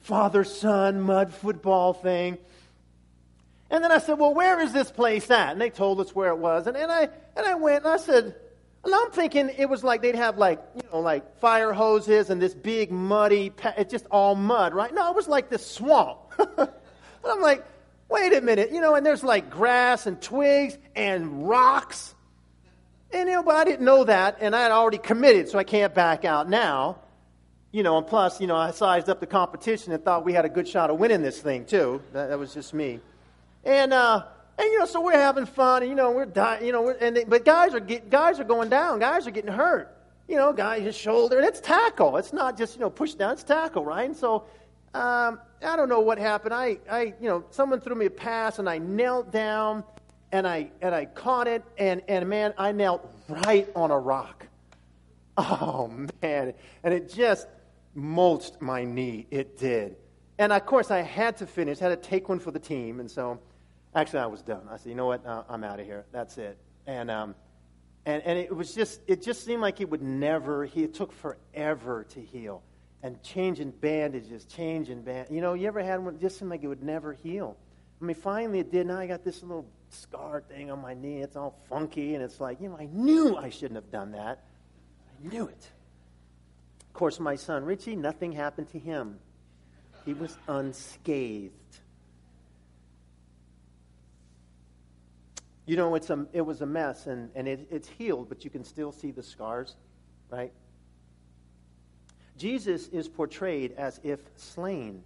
father 0.00 0.44
son 0.44 1.00
mud 1.00 1.32
football 1.32 1.92
thing. 1.92 2.38
And 3.70 3.84
then 3.84 3.92
I 3.92 3.98
said, 3.98 4.18
well, 4.18 4.34
where 4.34 4.60
is 4.60 4.72
this 4.72 4.90
place 4.90 5.30
at? 5.30 5.52
And 5.52 5.60
they 5.60 5.70
told 5.70 6.00
us 6.00 6.14
where 6.14 6.30
it 6.30 6.38
was. 6.38 6.66
And, 6.66 6.76
and, 6.76 6.90
I, 6.90 7.08
and 7.36 7.46
I 7.46 7.54
went 7.54 7.84
and 7.84 7.92
I 7.92 7.98
said, 7.98 8.34
and 8.82 8.94
I'm 8.94 9.10
thinking 9.10 9.50
it 9.56 9.68
was 9.68 9.84
like 9.84 10.02
they'd 10.02 10.14
have 10.14 10.38
like, 10.38 10.60
you 10.74 10.82
know, 10.90 11.00
like 11.00 11.38
fire 11.38 11.72
hoses 11.72 12.30
and 12.30 12.40
this 12.40 12.54
big 12.54 12.90
muddy, 12.90 13.52
it's 13.76 13.90
just 13.90 14.06
all 14.10 14.34
mud, 14.34 14.74
right? 14.74 14.92
No, 14.92 15.10
it 15.10 15.16
was 15.16 15.28
like 15.28 15.50
this 15.50 15.64
swamp. 15.64 16.18
and 16.38 16.68
I'm 17.24 17.40
like, 17.40 17.64
wait 18.08 18.32
a 18.32 18.40
minute, 18.40 18.72
you 18.72 18.80
know, 18.80 18.94
and 18.94 19.04
there's 19.04 19.22
like 19.22 19.50
grass 19.50 20.06
and 20.06 20.20
twigs 20.20 20.76
and 20.96 21.46
rocks. 21.48 22.14
And, 23.12 23.28
you 23.28 23.36
know, 23.36 23.42
but 23.42 23.56
I 23.56 23.64
didn't 23.64 23.84
know 23.84 24.04
that, 24.04 24.38
and 24.40 24.54
I 24.54 24.62
had 24.62 24.70
already 24.70 24.98
committed, 24.98 25.48
so 25.48 25.58
I 25.58 25.64
can't 25.64 25.94
back 25.94 26.24
out 26.24 26.48
now. 26.48 27.00
You 27.72 27.82
know, 27.82 27.98
and 27.98 28.06
plus, 28.06 28.40
you 28.40 28.46
know, 28.46 28.56
I 28.56 28.72
sized 28.72 29.08
up 29.08 29.20
the 29.20 29.26
competition 29.26 29.92
and 29.92 30.04
thought 30.04 30.24
we 30.24 30.32
had 30.32 30.44
a 30.44 30.48
good 30.48 30.66
shot 30.66 30.90
of 30.90 30.98
winning 30.98 31.22
this 31.22 31.40
thing, 31.40 31.64
too. 31.64 32.02
That, 32.12 32.28
that 32.28 32.38
was 32.38 32.52
just 32.52 32.74
me. 32.74 32.98
And, 33.64 33.92
uh, 33.92 34.24
and, 34.58 34.72
you 34.72 34.78
know, 34.80 34.86
so 34.86 35.00
we're 35.00 35.12
having 35.12 35.46
fun, 35.46 35.82
and, 35.82 35.88
you 35.88 35.94
know, 35.94 36.10
we're 36.10 36.26
dying, 36.26 36.66
you 36.66 36.72
know, 36.72 36.90
and 36.90 37.16
they, 37.16 37.24
but 37.24 37.44
guys 37.44 37.72
are, 37.72 37.80
get, 37.80 38.10
guys 38.10 38.40
are 38.40 38.44
going 38.44 38.70
down. 38.70 38.98
Guys 38.98 39.26
are 39.26 39.30
getting 39.30 39.52
hurt. 39.52 39.96
You 40.26 40.36
know, 40.36 40.52
guy, 40.52 40.80
his 40.80 40.96
shoulder, 40.96 41.38
and 41.38 41.46
it's 41.46 41.60
tackle. 41.60 42.16
It's 42.16 42.32
not 42.32 42.56
just, 42.56 42.74
you 42.74 42.80
know, 42.80 42.90
push 42.90 43.14
down, 43.14 43.32
it's 43.32 43.42
tackle, 43.42 43.84
right? 43.84 44.06
And 44.06 44.16
so 44.16 44.44
um, 44.94 45.40
I 45.62 45.76
don't 45.76 45.88
know 45.88 46.00
what 46.00 46.18
happened. 46.18 46.54
I, 46.54 46.78
I, 46.90 47.14
you 47.20 47.28
know, 47.28 47.44
someone 47.50 47.80
threw 47.80 47.94
me 47.94 48.06
a 48.06 48.10
pass 48.10 48.58
and 48.58 48.68
I 48.68 48.78
knelt 48.78 49.30
down 49.32 49.84
and 50.32 50.46
I, 50.46 50.70
and 50.80 50.94
I 50.94 51.04
caught 51.04 51.48
it 51.48 51.64
and, 51.78 52.02
and 52.08 52.28
man, 52.28 52.54
I 52.58 52.72
knelt 52.72 53.08
right 53.28 53.68
on 53.74 53.90
a 53.90 53.98
rock. 53.98 54.46
Oh 55.36 55.90
man. 56.22 56.54
And 56.82 56.94
it 56.94 57.12
just 57.12 57.46
mulched 57.94 58.60
my 58.60 58.84
knee. 58.84 59.26
It 59.30 59.58
did. 59.58 59.96
And 60.38 60.52
of 60.52 60.64
course, 60.66 60.90
I 60.90 61.02
had 61.02 61.36
to 61.38 61.46
finish, 61.46 61.78
had 61.78 61.88
to 61.88 61.96
take 61.96 62.28
one 62.28 62.38
for 62.38 62.50
the 62.50 62.58
team. 62.58 63.00
And 63.00 63.10
so, 63.10 63.38
actually, 63.94 64.20
I 64.20 64.26
was 64.26 64.42
done. 64.42 64.62
I 64.70 64.76
said, 64.76 64.88
you 64.88 64.94
know 64.94 65.06
what? 65.06 65.26
Uh, 65.26 65.42
I'm 65.48 65.64
out 65.64 65.80
of 65.80 65.86
here. 65.86 66.06
That's 66.12 66.38
it. 66.38 66.56
And, 66.86 67.10
um, 67.10 67.34
and, 68.06 68.22
and 68.24 68.38
it 68.38 68.54
was 68.54 68.74
just, 68.74 69.00
it 69.06 69.22
just 69.22 69.44
seemed 69.44 69.60
like 69.60 69.80
it 69.80 69.90
would 69.90 70.02
never, 70.02 70.64
he, 70.64 70.84
it 70.84 70.94
took 70.94 71.12
forever 71.12 72.04
to 72.10 72.20
heal. 72.20 72.62
and 73.02 73.22
changing 73.22 73.70
bandages, 73.70 74.44
changing 74.44 75.02
band. 75.02 75.28
You 75.30 75.40
know, 75.40 75.54
you 75.54 75.66
ever 75.66 75.82
had 75.82 76.04
one 76.04 76.18
just 76.18 76.38
seemed 76.38 76.50
like 76.50 76.62
it 76.62 76.68
would 76.68 76.82
never 76.82 77.12
heal. 77.12 77.56
I 78.00 78.04
mean, 78.04 78.14
finally 78.14 78.60
it 78.60 78.70
did. 78.70 78.86
Now 78.86 78.98
I 78.98 79.06
got 79.06 79.24
this 79.24 79.42
little 79.42 79.66
scar 79.88 80.42
thing 80.42 80.70
on 80.70 80.80
my 80.80 80.94
knee. 80.94 81.20
It's 81.20 81.36
all 81.36 81.58
funky, 81.68 82.14
and 82.14 82.22
it's 82.22 82.40
like, 82.40 82.60
you 82.60 82.68
know, 82.68 82.76
I 82.78 82.86
knew 82.86 83.36
I 83.36 83.50
shouldn't 83.50 83.76
have 83.76 83.90
done 83.90 84.12
that. 84.12 84.44
I 85.08 85.28
knew 85.28 85.46
it. 85.46 85.70
Of 86.90 86.94
course, 86.94 87.20
my 87.20 87.36
son 87.36 87.64
Richie, 87.64 87.94
nothing 87.94 88.32
happened 88.32 88.68
to 88.70 88.78
him. 88.78 89.20
He 90.04 90.12
was 90.12 90.36
unscathed. 90.48 91.54
You 95.66 95.76
know, 95.76 95.94
it's 95.94 96.10
a, 96.10 96.26
it 96.32 96.40
was 96.40 96.62
a 96.62 96.66
mess, 96.66 97.06
and, 97.06 97.30
and 97.36 97.46
it, 97.46 97.68
it's 97.70 97.88
healed, 97.88 98.28
but 98.28 98.44
you 98.44 98.50
can 98.50 98.64
still 98.64 98.90
see 98.90 99.12
the 99.12 99.22
scars, 99.22 99.76
right? 100.28 100.52
Jesus 102.36 102.88
is 102.88 103.08
portrayed 103.08 103.72
as 103.78 104.00
if 104.02 104.18
slain. 104.36 105.04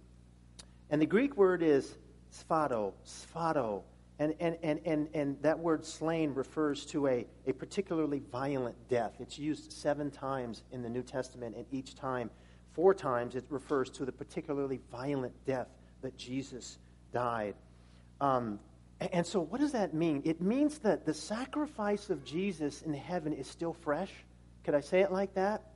And 0.89 0.99
the 0.99 1.05
Greek 1.05 1.37
word 1.37 1.61
is 1.61 1.95
sphado, 2.33 2.93
sphado. 3.05 3.83
And, 4.17 4.33
and, 4.39 4.57
and, 4.63 4.79
and, 4.85 5.09
and 5.13 5.41
that 5.41 5.59
word 5.59 5.85
slain 5.85 6.33
refers 6.33 6.85
to 6.87 7.07
a, 7.07 7.25
a 7.47 7.53
particularly 7.53 8.21
violent 8.31 8.75
death. 8.87 9.13
It's 9.19 9.37
used 9.37 9.73
seven 9.73 10.09
times 10.09 10.63
in 10.71 10.81
the 10.81 10.89
New 10.89 11.03
Testament, 11.03 11.55
and 11.55 11.65
each 11.71 11.95
time, 11.95 12.29
four 12.71 12.93
times, 12.93 13.35
it 13.35 13.43
refers 13.49 13.89
to 13.91 14.05
the 14.05 14.11
particularly 14.13 14.79
violent 14.89 15.33
death 15.45 15.67
that 16.01 16.17
Jesus 16.17 16.77
died. 17.11 17.55
Um, 18.21 18.59
and 18.99 19.25
so, 19.25 19.41
what 19.41 19.59
does 19.59 19.73
that 19.73 19.93
mean? 19.93 20.21
It 20.23 20.41
means 20.41 20.79
that 20.79 21.05
the 21.05 21.13
sacrifice 21.13 22.09
of 22.09 22.23
Jesus 22.23 22.81
in 22.83 22.93
heaven 22.93 23.33
is 23.33 23.47
still 23.47 23.73
fresh. 23.73 24.11
Could 24.63 24.75
I 24.75 24.79
say 24.79 25.01
it 25.01 25.11
like 25.11 25.33
that? 25.33 25.74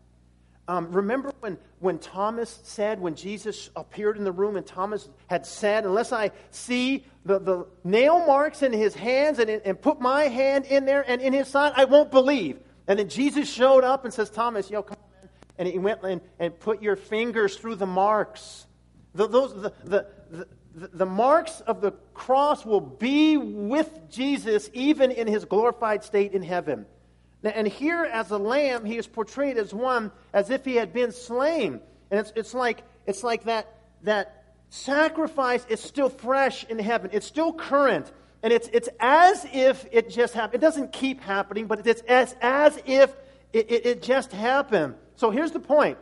Um, 0.70 0.92
remember 0.92 1.32
when, 1.40 1.58
when 1.80 1.98
Thomas 1.98 2.60
said, 2.62 3.02
when 3.02 3.16
Jesus 3.16 3.72
appeared 3.76 4.18
in 4.18 4.24
the 4.24 4.32
room, 4.32 4.56
and 4.56 4.64
Thomas 4.64 5.10
had 5.26 5.48
said, 5.48 5.84
Unless 5.84 6.12
I 6.12 6.30
see 6.52 7.06
the, 7.26 7.40
the 7.40 7.66
nail 7.84 8.24
marks 8.24 8.62
in 8.62 8.72
his 8.72 8.94
hands 8.94 9.40
and, 9.40 9.50
and 9.50 9.82
put 9.82 10.00
my 10.00 10.26
hand 10.26 10.66
in 10.66 10.86
there 10.86 11.04
and 11.10 11.24
in 11.24 11.34
his 11.34 11.48
side, 11.48 11.74
I 11.76 11.86
won't 11.86 12.12
believe. 12.12 12.60
And 12.88 13.00
then 13.00 13.10
Jesus 13.10 13.52
showed 13.52 13.84
up 13.84 14.06
and 14.06 14.14
says, 14.14 14.30
Thomas, 14.30 14.70
yo, 14.70 14.84
come 14.84 15.00
on, 15.02 15.22
man. 15.22 15.30
And 15.58 15.68
he 15.68 15.80
went 15.80 16.04
and, 16.04 16.22
and 16.38 16.60
put 16.60 16.84
your 16.84 16.96
fingers 16.96 17.58
through 17.58 17.76
the 17.78 17.88
marks. 17.88 18.68
The, 19.16 19.28
those, 19.28 19.60
the, 19.60 19.74
the, 19.86 20.08
the, 20.76 20.88
the 20.94 21.06
marks 21.08 21.62
of 21.62 21.82
the 21.82 21.94
cross 22.14 22.64
will 22.64 22.80
be 22.80 23.38
with 23.38 23.92
Jesus 24.12 24.70
even 24.74 25.10
in 25.10 25.26
his 25.26 25.46
glorified 25.46 26.04
state 26.04 26.34
in 26.34 26.44
heaven. 26.44 26.86
And 27.44 27.68
here, 27.68 28.04
as 28.04 28.32
a 28.32 28.38
lamb, 28.38 28.84
he 28.84 28.98
is 28.98 29.08
portrayed 29.08 29.58
as 29.58 29.74
one 29.74 30.12
as 30.34 30.50
if 30.50 30.66
he 30.66 30.76
had 30.76 30.92
been 30.92 31.12
slain. 31.12 31.80
And 32.12 32.20
it's, 32.20 32.34
it's, 32.36 32.54
like, 32.54 32.84
it's 33.06 33.24
like 33.24 33.46
that, 33.46 33.78
that 34.04 34.44
sacrifice 34.70 35.66
is 35.70 35.80
still 35.80 36.10
fresh 36.10 36.66
in 36.66 36.80
heaven, 36.80 37.12
it's 37.14 37.26
still 37.26 37.54
current. 37.54 38.12
And 38.42 38.54
it's, 38.54 38.70
it's 38.72 38.90
as 39.00 39.46
if 39.52 39.86
it 39.92 40.10
just 40.10 40.34
happened. 40.34 40.56
It 40.56 40.66
doesn't 40.66 40.94
keep 40.94 41.22
happening, 41.22 41.68
but 41.68 41.86
it's 41.86 42.02
as, 42.04 42.36
as 42.42 42.80
if 42.86 43.14
it, 43.52 43.70
it, 43.70 43.86
it 43.86 44.02
just 44.02 44.32
happened. 44.32 44.96
So 45.16 45.30
here's 45.32 45.52
the 45.52 45.60
point 45.60 45.98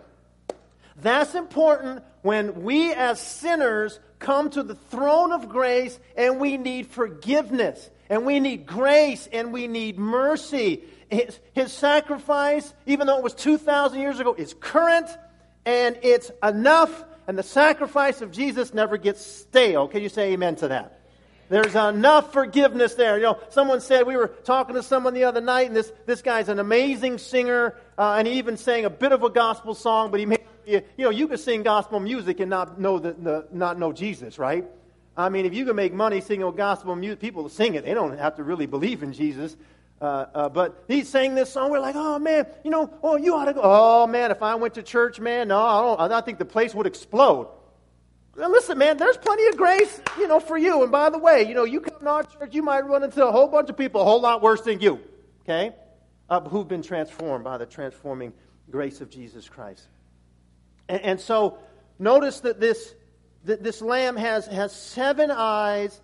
that's 1.00 1.36
important 1.36 2.04
when 2.22 2.64
we 2.64 2.94
as 2.94 3.22
sinners 3.22 4.00
come 4.20 4.50
to 4.52 4.64
the 4.64 4.76
throne 4.76 5.32
of 5.32 5.48
grace 5.50 6.00
and 6.16 6.40
we 6.40 6.58
need 6.58 6.88
forgiveness 6.88 7.90
and 8.10 8.26
we 8.26 8.40
need 8.40 8.66
grace 8.66 9.28
and 9.32 9.54
we 9.54 9.68
need 9.68 10.00
mercy. 10.00 10.84
His, 11.10 11.40
his 11.54 11.72
sacrifice, 11.72 12.74
even 12.86 13.08
though 13.08 13.18
it 13.18 13.24
was 13.24 13.34
2,000 13.34 14.00
years 14.00 14.20
ago, 14.20 14.34
is 14.34 14.54
current 14.60 15.10
and 15.66 15.98
it's 16.02 16.32
enough. 16.44 17.06
And 17.28 17.38
the 17.38 17.44
sacrifice 17.44 18.22
of 18.22 18.32
Jesus 18.32 18.74
never 18.74 18.98
gets 18.98 19.26
stale. 19.26 19.88
Can 19.88 20.02
you 20.02 20.10
say 20.10 20.34
amen 20.34 20.56
to 20.58 20.70
that? 20.70 21.02
There's 21.50 21.76
enough 21.76 22.34
forgiveness 22.34 22.96
there. 22.96 23.18
You 23.18 23.24
know, 23.24 23.40
someone 23.50 23.80
said 23.80 24.06
we 24.06 24.18
were 24.18 24.28
talking 24.28 24.76
to 24.76 24.84
someone 24.84 25.14
the 25.14 25.24
other 25.24 25.40
night, 25.40 25.68
and 25.68 25.76
this, 25.76 25.92
this 26.06 26.22
guy's 26.22 26.50
an 26.50 26.60
amazing 26.60 27.20
singer, 27.20 27.76
uh, 27.98 28.16
and 28.18 28.28
he 28.28 28.34
even 28.34 28.58
sang 28.58 28.84
a 28.84 28.90
bit 28.90 29.14
of 29.14 29.24
a 29.24 29.30
gospel 29.30 29.74
song, 29.74 30.12
but 30.12 30.20
he 30.20 30.26
made 30.26 30.42
you 30.68 30.82
know 30.98 31.10
you 31.10 31.28
can 31.28 31.38
sing 31.38 31.64
gospel 31.64 32.00
music 32.00 32.42
and 32.42 32.50
not 32.50 32.80
know 32.80 33.00
the, 33.00 33.14
the 33.14 33.48
not 33.52 33.80
know 33.80 33.94
Jesus, 33.94 34.38
right? 34.38 34.66
I 35.16 35.30
mean, 35.30 35.46
if 35.46 35.54
you 35.54 35.66
can 35.66 35.76
make 35.76 35.94
money 35.94 36.22
singing 36.22 36.52
gospel 36.56 36.96
music, 36.96 37.20
people 37.20 37.48
sing 37.50 37.74
it. 37.76 37.86
They 37.86 37.94
don't 37.94 38.18
have 38.18 38.36
to 38.36 38.44
really 38.44 38.68
believe 38.68 39.02
in 39.02 39.14
Jesus. 39.14 39.56
Uh, 40.00 40.26
uh, 40.34 40.50
but 40.50 40.84
he 40.88 41.04
sang 41.04 41.34
this 41.34 41.52
song. 41.52 41.72
We're 41.72 41.80
like, 41.80 41.96
oh 41.96 42.20
man, 42.20 42.46
you 42.64 42.70
know, 42.70 42.94
oh 43.02 43.18
you 43.18 43.34
ought 43.34 43.46
to 43.46 43.54
go. 43.54 43.62
Oh 43.64 44.06
man, 44.06 44.30
if 44.30 44.44
I 44.44 44.56
went 44.56 44.76
to 44.76 44.84
church, 44.84 45.20
man, 45.20 45.48
no, 45.48 45.60
I 45.60 45.82
don't. 45.82 46.12
I 46.12 46.22
think 46.22 46.38
the 46.38 46.46
place 46.46 46.76
would 46.76 46.86
explode. 46.86 47.48
Now 48.38 48.50
listen, 48.50 48.78
man, 48.78 48.98
there's 48.98 49.18
plenty 49.18 49.48
of 49.48 49.58
grace, 49.58 50.00
you 50.20 50.28
know, 50.28 50.40
for 50.40 50.56
you. 50.56 50.84
And 50.84 50.92
by 50.92 51.10
the 51.10 51.18
way, 51.18 51.48
you 51.48 51.56
know, 51.56 51.64
you 51.64 51.82
come 51.82 52.00
to 52.00 52.08
our 52.08 52.24
church, 52.24 52.54
you 52.54 52.62
might 52.62 52.86
run 52.86 53.04
into 53.04 53.26
a 53.26 53.32
whole 53.32 53.48
bunch 53.48 53.70
of 53.70 53.78
people 53.78 54.02
a 54.02 54.04
whole 54.04 54.22
lot 54.22 54.44
worse 54.44 54.62
than 54.62 54.80
you, 54.80 55.00
okay, 55.42 55.74
uh, 56.30 56.42
who've 56.42 56.68
been 56.68 56.84
transformed 56.84 57.44
by 57.44 57.58
the 57.58 57.66
transforming 57.66 58.34
grace 58.70 59.02
of 59.02 59.10
Jesus 59.10 59.50
Christ. 59.50 59.88
And, 60.88 61.02
and 61.02 61.20
so, 61.20 61.58
notice 61.98 62.42
that 62.42 62.60
this 62.60 62.94
that 63.46 63.64
this 63.64 63.82
lamb 63.82 64.16
has 64.16 64.46
has 64.46 64.76
seven 64.76 65.32
eyes, 65.32 66.00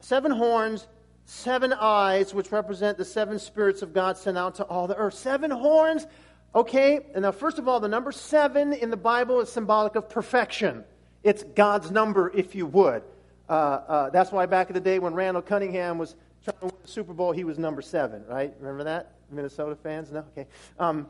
seven 0.00 0.30
horns, 0.30 0.86
seven 1.24 1.72
eyes, 1.72 2.34
which 2.34 2.52
represent 2.52 2.98
the 2.98 3.04
seven 3.04 3.38
spirits 3.38 3.82
of 3.82 3.92
God 3.92 4.16
sent 4.16 4.36
out 4.36 4.56
to 4.56 4.64
all 4.64 4.86
the 4.86 4.96
earth. 4.96 5.14
Seven 5.14 5.50
horns. 5.50 6.06
Okay, 6.54 7.00
and 7.14 7.22
now, 7.22 7.32
first 7.32 7.58
of 7.58 7.66
all, 7.66 7.80
the 7.80 7.88
number 7.88 8.12
seven 8.12 8.72
in 8.72 8.90
the 8.90 8.96
Bible 8.96 9.40
is 9.40 9.50
symbolic 9.50 9.96
of 9.96 10.08
perfection. 10.08 10.84
It's 11.24 11.42
God's 11.42 11.90
number, 11.90 12.30
if 12.34 12.54
you 12.54 12.66
would. 12.66 13.02
Uh, 13.48 13.52
uh, 13.52 14.10
that's 14.10 14.30
why 14.30 14.46
back 14.46 14.68
in 14.68 14.74
the 14.74 14.80
day 14.80 14.98
when 14.98 15.14
Randall 15.14 15.42
Cunningham 15.42 15.98
was 15.98 16.14
trying 16.44 16.58
to 16.58 16.66
win 16.66 16.74
the 16.82 16.88
Super 16.88 17.12
Bowl, 17.12 17.32
he 17.32 17.44
was 17.44 17.58
number 17.58 17.82
seven, 17.82 18.24
right? 18.28 18.54
Remember 18.60 18.84
that? 18.84 19.14
Minnesota 19.30 19.74
fans? 19.74 20.12
No? 20.12 20.24
Okay. 20.36 20.46
Um, 20.78 21.08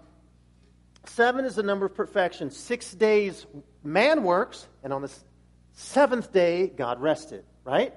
seven 1.07 1.45
is 1.45 1.57
the 1.57 1.63
number 1.63 1.87
of 1.87 1.95
perfection. 1.95 2.51
Six 2.51 2.95
days 2.95 3.47
man 3.83 4.23
works, 4.23 4.67
and 4.83 4.93
on 4.93 5.03
the 5.03 5.13
seventh 5.73 6.33
day, 6.33 6.69
God 6.69 7.01
rested, 7.01 7.45
right? 7.65 7.93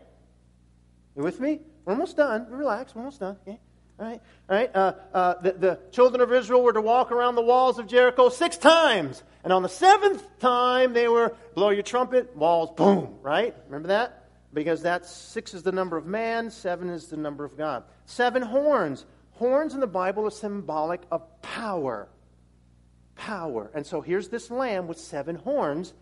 You 1.16 1.24
with 1.24 1.40
me? 1.40 1.62
We're 1.88 1.94
almost 1.94 2.18
done. 2.18 2.48
Relax. 2.50 2.94
We're 2.94 3.00
almost 3.00 3.22
done. 3.22 3.38
Okay? 3.48 3.58
All 3.98 4.06
right. 4.06 4.22
All 4.50 4.56
right. 4.58 4.76
Uh, 4.76 4.94
uh, 5.14 5.42
the, 5.42 5.54
the 5.54 5.80
children 5.94 6.20
of 6.20 6.34
Israel 6.34 6.62
were 6.62 6.74
to 6.74 6.82
walk 6.82 7.14
around 7.14 7.36
the 7.36 7.42
walls 7.42 7.80
of 7.80 7.88
Jericho 7.88 8.28
six 8.28 8.58
times. 8.58 9.24
And 9.46 9.54
on 9.54 9.64
the 9.64 9.70
seventh 9.70 10.38
time, 10.40 10.92
they 10.92 11.08
were 11.08 11.34
blow 11.56 11.70
your 11.70 11.84
trumpet, 11.84 12.36
walls, 12.36 12.72
boom, 12.76 13.16
right? 13.22 13.56
Remember 13.68 13.88
that? 13.88 14.26
Because 14.54 14.82
that's 14.82 15.10
six 15.10 15.54
is 15.54 15.64
the 15.64 15.72
number 15.72 15.96
of 15.96 16.06
man, 16.06 16.52
seven 16.52 16.90
is 16.90 17.08
the 17.08 17.16
number 17.16 17.46
of 17.46 17.58
God. 17.58 17.86
Seven 18.06 18.42
horns. 18.42 19.06
Horns 19.32 19.74
in 19.74 19.80
the 19.80 19.88
Bible 19.88 20.26
are 20.26 20.32
symbolic 20.32 21.00
of 21.10 21.42
power. 21.42 22.10
Power. 23.16 23.72
And 23.74 23.86
so 23.86 24.02
here's 24.02 24.28
this 24.28 24.52
lamb 24.52 24.88
with 24.88 25.00
seven 25.00 25.38
horns, 25.38 25.94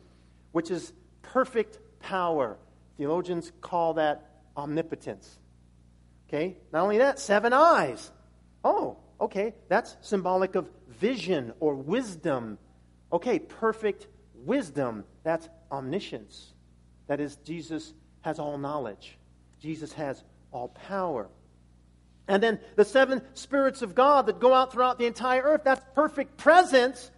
which 0.51 0.71
is 0.71 0.93
perfect 1.21 1.77
power. 1.99 2.57
Theologians 2.97 3.51
call 3.61 3.93
that 3.93 4.31
omnipotence. 4.57 5.37
Okay? 6.35 6.57
Not 6.73 6.83
only 6.83 6.97
that, 6.97 7.17
seven 7.19 7.53
eyes. 7.53 8.11
Oh, 8.63 8.97
okay. 9.21 9.53
That's 9.69 9.95
symbolic 10.01 10.55
of 10.55 10.69
vision 10.89 11.53
or 11.61 11.75
wisdom. 11.75 12.57
Okay, 13.11 13.39
perfect 13.39 14.07
wisdom. 14.33 15.05
That's 15.23 15.47
omniscience. 15.71 16.53
That 17.07 17.21
is, 17.21 17.37
Jesus 17.37 17.93
has 18.21 18.39
all 18.39 18.57
knowledge, 18.57 19.17
Jesus 19.61 19.93
has 19.93 20.23
all 20.51 20.69
power. 20.69 21.29
And 22.27 22.41
then 22.41 22.59
the 22.75 22.85
seven 22.85 23.21
spirits 23.35 23.83
of 23.83 23.93
God 23.93 24.25
that 24.25 24.39
go 24.39 24.51
out 24.51 24.73
throughout 24.73 24.97
the 24.97 25.05
entire 25.05 25.43
earth, 25.43 25.61
that's 25.63 25.85
perfect 25.93 26.37
presence. 26.37 27.11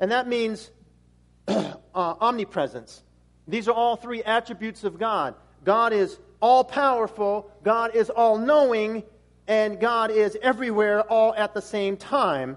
And 0.00 0.10
that 0.10 0.26
means 0.26 0.70
uh, 1.48 1.74
omnipresence. 1.94 3.04
These 3.46 3.68
are 3.68 3.72
all 3.72 3.94
three 3.94 4.22
attributes 4.24 4.82
of 4.82 4.98
God. 4.98 5.36
God 5.64 5.92
is 5.92 6.18
all 6.40 6.64
powerful, 6.64 7.50
God 7.62 7.94
is 7.94 8.10
all 8.10 8.38
knowing, 8.38 9.02
and 9.46 9.80
God 9.80 10.10
is 10.10 10.36
everywhere 10.42 11.02
all 11.02 11.34
at 11.34 11.54
the 11.54 11.62
same 11.62 11.96
time. 11.96 12.56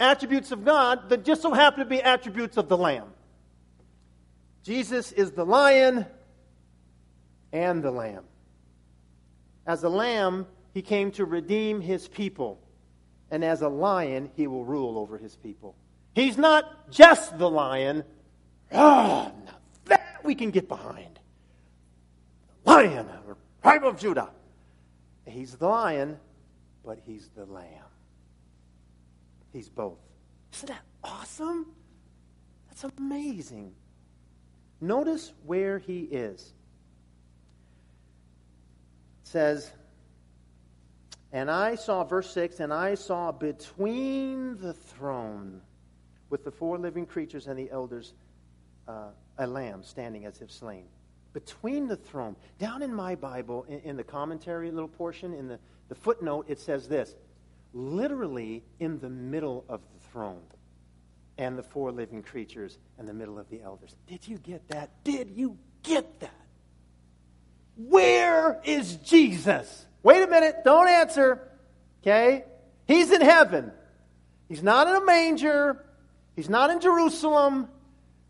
Attributes 0.00 0.52
of 0.52 0.64
God 0.64 1.08
that 1.10 1.24
just 1.24 1.42
so 1.42 1.52
happen 1.52 1.80
to 1.80 1.86
be 1.86 2.02
attributes 2.02 2.56
of 2.56 2.68
the 2.68 2.76
Lamb. 2.76 3.08
Jesus 4.64 5.12
is 5.12 5.32
the 5.32 5.44
lion 5.44 6.06
and 7.52 7.82
the 7.82 7.90
lamb. 7.90 8.24
As 9.66 9.84
a 9.84 9.88
lamb, 9.88 10.46
he 10.72 10.82
came 10.82 11.10
to 11.12 11.24
redeem 11.24 11.80
his 11.80 12.08
people. 12.08 12.60
And 13.30 13.44
as 13.44 13.62
a 13.62 13.68
lion, 13.68 14.30
he 14.36 14.46
will 14.46 14.64
rule 14.64 14.98
over 14.98 15.18
his 15.18 15.36
people. 15.36 15.76
He's 16.14 16.38
not 16.38 16.90
just 16.90 17.38
the 17.38 17.48
lion. 17.48 18.04
Ah, 18.72 19.30
oh, 19.30 19.52
that 19.86 20.20
we 20.24 20.34
can 20.34 20.50
get 20.50 20.66
behind 20.68 21.13
lion, 22.64 23.08
or 23.26 23.36
tribe 23.62 23.84
of 23.84 23.98
Judah. 23.98 24.30
He's 25.26 25.56
the 25.56 25.68
lion, 25.68 26.18
but 26.84 26.98
he's 27.06 27.30
the 27.34 27.46
lamb. 27.46 27.68
He's 29.52 29.68
both. 29.68 29.98
Isn't 30.52 30.68
that 30.68 30.82
awesome? 31.02 31.66
That's 32.68 32.84
amazing. 32.98 33.72
Notice 34.80 35.32
where 35.46 35.78
he 35.78 36.00
is. 36.00 36.52
It 39.22 39.28
says, 39.28 39.70
and 41.32 41.50
I 41.50 41.74
saw, 41.74 42.04
verse 42.04 42.30
6, 42.30 42.60
and 42.60 42.72
I 42.72 42.94
saw 42.94 43.32
between 43.32 44.56
the 44.58 44.72
throne 44.72 45.60
with 46.30 46.44
the 46.44 46.50
four 46.50 46.78
living 46.78 47.06
creatures 47.06 47.46
and 47.46 47.58
the 47.58 47.70
elders 47.70 48.14
uh, 48.86 49.08
a 49.38 49.46
lamb 49.46 49.82
standing 49.82 50.26
as 50.26 50.40
if 50.40 50.50
slain. 50.50 50.84
Between 51.34 51.86
the 51.88 51.96
throne. 51.96 52.36
Down 52.58 52.82
in 52.82 52.94
my 52.94 53.14
Bible, 53.14 53.66
in, 53.68 53.80
in 53.80 53.96
the 53.98 54.04
commentary 54.04 54.70
little 54.70 54.88
portion, 54.88 55.34
in 55.34 55.48
the, 55.48 55.58
the 55.88 55.94
footnote, 55.94 56.46
it 56.48 56.58
says 56.58 56.88
this 56.88 57.14
literally 57.74 58.62
in 58.78 59.00
the 59.00 59.10
middle 59.10 59.64
of 59.68 59.80
the 59.92 60.08
throne 60.08 60.40
and 61.36 61.58
the 61.58 61.62
four 61.62 61.90
living 61.92 62.22
creatures 62.22 62.78
and 62.98 63.08
the 63.08 63.12
middle 63.12 63.38
of 63.38 63.50
the 63.50 63.60
elders. 63.60 63.94
Did 64.06 64.26
you 64.26 64.38
get 64.38 64.68
that? 64.68 64.90
Did 65.02 65.30
you 65.34 65.58
get 65.82 66.20
that? 66.20 66.30
Where 67.76 68.60
is 68.64 68.96
Jesus? 68.96 69.86
Wait 70.02 70.22
a 70.22 70.28
minute, 70.28 70.62
don't 70.64 70.88
answer. 70.88 71.50
Okay? 72.02 72.44
He's 72.86 73.10
in 73.10 73.20
heaven. 73.20 73.72
He's 74.48 74.62
not 74.62 74.86
in 74.86 74.94
a 74.94 75.04
manger. 75.04 75.84
He's 76.36 76.48
not 76.48 76.70
in 76.70 76.80
Jerusalem. 76.80 77.68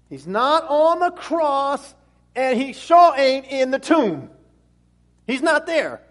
He's 0.09 0.27
not 0.27 0.65
on 0.69 1.01
the 1.01 1.11
cross. 1.11 1.95
And 2.37 2.61
he 2.61 2.73
sure 2.73 3.15
ain't 3.17 3.47
in 3.47 3.71
the 3.71 3.79
tomb. 3.79 4.31
He's 5.27 5.43
not 5.43 5.67
there. 5.67 6.03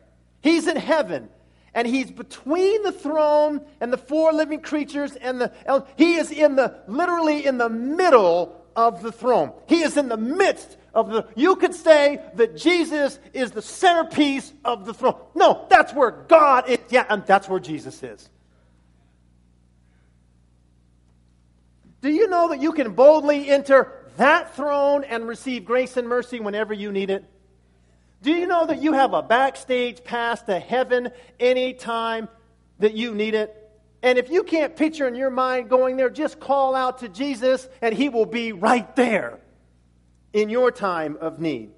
He's 0.41 0.67
in 0.67 0.77
heaven. 0.77 1.29
And 1.73 1.87
he's 1.87 2.11
between 2.11 2.83
the 2.83 2.91
throne 2.91 3.65
and 3.81 3.91
the 3.91 3.97
four 3.97 4.31
living 4.31 4.61
creatures 4.61 5.15
and 5.15 5.41
the 5.41 5.85
he 5.95 6.15
is 6.15 6.31
in 6.31 6.55
the 6.55 6.81
literally 6.87 7.45
in 7.45 7.57
the 7.57 7.69
middle 7.69 8.63
of 8.75 9.01
the 9.01 9.11
throne. 9.11 9.53
He 9.67 9.81
is 9.81 9.97
in 9.97 10.07
the 10.07 10.17
midst 10.17 10.77
of 10.93 11.09
the 11.09 11.27
you 11.35 11.55
could 11.55 11.73
say 11.73 12.21
that 12.35 12.55
jesus 12.55 13.17
is 13.33 13.51
the 13.51 13.61
centerpiece 13.63 14.53
of 14.63 14.85
the 14.85 14.93
throne. 14.93 15.15
No 15.33 15.65
that's 15.67 15.93
where 15.93 16.11
god 16.11 16.69
is. 16.69 16.77
Yeah 16.89 17.05
and 17.09 17.25
that's 17.25 17.49
where 17.49 17.59
jesus 17.59 18.03
is. 18.03 18.29
Do 22.01 22.09
you 22.09 22.27
know 22.27 22.49
that 22.49 22.61
you 22.61 22.73
can 22.73 22.91
boldly 22.91 23.49
enter 23.49 24.02
that 24.17 24.55
throne 24.55 25.03
and 25.03 25.27
receive 25.27 25.65
grace 25.65 25.97
and 25.97 26.07
mercy 26.07 26.39
whenever 26.39 26.73
you 26.73 26.91
need 26.91 27.09
it 27.09 27.25
do 28.23 28.31
you 28.31 28.47
know 28.47 28.65
that 28.65 28.81
you 28.81 28.93
have 28.93 29.13
a 29.13 29.21
backstage 29.21 30.01
pass 30.01 30.41
to 30.43 30.57
heaven 30.57 31.09
anytime 31.41 32.29
that 32.79 32.93
you 32.93 33.13
need 33.13 33.35
it? 33.35 33.53
And 34.01 34.17
if 34.17 34.29
you 34.29 34.43
can't 34.43 34.77
picture 34.77 35.05
in 35.05 35.15
your 35.15 35.29
mind 35.29 35.69
going 35.69 35.97
there, 35.97 36.09
just 36.09 36.39
call 36.39 36.73
out 36.73 36.99
to 36.99 37.09
Jesus 37.09 37.67
and 37.81 37.93
he 37.93 38.07
will 38.07 38.25
be 38.25 38.53
right 38.53 38.95
there 38.95 39.39
in 40.31 40.49
your 40.49 40.71
time 40.71 41.17
of 41.19 41.39
need. 41.39 41.71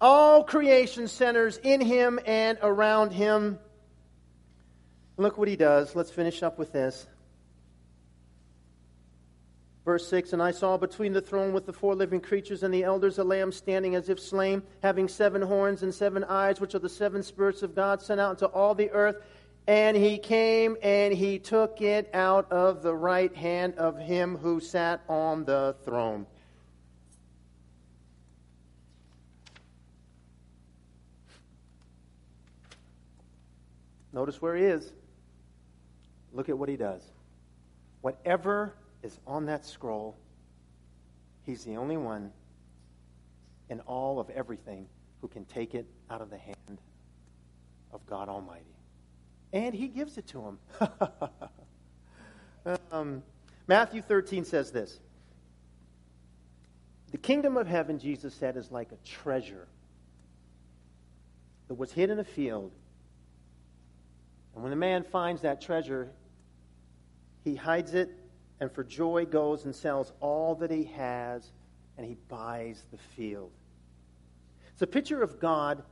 All 0.00 0.44
creation 0.44 1.08
centers 1.08 1.58
in 1.58 1.80
him 1.80 2.20
and 2.24 2.58
around 2.62 3.10
him. 3.10 3.58
Look 5.16 5.38
what 5.38 5.48
he 5.48 5.56
does. 5.56 5.96
Let's 5.96 6.10
finish 6.10 6.44
up 6.44 6.56
with 6.56 6.72
this. 6.72 7.04
Verse 9.86 10.08
6 10.08 10.32
And 10.32 10.42
I 10.42 10.50
saw 10.50 10.76
between 10.76 11.12
the 11.12 11.20
throne 11.20 11.52
with 11.52 11.64
the 11.64 11.72
four 11.72 11.94
living 11.94 12.20
creatures 12.20 12.64
and 12.64 12.74
the 12.74 12.82
elders 12.82 13.18
a 13.18 13.24
lamb 13.24 13.52
standing 13.52 13.94
as 13.94 14.08
if 14.08 14.18
slain, 14.18 14.62
having 14.82 15.06
seven 15.06 15.40
horns 15.40 15.84
and 15.84 15.94
seven 15.94 16.24
eyes, 16.24 16.60
which 16.60 16.74
are 16.74 16.80
the 16.80 16.88
seven 16.88 17.22
spirits 17.22 17.62
of 17.62 17.74
God 17.74 18.02
sent 18.02 18.20
out 18.20 18.32
into 18.32 18.46
all 18.46 18.74
the 18.74 18.90
earth. 18.90 19.22
And 19.68 19.96
he 19.96 20.18
came 20.18 20.76
and 20.82 21.14
he 21.14 21.38
took 21.38 21.80
it 21.80 22.10
out 22.12 22.50
of 22.50 22.82
the 22.82 22.94
right 22.94 23.34
hand 23.34 23.74
of 23.76 23.96
him 23.96 24.36
who 24.36 24.58
sat 24.58 25.02
on 25.08 25.44
the 25.44 25.76
throne. 25.84 26.26
Notice 34.12 34.42
where 34.42 34.56
he 34.56 34.64
is. 34.64 34.92
Look 36.32 36.48
at 36.48 36.58
what 36.58 36.68
he 36.68 36.76
does. 36.76 37.02
Whatever 38.00 38.74
is 39.06 39.18
on 39.26 39.46
that 39.46 39.64
scroll. 39.64 40.16
He's 41.44 41.64
the 41.64 41.76
only 41.76 41.96
one 41.96 42.32
in 43.70 43.80
all 43.80 44.18
of 44.18 44.28
everything 44.30 44.88
who 45.20 45.28
can 45.28 45.44
take 45.46 45.74
it 45.74 45.86
out 46.10 46.20
of 46.20 46.28
the 46.28 46.36
hand 46.36 46.80
of 47.92 48.04
God 48.06 48.28
Almighty. 48.28 48.64
And 49.52 49.74
he 49.74 49.88
gives 49.88 50.18
it 50.18 50.26
to 50.28 50.42
him. 50.42 50.58
um, 52.92 53.22
Matthew 53.68 54.02
13 54.02 54.44
says 54.44 54.72
this 54.72 54.98
The 57.12 57.18
kingdom 57.18 57.56
of 57.56 57.66
heaven, 57.66 57.98
Jesus 57.98 58.34
said, 58.34 58.56
is 58.56 58.70
like 58.70 58.90
a 58.92 59.08
treasure 59.08 59.68
that 61.68 61.74
was 61.74 61.92
hid 61.92 62.10
in 62.10 62.18
a 62.18 62.24
field. 62.24 62.72
And 64.54 64.62
when 64.62 64.70
the 64.70 64.76
man 64.76 65.04
finds 65.04 65.42
that 65.42 65.60
treasure, 65.60 66.10
he 67.44 67.54
hides 67.54 67.94
it 67.94 68.10
and 68.60 68.72
for 68.72 68.84
joy 68.84 69.26
goes 69.26 69.64
and 69.64 69.74
sells 69.74 70.12
all 70.20 70.54
that 70.56 70.70
he 70.70 70.84
has 70.84 71.52
and 71.96 72.06
he 72.06 72.16
buys 72.28 72.84
the 72.90 72.98
field. 72.98 73.50
It's 74.72 74.82
a 74.82 74.86
picture 74.86 75.22
of 75.22 75.40
God 75.40 75.82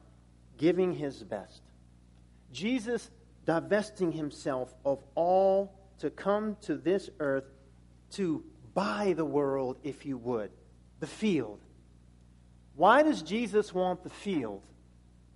giving 0.58 0.92
his 0.92 1.22
best. 1.22 1.62
Jesus 2.52 3.10
divesting 3.44 4.12
himself 4.12 4.74
of 4.84 5.02
all 5.14 5.74
to 5.98 6.10
come 6.10 6.56
to 6.62 6.76
this 6.76 7.10
earth 7.20 7.44
to 8.12 8.44
buy 8.74 9.14
the 9.16 9.24
world, 9.24 9.78
if 9.82 10.06
you 10.06 10.16
would, 10.18 10.50
the 11.00 11.06
field. 11.06 11.60
Why 12.76 13.02
does 13.02 13.22
Jesus 13.22 13.72
want 13.72 14.02
the 14.02 14.10
field? 14.10 14.62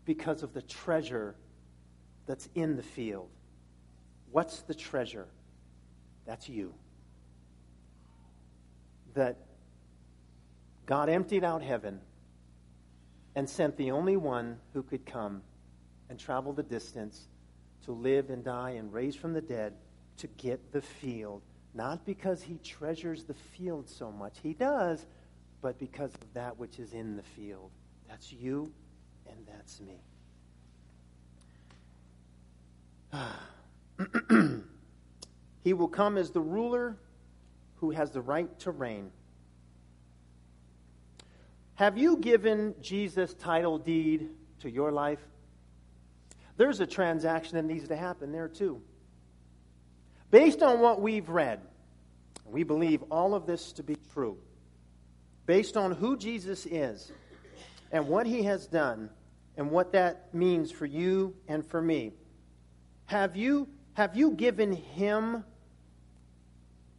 Because 0.05 0.43
of 0.43 0.55
the 0.55 0.63
treasure 0.63 1.35
that's 2.27 2.49
in 2.55 2.77
the 2.77 2.83
field. 2.83 3.29
What's 4.31 4.63
the 4.63 4.75
treasure? 4.75 5.29
That's 6.27 6.49
you 6.49 6.75
that 9.19 9.37
God 10.87 11.09
emptied 11.09 11.43
out 11.43 11.61
heaven 11.61 12.01
and 13.35 13.51
sent 13.51 13.77
the 13.77 13.91
only 13.91 14.17
one 14.17 14.59
who 14.73 14.85
could 14.85 15.05
come 15.05 15.43
and 16.09 16.21
travel 16.21 16.53
the 16.53 16.63
distance 16.63 17.27
to 17.85 17.91
live 17.93 18.31
and 18.31 18.45
die 18.45 18.71
and 18.71 18.93
raise 18.93 19.17
from 19.17 19.33
the 19.33 19.41
dead 19.41 19.75
to 20.19 20.29
get 20.39 20.71
the 20.73 20.81
field. 20.81 21.43
Not 21.75 22.07
because 22.07 22.43
he 22.43 22.59
treasures 22.63 23.25
the 23.25 23.35
field 23.35 23.89
so 23.89 24.13
much. 24.13 24.37
He 24.41 24.55
does, 24.55 25.05
but 25.63 25.81
because 25.81 26.15
of 26.15 26.33
that 26.35 26.57
which 26.57 26.79
is 26.79 26.93
in 26.93 27.17
the 27.17 27.23
field. 27.25 27.73
That's 28.09 28.33
you 28.33 28.73
and 29.27 29.37
that's 29.49 29.81
me. 29.81 30.01
he 35.65 35.73
will 35.73 35.89
come 35.89 36.17
as 36.17 36.31
the 36.31 36.41
ruler 36.41 36.97
who 37.81 37.91
has 37.91 38.11
the 38.11 38.21
right 38.21 38.59
to 38.61 38.71
reign. 38.71 39.11
Have 41.75 41.97
you 41.97 42.17
given 42.17 42.75
Jesus 42.81 43.35
title 43.35 43.79
deed 43.79 44.29
to 44.61 44.71
your 44.71 44.91
life? 44.91 45.21
There's 46.57 46.81
a 46.81 46.87
transaction 46.87 47.55
that 47.57 47.65
needs 47.65 47.87
to 47.89 47.97
happen 47.97 48.33
there 48.33 48.49
too. 48.49 48.83
Based 50.31 50.61
on 50.61 50.81
what 50.81 51.01
we've 51.01 51.29
read, 51.29 51.61
we 52.45 52.65
believe 52.65 53.03
all 53.11 53.35
of 53.35 53.47
this 53.47 53.73
to 53.75 53.83
be 53.83 53.97
true. 54.13 54.37
Based 55.47 55.77
on 55.77 55.93
who 55.93 56.17
Jesus 56.17 56.67
is 56.67 57.13
and 57.93 58.09
what 58.09 58.27
he 58.27 58.43
has 58.43 58.67
done 58.67 59.09
and 59.57 59.71
what 59.71 59.93
that 59.93 60.35
means 60.35 60.73
for 60.73 60.85
you 60.85 61.35
and 61.47 61.65
for 61.65 61.81
me, 61.81 62.13
have 63.07 63.37
you, 63.37 63.69
have 63.95 64.17
you 64.17 64.33
given 64.33 64.73
him 64.73 65.45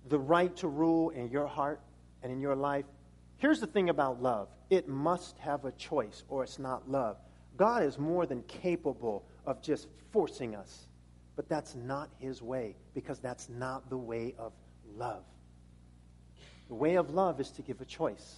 the 0.09 0.19
right 0.19 0.55
to 0.57 0.67
rule 0.67 1.09
in 1.11 1.29
your 1.29 1.47
heart 1.47 1.79
and 2.23 2.31
in 2.31 2.41
your 2.41 2.55
life. 2.55 2.85
Here's 3.37 3.59
the 3.59 3.67
thing 3.67 3.89
about 3.89 4.21
love 4.21 4.49
it 4.69 4.87
must 4.87 5.37
have 5.39 5.65
a 5.65 5.71
choice, 5.71 6.23
or 6.29 6.43
it's 6.43 6.59
not 6.59 6.89
love. 6.89 7.17
God 7.57 7.83
is 7.83 7.97
more 7.97 8.25
than 8.25 8.43
capable 8.43 9.25
of 9.45 9.61
just 9.61 9.87
forcing 10.11 10.55
us, 10.55 10.87
but 11.35 11.49
that's 11.49 11.75
not 11.75 12.09
his 12.19 12.41
way 12.41 12.75
because 12.93 13.19
that's 13.19 13.49
not 13.49 13.89
the 13.89 13.97
way 13.97 14.35
of 14.37 14.53
love. 14.95 15.23
The 16.67 16.75
way 16.75 16.95
of 16.95 17.09
love 17.09 17.39
is 17.39 17.49
to 17.51 17.61
give 17.61 17.81
a 17.81 17.85
choice, 17.85 18.35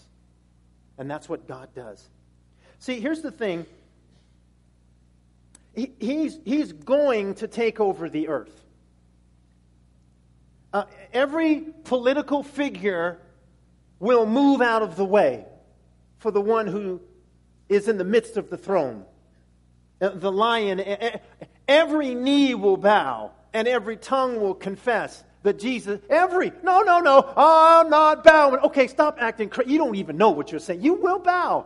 and 0.97 1.09
that's 1.09 1.27
what 1.27 1.47
God 1.47 1.69
does. 1.75 2.09
See, 2.79 2.99
here's 2.99 3.21
the 3.21 3.31
thing 3.31 3.65
he, 5.75 5.93
he's, 5.99 6.39
he's 6.43 6.73
going 6.73 7.35
to 7.35 7.47
take 7.47 7.79
over 7.79 8.09
the 8.09 8.27
earth. 8.27 8.60
Uh, 10.73 10.85
every 11.13 11.65
political 11.83 12.43
figure 12.43 13.19
will 13.99 14.25
move 14.25 14.61
out 14.61 14.81
of 14.81 14.95
the 14.95 15.05
way 15.05 15.45
for 16.19 16.31
the 16.31 16.41
one 16.41 16.67
who 16.67 17.01
is 17.67 17.87
in 17.87 17.97
the 17.97 18.03
midst 18.03 18.37
of 18.37 18.49
the 18.49 18.57
throne. 18.57 19.05
Uh, 19.99 20.09
the 20.09 20.31
lion, 20.31 20.81
every 21.67 22.15
knee 22.15 22.55
will 22.55 22.77
bow 22.77 23.31
and 23.53 23.67
every 23.67 23.97
tongue 23.97 24.39
will 24.39 24.53
confess 24.53 25.23
that 25.43 25.59
Jesus, 25.59 25.99
every, 26.09 26.51
no, 26.63 26.81
no, 26.81 26.99
no, 26.99 27.33
I'm 27.35 27.89
not 27.89 28.23
bowing. 28.23 28.59
Okay, 28.61 28.87
stop 28.87 29.17
acting 29.19 29.49
crazy. 29.49 29.71
You 29.71 29.77
don't 29.79 29.95
even 29.95 30.17
know 30.17 30.29
what 30.29 30.51
you're 30.51 30.59
saying. 30.59 30.81
You 30.81 30.93
will 30.93 31.19
bow. 31.19 31.65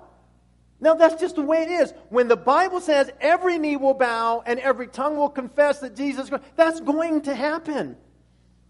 Now, 0.79 0.93
that's 0.93 1.19
just 1.19 1.35
the 1.35 1.41
way 1.41 1.63
it 1.63 1.69
is. 1.69 1.93
When 2.09 2.27
the 2.27 2.37
Bible 2.37 2.79
says 2.81 3.09
every 3.21 3.57
knee 3.57 3.77
will 3.77 3.93
bow 3.93 4.43
and 4.45 4.59
every 4.59 4.87
tongue 4.87 5.17
will 5.17 5.29
confess 5.29 5.79
that 5.79 5.95
Jesus, 5.95 6.29
that's 6.55 6.79
going 6.79 7.21
to 7.21 7.35
happen. 7.35 7.97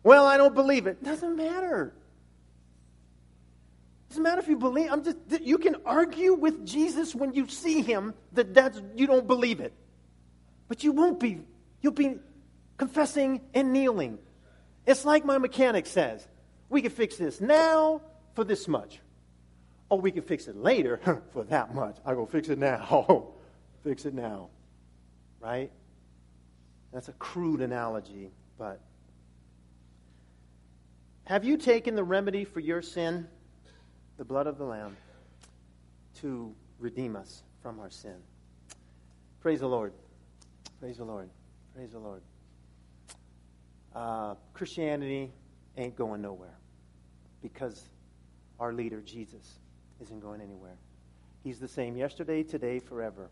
Well, 0.05 0.27
I 0.27 0.37
don't 0.37 0.53
believe 0.53 0.85
it. 0.85 1.03
Doesn't 1.03 1.35
matter. 1.35 1.91
Doesn't 4.09 4.21
matter 4.21 4.39
if 4.39 4.47
you 4.47 4.55
believe. 4.55 4.91
I'm 4.91 5.03
just. 5.03 5.17
You 5.41 5.57
can 5.57 5.77
argue 5.83 6.35
with 6.35 6.63
Jesus 6.63 7.15
when 7.15 7.33
you 7.33 7.47
see 7.47 7.81
him 7.81 8.13
that 8.33 8.53
that's 8.53 8.79
you 8.95 9.07
don't 9.07 9.25
believe 9.25 9.59
it, 9.59 9.73
but 10.67 10.83
you 10.83 10.91
won't 10.91 11.19
be. 11.19 11.41
You'll 11.81 11.93
be 11.93 12.19
confessing 12.77 13.41
and 13.55 13.73
kneeling. 13.73 14.19
It's 14.85 15.05
like 15.05 15.25
my 15.25 15.39
mechanic 15.39 15.87
says. 15.87 16.27
We 16.69 16.83
can 16.83 16.91
fix 16.91 17.17
this 17.17 17.41
now 17.41 18.03
for 18.35 18.43
this 18.43 18.67
much. 18.67 18.99
Or 19.89 19.99
we 19.99 20.11
can 20.11 20.21
fix 20.21 20.47
it 20.47 20.55
later 20.55 21.23
for 21.33 21.45
that 21.45 21.73
much. 21.73 21.97
I 22.05 22.13
go 22.13 22.27
fix 22.27 22.49
it 22.49 22.59
now. 22.59 23.33
fix 23.83 24.05
it 24.05 24.13
now. 24.13 24.49
Right? 25.39 25.71
That's 26.93 27.07
a 27.07 27.13
crude 27.13 27.61
analogy, 27.61 28.29
but 28.59 28.79
have 31.25 31.43
you 31.43 31.57
taken 31.57 31.95
the 31.95 32.03
remedy 32.03 32.45
for 32.45 32.59
your 32.59 32.81
sin, 32.81 33.27
the 34.17 34.25
blood 34.25 34.45
of 34.45 34.57
the 34.57 34.63
Lamb, 34.63 34.95
to 36.21 36.53
redeem 36.79 37.15
us 37.15 37.43
from 37.61 37.79
our 37.79 37.89
sin? 37.89 38.15
Praise 39.41 39.59
the 39.59 39.67
Lord. 39.67 39.93
Praise 40.79 40.97
the 40.97 41.03
Lord. 41.03 41.29
Praise 41.75 41.91
the 41.91 41.99
Lord. 41.99 42.21
Uh, 43.95 44.35
Christianity 44.53 45.31
ain't 45.77 45.95
going 45.95 46.21
nowhere 46.21 46.57
because 47.41 47.89
our 48.59 48.71
leader, 48.71 49.01
Jesus, 49.01 49.59
isn't 50.01 50.19
going 50.19 50.41
anywhere. 50.41 50.77
He's 51.43 51.59
the 51.59 51.67
same 51.67 51.97
yesterday, 51.97 52.43
today, 52.43 52.79
forever. 52.79 53.29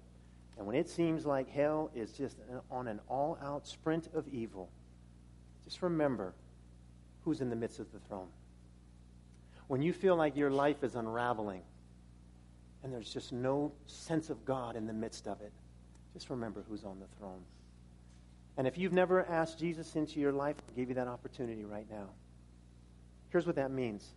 And 0.57 0.65
when 0.65 0.75
it 0.75 0.89
seems 0.89 1.25
like 1.25 1.49
hell 1.49 1.91
is 1.95 2.11
just 2.13 2.37
on 2.71 2.87
an 2.87 2.99
all 3.07 3.37
out 3.41 3.67
sprint 3.67 4.09
of 4.15 4.27
evil, 4.27 4.69
just 5.63 5.81
remember 5.81 6.33
who's 7.23 7.41
in 7.41 7.49
the 7.49 7.55
midst 7.55 7.79
of 7.79 7.91
the 7.91 7.99
throne. 7.99 8.27
When 9.67 9.81
you 9.81 9.93
feel 9.93 10.15
like 10.15 10.35
your 10.35 10.51
life 10.51 10.83
is 10.83 10.95
unraveling 10.95 11.61
and 12.83 12.93
there's 12.93 13.11
just 13.11 13.31
no 13.31 13.71
sense 13.87 14.29
of 14.29 14.43
God 14.45 14.75
in 14.75 14.87
the 14.87 14.93
midst 14.93 15.27
of 15.27 15.41
it, 15.41 15.51
just 16.13 16.29
remember 16.29 16.63
who's 16.67 16.83
on 16.83 16.99
the 16.99 17.07
throne. 17.17 17.41
And 18.57 18.67
if 18.67 18.77
you've 18.77 18.93
never 18.93 19.25
asked 19.25 19.57
Jesus 19.57 19.95
into 19.95 20.19
your 20.19 20.31
life, 20.31 20.57
I'll 20.67 20.75
give 20.75 20.89
you 20.89 20.95
that 20.95 21.07
opportunity 21.07 21.65
right 21.65 21.89
now. 21.89 22.09
Here's 23.29 23.47
what 23.47 23.55
that 23.55 23.71
means 23.71 24.13